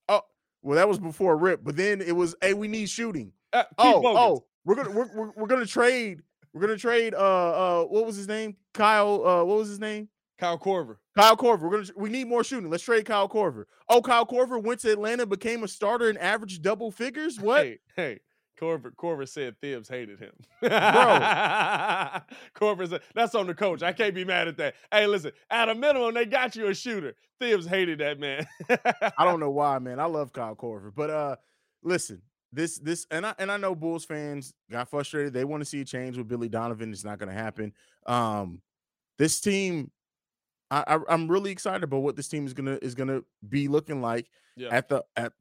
Oh, 0.09 0.21
well, 0.63 0.75
that 0.77 0.87
was 0.87 0.97
before 0.99 1.37
Rip, 1.37 1.63
but 1.63 1.75
then 1.75 2.01
it 2.01 2.15
was 2.15 2.35
hey, 2.41 2.53
we 2.55 2.67
need 2.67 2.89
shooting. 2.89 3.31
Uh, 3.53 3.63
Oh, 3.77 4.01
Bogans. 4.01 4.17
oh, 4.19 4.45
we're 4.65 4.75
gonna 4.75 4.89
we're, 4.91 5.09
we're, 5.15 5.31
we're 5.35 5.47
gonna 5.47 5.65
trade. 5.65 6.21
We're 6.53 6.61
gonna 6.61 6.77
trade. 6.77 7.13
Uh, 7.13 7.17
uh, 7.17 7.83
what 7.83 8.05
was 8.05 8.15
his 8.15 8.27
name? 8.27 8.55
Kyle. 8.73 9.25
Uh, 9.27 9.43
what 9.43 9.57
was 9.57 9.67
his 9.67 9.79
name? 9.79 10.07
Kyle 10.39 10.57
Korver. 10.57 10.95
Kyle 11.17 11.37
Korver. 11.37 11.61
We're 11.61 11.71
gonna. 11.71 11.87
We 11.97 12.09
need 12.09 12.27
more 12.27 12.43
shooting. 12.43 12.69
Let's 12.69 12.83
trade 12.83 13.05
Kyle 13.05 13.27
Korver. 13.29 13.65
Oh, 13.89 14.01
Kyle 14.01 14.25
Korver 14.25 14.61
went 14.63 14.79
to 14.81 14.91
Atlanta, 14.91 15.25
became 15.25 15.63
a 15.63 15.67
starter, 15.67 16.09
and 16.09 16.17
averaged 16.17 16.61
double 16.61 16.91
figures. 16.91 17.39
What? 17.39 17.63
Hey, 17.65 17.79
hey. 17.95 18.19
Korver, 18.59 18.91
Korver 18.95 19.27
said 19.27 19.59
Thibs 19.61 19.89
hated 19.89 20.19
him. 20.19 20.31
Bro. 20.61 20.69
Korver 22.55 22.89
said, 22.89 23.01
that's 23.13 23.35
on 23.35 23.47
the 23.47 23.53
coach. 23.53 23.83
I 23.83 23.91
can't 23.93 24.15
be 24.15 24.25
mad 24.25 24.47
at 24.47 24.57
that. 24.57 24.75
Hey, 24.91 25.07
listen, 25.07 25.31
at 25.49 25.69
a 25.69 25.75
minimum, 25.75 26.13
they 26.13 26.25
got 26.25 26.55
you 26.55 26.67
a 26.67 26.73
shooter. 26.73 27.13
Thibs 27.39 27.65
hated 27.65 27.99
that 27.99 28.19
man. 28.19 28.47
I 28.69 29.25
don't 29.25 29.39
know 29.39 29.49
why, 29.51 29.79
man. 29.79 29.99
I 29.99 30.05
love 30.05 30.31
Kyle 30.33 30.55
Korver, 30.55 30.91
but 30.95 31.09
uh, 31.09 31.35
listen, 31.83 32.21
this 32.53 32.77
this 32.79 33.05
and 33.11 33.25
I 33.25 33.33
and 33.37 33.51
I 33.51 33.57
know 33.57 33.75
Bulls 33.75 34.05
fans 34.05 34.53
got 34.71 34.89
frustrated. 34.89 35.33
They 35.33 35.43
want 35.43 35.59
to 35.61 35.65
see 35.65 35.81
a 35.81 35.85
change 35.85 36.17
with 36.17 36.27
Billy 36.29 36.47
Donovan. 36.47 36.91
It's 36.91 37.03
not 37.03 37.19
going 37.19 37.27
to 37.29 37.35
happen. 37.35 37.73
Um, 38.05 38.61
this 39.19 39.41
team, 39.41 39.91
I, 40.71 40.83
I 40.87 40.99
I'm 41.09 41.27
really 41.27 41.51
excited 41.51 41.83
about 41.83 42.03
what 42.03 42.15
this 42.15 42.29
team 42.29 42.45
is 42.45 42.53
gonna 42.53 42.79
is 42.81 42.95
gonna 42.95 43.21
be 43.49 43.67
looking 43.67 44.01
like 44.01 44.27
Yeah. 44.55 44.69
at 44.69 44.87
the 44.87 45.03
at 45.17 45.33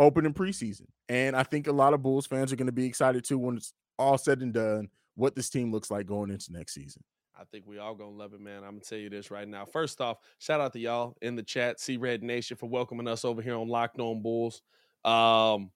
opening 0.00 0.34
preseason, 0.34 0.86
and 1.08 1.36
I 1.36 1.44
think 1.44 1.68
a 1.68 1.72
lot 1.72 1.94
of 1.94 2.02
Bulls 2.02 2.26
fans 2.26 2.52
are 2.52 2.56
going 2.56 2.66
to 2.66 2.72
be 2.72 2.86
excited 2.86 3.24
too 3.24 3.38
when 3.38 3.56
it's 3.58 3.72
all 3.98 4.18
said 4.18 4.40
and 4.40 4.52
done. 4.52 4.88
What 5.14 5.36
this 5.36 5.50
team 5.50 5.70
looks 5.70 5.90
like 5.90 6.06
going 6.06 6.30
into 6.30 6.52
next 6.52 6.72
season. 6.74 7.02
I 7.38 7.44
think 7.44 7.66
we 7.66 7.78
all 7.78 7.94
gonna 7.94 8.10
love 8.16 8.32
it, 8.34 8.40
man. 8.40 8.58
I'm 8.64 8.72
gonna 8.72 8.80
tell 8.80 8.98
you 8.98 9.10
this 9.10 9.30
right 9.30 9.46
now. 9.46 9.64
First 9.64 10.00
off, 10.00 10.18
shout 10.38 10.60
out 10.60 10.72
to 10.74 10.78
y'all 10.78 11.16
in 11.22 11.36
the 11.36 11.42
chat, 11.42 11.78
C 11.80 11.96
Red 11.96 12.22
Nation, 12.22 12.56
for 12.56 12.68
welcoming 12.68 13.08
us 13.08 13.24
over 13.24 13.40
here 13.42 13.54
on 13.56 13.68
Locked 13.68 13.98
On 13.98 14.20
Bulls. 14.22 14.62
Um, 15.04 15.70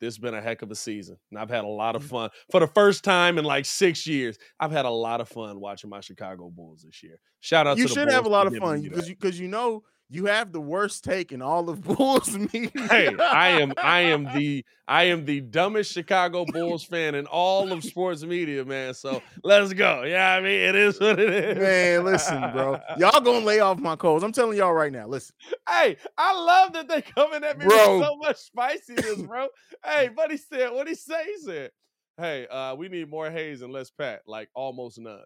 this 0.00 0.14
has 0.14 0.18
been 0.18 0.34
a 0.34 0.40
heck 0.42 0.60
of 0.62 0.70
a 0.70 0.74
season, 0.74 1.16
and 1.30 1.38
I've 1.38 1.48
had 1.50 1.64
a 1.64 1.68
lot 1.68 1.96
of 1.96 2.02
Mm-hmm. 2.02 2.10
fun 2.10 2.30
for 2.50 2.60
the 2.60 2.66
first 2.66 3.02
time 3.04 3.38
in 3.38 3.44
like 3.44 3.64
six 3.64 4.06
years. 4.06 4.36
I've 4.60 4.72
had 4.72 4.84
a 4.84 4.90
lot 4.90 5.20
of 5.20 5.28
fun 5.28 5.60
watching 5.60 5.88
my 5.90 6.00
Chicago 6.00 6.50
Bulls 6.50 6.82
this 6.82 7.02
year. 7.02 7.18
Shout 7.40 7.66
out 7.66 7.76
You 7.78 7.84
to 7.84 7.88
the 7.88 8.00
should 8.00 8.10
have 8.10 8.26
a 8.26 8.28
lot 8.28 8.46
of 8.46 8.54
fun 8.56 8.80
because 8.82 9.08
you 9.08 9.14
because 9.14 9.38
you 9.40 9.48
know 9.48 9.82
you 10.10 10.26
have 10.26 10.52
the 10.52 10.60
worst 10.60 11.02
take 11.02 11.32
in 11.32 11.40
all 11.42 11.68
of 11.70 11.82
Bulls 11.96 12.36
media. 12.36 12.70
hey, 12.88 13.16
I 13.18 13.60
am 13.60 13.72
I 13.82 14.00
am 14.00 14.24
the 14.34 14.64
I 14.86 15.04
am 15.04 15.24
the 15.24 15.40
dumbest 15.40 15.92
Chicago 15.92 16.44
Bulls 16.44 16.84
fan 16.84 17.14
in 17.14 17.26
all 17.26 17.72
of 17.72 17.82
sports 17.82 18.22
media, 18.22 18.64
man. 18.64 18.94
So 18.94 19.22
let's 19.42 19.72
go. 19.72 20.02
Yeah, 20.02 20.34
I 20.34 20.40
mean 20.40 20.60
it 20.60 20.74
is 20.74 21.00
what 21.00 21.18
it 21.18 21.30
is. 21.30 21.58
Man, 21.58 22.04
listen, 22.04 22.52
bro. 22.52 22.80
Y'all 22.98 23.20
gonna 23.20 23.44
lay 23.44 23.60
off 23.60 23.78
my 23.78 23.96
coals. 23.96 24.22
I'm 24.22 24.32
telling 24.32 24.58
y'all 24.58 24.74
right 24.74 24.92
now. 24.92 25.06
Listen, 25.06 25.34
Hey, 25.68 25.96
I 26.18 26.38
love 26.38 26.72
that 26.74 26.86
they 26.88 27.00
coming 27.02 27.42
at 27.42 27.58
me 27.58 27.64
Bro. 27.66 27.98
with 27.98 28.06
so 28.06 28.16
much 28.16 28.36
spiciness, 28.36 29.22
bro. 29.22 29.48
hey, 29.84 30.08
buddy 30.08 30.36
said, 30.36 30.70
what 30.72 30.86
he 30.86 30.94
say? 30.94 31.24
He 31.24 31.38
said, 31.38 31.70
Hey, 32.18 32.46
uh, 32.46 32.74
we 32.76 32.88
need 32.88 33.10
more 33.10 33.28
Haize 33.30 33.62
and 33.62 33.72
less 33.72 33.90
pat, 33.90 34.20
like 34.26 34.48
almost 34.54 34.98
none. 34.98 35.18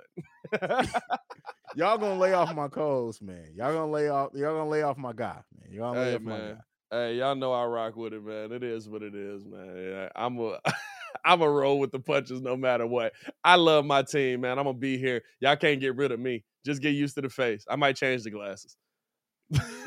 y'all 1.77 1.99
gonna 1.99 2.19
lay 2.19 2.33
off 2.33 2.55
my 2.55 2.69
coals, 2.69 3.21
man. 3.21 3.53
Y'all 3.55 3.73
gonna 3.73 3.91
lay 3.91 4.09
off. 4.09 4.31
Y'all 4.35 4.57
gonna 4.57 4.71
lay 4.71 4.83
off 4.83 4.97
my 4.97 5.13
guy, 5.13 5.41
man. 5.59 5.73
Y'all 5.73 5.93
gonna 5.93 6.01
lay 6.01 6.11
hey, 6.11 6.15
off 6.17 6.23
my 6.23 6.39
man. 6.39 6.55
guy. 6.55 6.61
Hey, 6.91 7.15
y'all 7.17 7.37
know 7.37 7.53
I 7.53 7.65
rock 7.67 7.97
with 7.97 8.15
it, 8.15 8.25
man. 8.25 8.53
It 8.53 8.63
is 8.63 8.89
what 8.89 9.03
it 9.03 9.15
is, 9.15 9.45
man. 9.45 9.77
Yeah, 9.77 10.09
I'm 10.17 10.39
a 10.39 10.59
I'm 11.25 11.43
a 11.43 11.51
roll 11.51 11.79
with 11.79 11.93
the 11.93 12.01
punches 12.01 12.41
no 12.41 12.57
matter 12.57 12.87
what. 12.87 13.13
I 13.45 13.57
love 13.57 13.85
my 13.85 14.03
team, 14.03 14.43
man. 14.43 14.59
I'm 14.59 14.65
gonna 14.65 14.79
be 14.79 14.99
here. 14.99 15.23
Y'all 15.41 15.57
can't 15.57 15.81
get 15.81 15.97
rid 15.97 16.13
of 16.13 16.21
me. 16.21 16.45
Just 16.65 16.83
get 16.83 16.91
used 16.91 17.15
to 17.17 17.23
the 17.23 17.29
face. 17.29 17.65
I 17.69 17.77
might 17.77 17.97
change 17.97 18.23
the 18.23 18.31
glasses. 18.31 18.77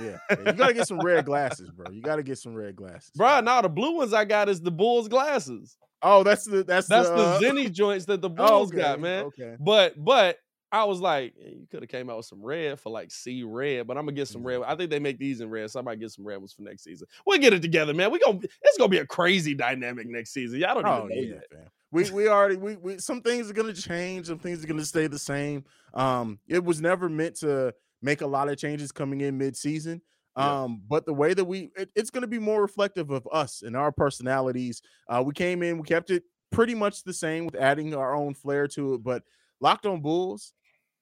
Yeah, 0.01 0.17
you 0.43 0.53
gotta 0.53 0.73
get 0.73 0.87
some 0.87 0.99
red 0.99 1.25
glasses, 1.25 1.69
bro. 1.69 1.91
You 1.91 2.01
gotta 2.01 2.23
get 2.23 2.39
some 2.39 2.55
red 2.55 2.75
glasses, 2.75 3.11
Bro, 3.15 3.41
now 3.41 3.61
the 3.61 3.69
blue 3.69 3.97
ones 3.97 4.11
I 4.11 4.25
got 4.25 4.49
is 4.49 4.59
the 4.59 4.71
Bulls 4.71 5.07
glasses. 5.07 5.77
Oh, 6.01 6.23
that's 6.23 6.45
the 6.45 6.63
that's 6.63 6.87
That's 6.87 7.09
the, 7.09 7.15
the 7.15 7.21
uh, 7.21 7.39
Zenni 7.39 7.71
joints 7.71 8.05
that 8.05 8.21
the 8.21 8.29
oh, 8.37 8.47
Bulls 8.47 8.69
okay, 8.69 8.81
got, 8.81 8.99
man. 8.99 9.25
Okay. 9.25 9.55
But 9.59 9.93
but 10.03 10.37
I 10.71 10.85
was 10.85 10.99
like, 11.01 11.33
"Eh, 11.39 11.49
you 11.49 11.67
could 11.69 11.81
have 11.83 11.89
came 11.89 12.09
out 12.09 12.17
with 12.17 12.25
some 12.25 12.41
red 12.41 12.79
for 12.79 12.89
like 12.91 13.11
C 13.11 13.43
red, 13.43 13.87
but 13.87 13.97
I'm 13.97 14.05
gonna 14.05 14.13
get 14.15 14.27
some 14.27 14.43
red. 14.43 14.61
I 14.63 14.75
think 14.75 14.89
they 14.89 14.99
make 14.99 15.17
these 15.17 15.41
in 15.41 15.49
red, 15.49 15.69
so 15.69 15.79
I 15.79 15.83
might 15.83 15.99
get 15.99 16.11
some 16.11 16.25
red 16.25 16.37
ones 16.37 16.53
for 16.53 16.61
next 16.61 16.83
season. 16.83 17.07
We'll 17.25 17.39
get 17.39 17.53
it 17.53 17.61
together, 17.61 17.93
man. 17.93 18.11
We 18.11 18.19
gonna 18.19 18.39
it's 18.61 18.77
gonna 18.77 18.89
be 18.89 18.99
a 18.99 19.05
crazy 19.05 19.53
dynamic 19.53 20.07
next 20.07 20.31
season. 20.31 20.59
Y'all 20.59 20.75
don't 20.75 20.85
Oh 20.85 21.09
even 21.09 21.09
know 21.09 21.35
yeah, 21.35 21.41
yet. 21.51 21.67
We 21.91 22.09
we 22.11 22.27
already 22.29 22.55
we, 22.55 22.77
we 22.77 22.97
some 22.99 23.21
things 23.21 23.49
are 23.49 23.53
gonna 23.53 23.73
change, 23.73 24.27
some 24.27 24.39
things 24.39 24.63
are 24.63 24.67
gonna 24.67 24.85
stay 24.85 25.07
the 25.07 25.19
same. 25.19 25.65
Um, 25.93 26.39
it 26.47 26.63
was 26.63 26.79
never 26.79 27.09
meant 27.09 27.35
to 27.37 27.73
make 28.01 28.21
a 28.21 28.27
lot 28.27 28.47
of 28.49 28.57
changes 28.57 28.91
coming 28.91 29.21
in 29.21 29.37
mid-season. 29.37 30.01
Yeah. 30.37 30.63
Um, 30.63 30.81
but 30.87 31.05
the 31.05 31.13
way 31.13 31.33
that 31.33 31.43
we 31.43 31.69
it- 31.75 31.91
it's 31.95 32.09
gonna 32.09 32.27
be 32.27 32.39
more 32.39 32.61
reflective 32.61 33.09
of 33.11 33.27
us 33.31 33.61
and 33.61 33.75
our 33.75 33.91
personalities. 33.91 34.81
Uh, 35.09 35.21
we 35.25 35.33
came 35.33 35.61
in, 35.63 35.77
we 35.77 35.83
kept 35.83 36.09
it 36.09 36.23
pretty 36.51 36.75
much 36.75 37.03
the 37.03 37.13
same 37.13 37.45
with 37.45 37.55
adding 37.55 37.93
our 37.93 38.15
own 38.15 38.33
flair 38.33 38.67
to 38.69 38.93
it, 38.93 39.03
but 39.03 39.23
locked 39.59 39.85
on 39.85 40.01
bulls. 40.01 40.53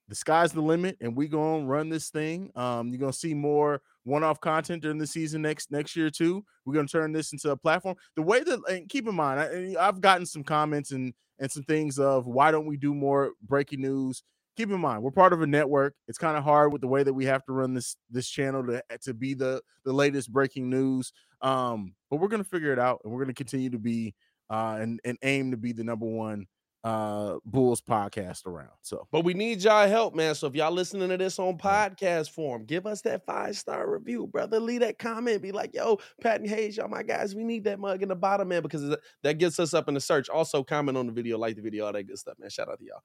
The 0.10 0.16
sky's 0.16 0.52
the 0.52 0.62
limit, 0.62 0.98
and 1.02 1.16
we 1.16 1.28
gonna 1.28 1.66
run 1.66 1.88
this 1.88 2.10
thing. 2.10 2.52
Um, 2.56 2.90
you're 2.90 2.98
gonna 2.98 3.14
see 3.14 3.36
more 3.36 3.80
one-off 4.06 4.42
content 4.42 4.82
during 4.82 4.98
the 4.98 5.06
season 5.06 5.44
next 5.44 5.72
next 5.72 5.96
year 5.96 6.10
too. 6.10 6.44
We're 6.66 6.74
gonna 6.74 6.88
turn 6.88 7.12
this 7.12 7.32
into 7.32 7.52
a 7.52 7.56
platform. 7.56 7.96
The 8.16 8.24
way 8.24 8.44
that 8.44 8.60
and 8.68 8.90
keep 8.90 9.08
in 9.08 9.14
mind, 9.14 9.40
I, 9.40 9.76
I've 9.80 10.02
gotten 10.02 10.26
some 10.26 10.44
comments 10.44 10.92
and 10.92 11.14
and 11.38 11.52
some 11.52 11.62
things 11.64 12.00
of 12.00 12.26
why 12.26 12.50
don't 12.50 12.66
we 12.66 12.76
do 12.76 12.96
more 12.96 13.34
breaking 13.48 13.82
news? 13.82 14.24
Keep 14.58 14.72
in 14.72 14.82
mind, 14.82 15.04
we're 15.04 15.12
part 15.12 15.32
of 15.32 15.44
a 15.44 15.48
network. 15.48 15.94
It's 16.08 16.18
kind 16.18 16.36
of 16.36 16.44
hard 16.44 16.74
with 16.74 16.82
the 16.82 16.88
way 16.88 17.04
that 17.04 17.14
we 17.14 17.26
have 17.26 17.46
to 17.46 17.54
run 17.54 17.76
this 17.76 17.96
this 18.10 18.28
channel 18.28 18.66
to 18.66 18.84
to 19.04 19.14
be 19.14 19.36
the 19.36 19.62
the 19.86 19.94
latest 19.94 20.34
breaking 20.34 20.72
news. 20.72 21.14
Um, 21.42 21.94
but 22.10 22.18
we're 22.18 22.30
gonna 22.30 22.44
figure 22.44 22.74
it 22.74 22.80
out, 22.80 23.02
and 23.04 23.14
we're 23.14 23.22
gonna 23.22 23.34
continue 23.36 23.70
to 23.70 23.80
be 23.80 24.16
uh 24.50 24.80
and 24.82 25.00
and 25.06 25.20
aim 25.22 25.52
to 25.52 25.58
be 25.58 25.72
the 25.72 25.84
number 25.84 26.08
one 26.08 26.48
uh 26.84 27.38
Bulls 27.46 27.82
podcast 27.82 28.46
around. 28.46 28.70
So 28.82 29.08
But 29.12 29.26
we 29.26 29.34
need 29.34 29.62
y'all 29.64 29.88
help, 29.88 30.16
man. 30.16 30.36
So 30.36 30.48
if 30.48 30.56
y'all 30.56 30.72
listening 30.72 31.10
to 31.10 31.18
this 31.18 31.38
on 31.40 31.58
podcast 31.58 32.30
form, 32.32 32.66
give 32.66 32.86
us 32.86 33.02
that 33.02 33.26
five 33.26 33.58
star 33.58 33.90
review, 33.92 34.28
brother. 34.28 34.60
Leave 34.60 34.80
that 34.82 34.98
comment. 34.98 35.42
Be 35.42 35.52
like, 35.52 35.76
yo, 35.76 36.00
Patton 36.22 36.48
Haize, 36.48 36.78
y'all 36.78 36.88
my 36.88 37.04
guys. 37.04 37.36
We 37.36 37.44
need 37.44 37.66
that 37.66 37.80
mug 37.80 38.02
in 38.02 38.10
the 38.10 38.16
bottom, 38.16 38.48
man, 38.48 38.62
because 38.62 38.88
that- 38.88 39.00
that 39.24 39.38
gets 39.40 39.60
us 39.60 39.74
up 39.74 39.88
in 39.88 39.94
the 39.94 40.00
search. 40.00 40.30
Also, 40.30 40.64
comment 40.64 40.98
on 40.98 41.08
the 41.08 41.12
video, 41.14 41.38
like 41.38 41.56
the 41.56 41.62
video, 41.62 41.86
all 41.86 41.94
that 41.94 42.04
good 42.04 42.18
stuff, 42.18 42.36
man. 42.40 42.50
Shout 42.50 42.70
out 42.70 42.80
to 42.80 42.86
y'all. 42.86 43.02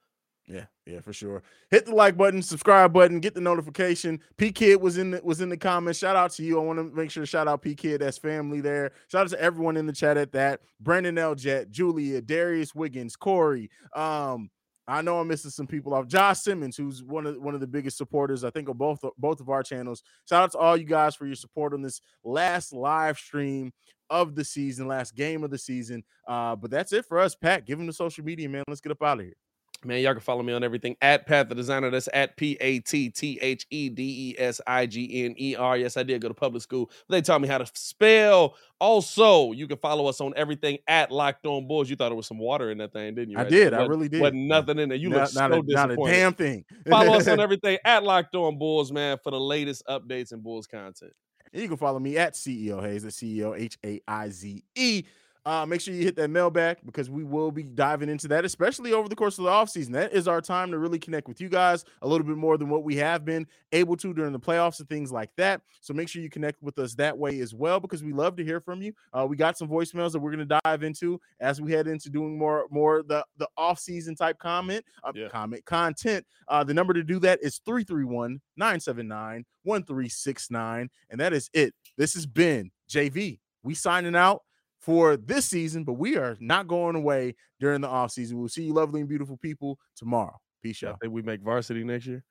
Yeah, 0.46 0.66
yeah, 0.84 1.00
for 1.00 1.14
sure. 1.14 1.42
Hit 1.70 1.86
the 1.86 1.94
like 1.94 2.18
button, 2.18 2.42
subscribe 2.42 2.92
button, 2.92 3.18
get 3.20 3.34
the 3.34 3.40
notification. 3.40 4.20
P 4.36 4.52
Kid 4.52 4.80
was 4.80 4.98
in 4.98 5.12
the 5.12 5.20
was 5.24 5.40
in 5.40 5.48
the 5.48 5.56
comments. 5.56 5.98
Shout 5.98 6.16
out 6.16 6.32
to 6.32 6.42
you. 6.42 6.60
I 6.60 6.62
want 6.62 6.78
to 6.78 6.84
make 6.94 7.10
sure 7.10 7.22
to 7.22 7.26
shout 7.26 7.48
out 7.48 7.62
P 7.62 7.74
Kid. 7.74 8.02
That's 8.02 8.18
family 8.18 8.60
there. 8.60 8.92
Shout 9.08 9.22
out 9.22 9.30
to 9.30 9.40
everyone 9.40 9.78
in 9.78 9.86
the 9.86 9.92
chat 9.92 10.18
at 10.18 10.32
that. 10.32 10.60
Brandon 10.80 11.16
L. 11.16 11.34
Jet, 11.34 11.70
Julia, 11.70 12.20
Darius 12.20 12.74
Wiggins, 12.74 13.16
Corey. 13.16 13.70
Um, 13.96 14.50
I 14.86 15.00
know 15.00 15.18
I'm 15.18 15.28
missing 15.28 15.50
some 15.50 15.66
people 15.66 15.94
off. 15.94 16.06
Josh 16.08 16.40
Simmons, 16.40 16.76
who's 16.76 17.02
one 17.02 17.24
of 17.24 17.40
one 17.40 17.54
of 17.54 17.60
the 17.60 17.66
biggest 17.66 17.96
supporters, 17.96 18.44
I 18.44 18.50
think, 18.50 18.68
of 18.68 18.76
both 18.76 19.00
both 19.16 19.40
of 19.40 19.48
our 19.48 19.62
channels. 19.62 20.02
Shout 20.28 20.42
out 20.42 20.52
to 20.52 20.58
all 20.58 20.76
you 20.76 20.84
guys 20.84 21.14
for 21.14 21.24
your 21.26 21.36
support 21.36 21.72
on 21.72 21.80
this 21.80 22.02
last 22.22 22.74
live 22.74 23.16
stream 23.16 23.72
of 24.10 24.34
the 24.34 24.44
season, 24.44 24.86
last 24.86 25.14
game 25.14 25.42
of 25.42 25.50
the 25.50 25.56
season. 25.56 26.04
Uh, 26.28 26.54
but 26.54 26.70
that's 26.70 26.92
it 26.92 27.06
for 27.06 27.18
us. 27.18 27.34
Pat, 27.34 27.64
give 27.64 27.78
them 27.78 27.86
the 27.86 27.94
social 27.94 28.24
media, 28.24 28.46
man. 28.46 28.62
Let's 28.68 28.82
get 28.82 28.92
up 28.92 29.02
out 29.02 29.20
of 29.20 29.24
here. 29.24 29.36
Man, 29.84 30.00
y'all 30.00 30.12
can 30.12 30.20
follow 30.20 30.42
me 30.42 30.52
on 30.52 30.64
everything 30.64 30.96
at 31.02 31.26
Pat 31.26 31.48
the 31.48 31.54
Designer. 31.54 31.90
That's 31.90 32.08
at 32.12 32.36
P 32.36 32.56
A 32.60 32.80
T 32.80 33.10
T 33.10 33.38
H 33.40 33.66
E 33.70 33.88
D 33.88 34.30
E 34.30 34.40
S 34.40 34.60
I 34.66 34.86
G 34.86 35.24
N 35.24 35.34
E 35.38 35.56
R. 35.56 35.76
Yes, 35.76 35.96
I 35.96 36.02
did 36.02 36.20
go 36.20 36.28
to 36.28 36.34
public 36.34 36.62
school. 36.62 36.90
They 37.08 37.20
taught 37.20 37.40
me 37.40 37.48
how 37.48 37.58
to 37.58 37.66
spell. 37.74 38.56
Also, 38.80 39.52
you 39.52 39.66
can 39.66 39.78
follow 39.78 40.06
us 40.06 40.20
on 40.20 40.32
everything 40.36 40.78
at 40.88 41.10
Locked 41.10 41.46
On 41.46 41.66
Bulls. 41.66 41.88
You 41.88 41.96
thought 41.96 42.12
it 42.12 42.16
was 42.16 42.26
some 42.26 42.38
water 42.38 42.70
in 42.70 42.78
that 42.78 42.92
thing, 42.92 43.14
didn't 43.14 43.30
you? 43.30 43.38
I 43.38 43.42
right 43.42 43.50
did. 43.50 43.72
there? 43.72 43.80
I 43.80 43.86
really 43.86 44.08
did. 44.08 44.20
Wasn't 44.20 44.42
nothing 44.42 44.78
in 44.78 44.88
there. 44.88 44.98
You 44.98 45.10
look 45.10 45.20
not, 45.20 45.28
so 45.30 45.40
not 45.40 45.52
a, 45.52 45.62
not 45.66 45.90
a 45.90 45.94
disappointed. 45.94 46.12
damn 46.12 46.34
thing. 46.34 46.64
Follow 46.88 47.14
us 47.14 47.28
on 47.28 47.40
everything 47.40 47.78
at 47.84 48.02
Locked 48.02 48.34
On 48.34 48.58
Bulls, 48.58 48.92
man, 48.92 49.18
for 49.22 49.30
the 49.30 49.40
latest 49.40 49.84
updates 49.86 50.32
and 50.32 50.42
Bulls 50.42 50.66
content. 50.66 51.12
And 51.52 51.62
you 51.62 51.68
can 51.68 51.76
follow 51.76 52.00
me 52.00 52.18
at 52.18 52.34
CEO 52.34 52.82
Haize, 52.82 53.02
the 53.04 53.10
CEO 53.10 53.58
H 53.58 53.78
A 53.84 54.00
I 54.08 54.28
Z 54.28 54.64
E. 54.74 55.04
uh, 55.46 55.66
make 55.66 55.80
sure 55.80 55.92
you 55.92 56.02
hit 56.02 56.16
that 56.16 56.28
mailbag 56.30 56.78
because 56.86 57.10
we 57.10 57.22
will 57.24 57.50
be 57.50 57.62
diving 57.62 58.08
into 58.08 58.26
that, 58.28 58.44
especially 58.44 58.92
over 58.92 59.08
the 59.08 59.14
course 59.16 59.36
of 59.38 59.44
the 59.44 59.50
offseason. 59.50 59.92
That 59.92 60.12
is 60.12 60.26
our 60.26 60.40
time 60.40 60.70
to 60.70 60.78
really 60.78 60.98
connect 60.98 61.28
with 61.28 61.40
you 61.40 61.48
guys 61.48 61.84
a 62.02 62.08
little 62.08 62.26
bit 62.26 62.36
more 62.36 62.56
than 62.56 62.68
what 62.70 62.82
we 62.84 62.96
have 62.96 63.24
been 63.24 63.46
able 63.72 63.96
to 63.98 64.14
during 64.14 64.32
the 64.32 64.40
playoffs 64.40 64.80
and 64.80 64.88
things 64.88 65.12
like 65.12 65.30
that. 65.36 65.60
So 65.80 65.92
make 65.92 66.08
sure 66.08 66.22
you 66.22 66.30
connect 66.30 66.62
with 66.62 66.78
us 66.78 66.94
that 66.94 67.16
way 67.18 67.40
as 67.40 67.52
well 67.54 67.78
because 67.80 68.02
we 68.02 68.12
love 68.12 68.36
to 68.36 68.44
hear 68.44 68.60
from 68.60 68.80
you. 68.80 68.92
Uh, 69.12 69.26
we 69.28 69.36
got 69.36 69.58
some 69.58 69.68
voicemails 69.68 70.12
that 70.12 70.20
we're 70.20 70.34
going 70.34 70.48
to 70.48 70.58
dive 70.64 70.82
into 70.82 71.20
as 71.40 71.60
we 71.60 71.72
head 71.72 71.86
into 71.88 72.08
doing 72.10 72.38
more 72.38 72.66
more 72.70 73.02
the 73.02 73.24
the 73.36 73.48
off-season 73.56 74.14
type 74.14 74.38
comment 74.38 74.84
uh, 75.02 75.12
Yeah. 75.14 75.28
comment 75.28 75.64
content. 75.66 76.24
Uh, 76.48 76.64
the 76.64 76.72
number 76.74 76.94
to 76.94 77.02
do 77.02 77.18
that 77.20 77.38
is 77.42 77.60
331 77.66 78.40
979 78.56 79.44
1369. 79.64 80.88
And 81.10 81.20
that 81.20 81.32
is 81.32 81.50
it. 81.52 81.74
This 81.96 82.14
has 82.14 82.26
been 82.26 82.70
JV. 82.88 83.38
We 83.62 83.74
signing 83.74 84.16
out 84.16 84.42
for 84.84 85.16
this 85.16 85.46
season, 85.46 85.82
but 85.82 85.94
we 85.94 86.16
are 86.18 86.36
not 86.40 86.68
going 86.68 86.94
away 86.94 87.34
during 87.58 87.80
the 87.80 87.88
off 87.88 88.10
season. 88.10 88.38
We'll 88.38 88.48
see 88.48 88.64
you, 88.64 88.74
lovely 88.74 89.00
and 89.00 89.08
beautiful 89.08 89.38
people, 89.38 89.78
tomorrow. 89.96 90.38
Peace 90.62 90.82
I 90.84 90.88
out. 90.88 91.00
think 91.00 91.12
we 91.12 91.22
make 91.22 91.40
varsity 91.40 91.84
next 91.84 92.06
year. 92.06 92.22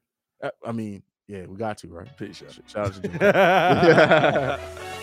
Uh, 0.42 0.52
I 0.64 0.72
mean, 0.72 1.02
yeah, 1.28 1.46
we 1.48 1.58
got 1.58 1.80
to, 1.80 1.88
right? 1.88 2.18
Peace 2.18 2.44
out. 2.46 2.60
Shout 2.70 2.88
out 2.88 3.04
to 3.04 4.60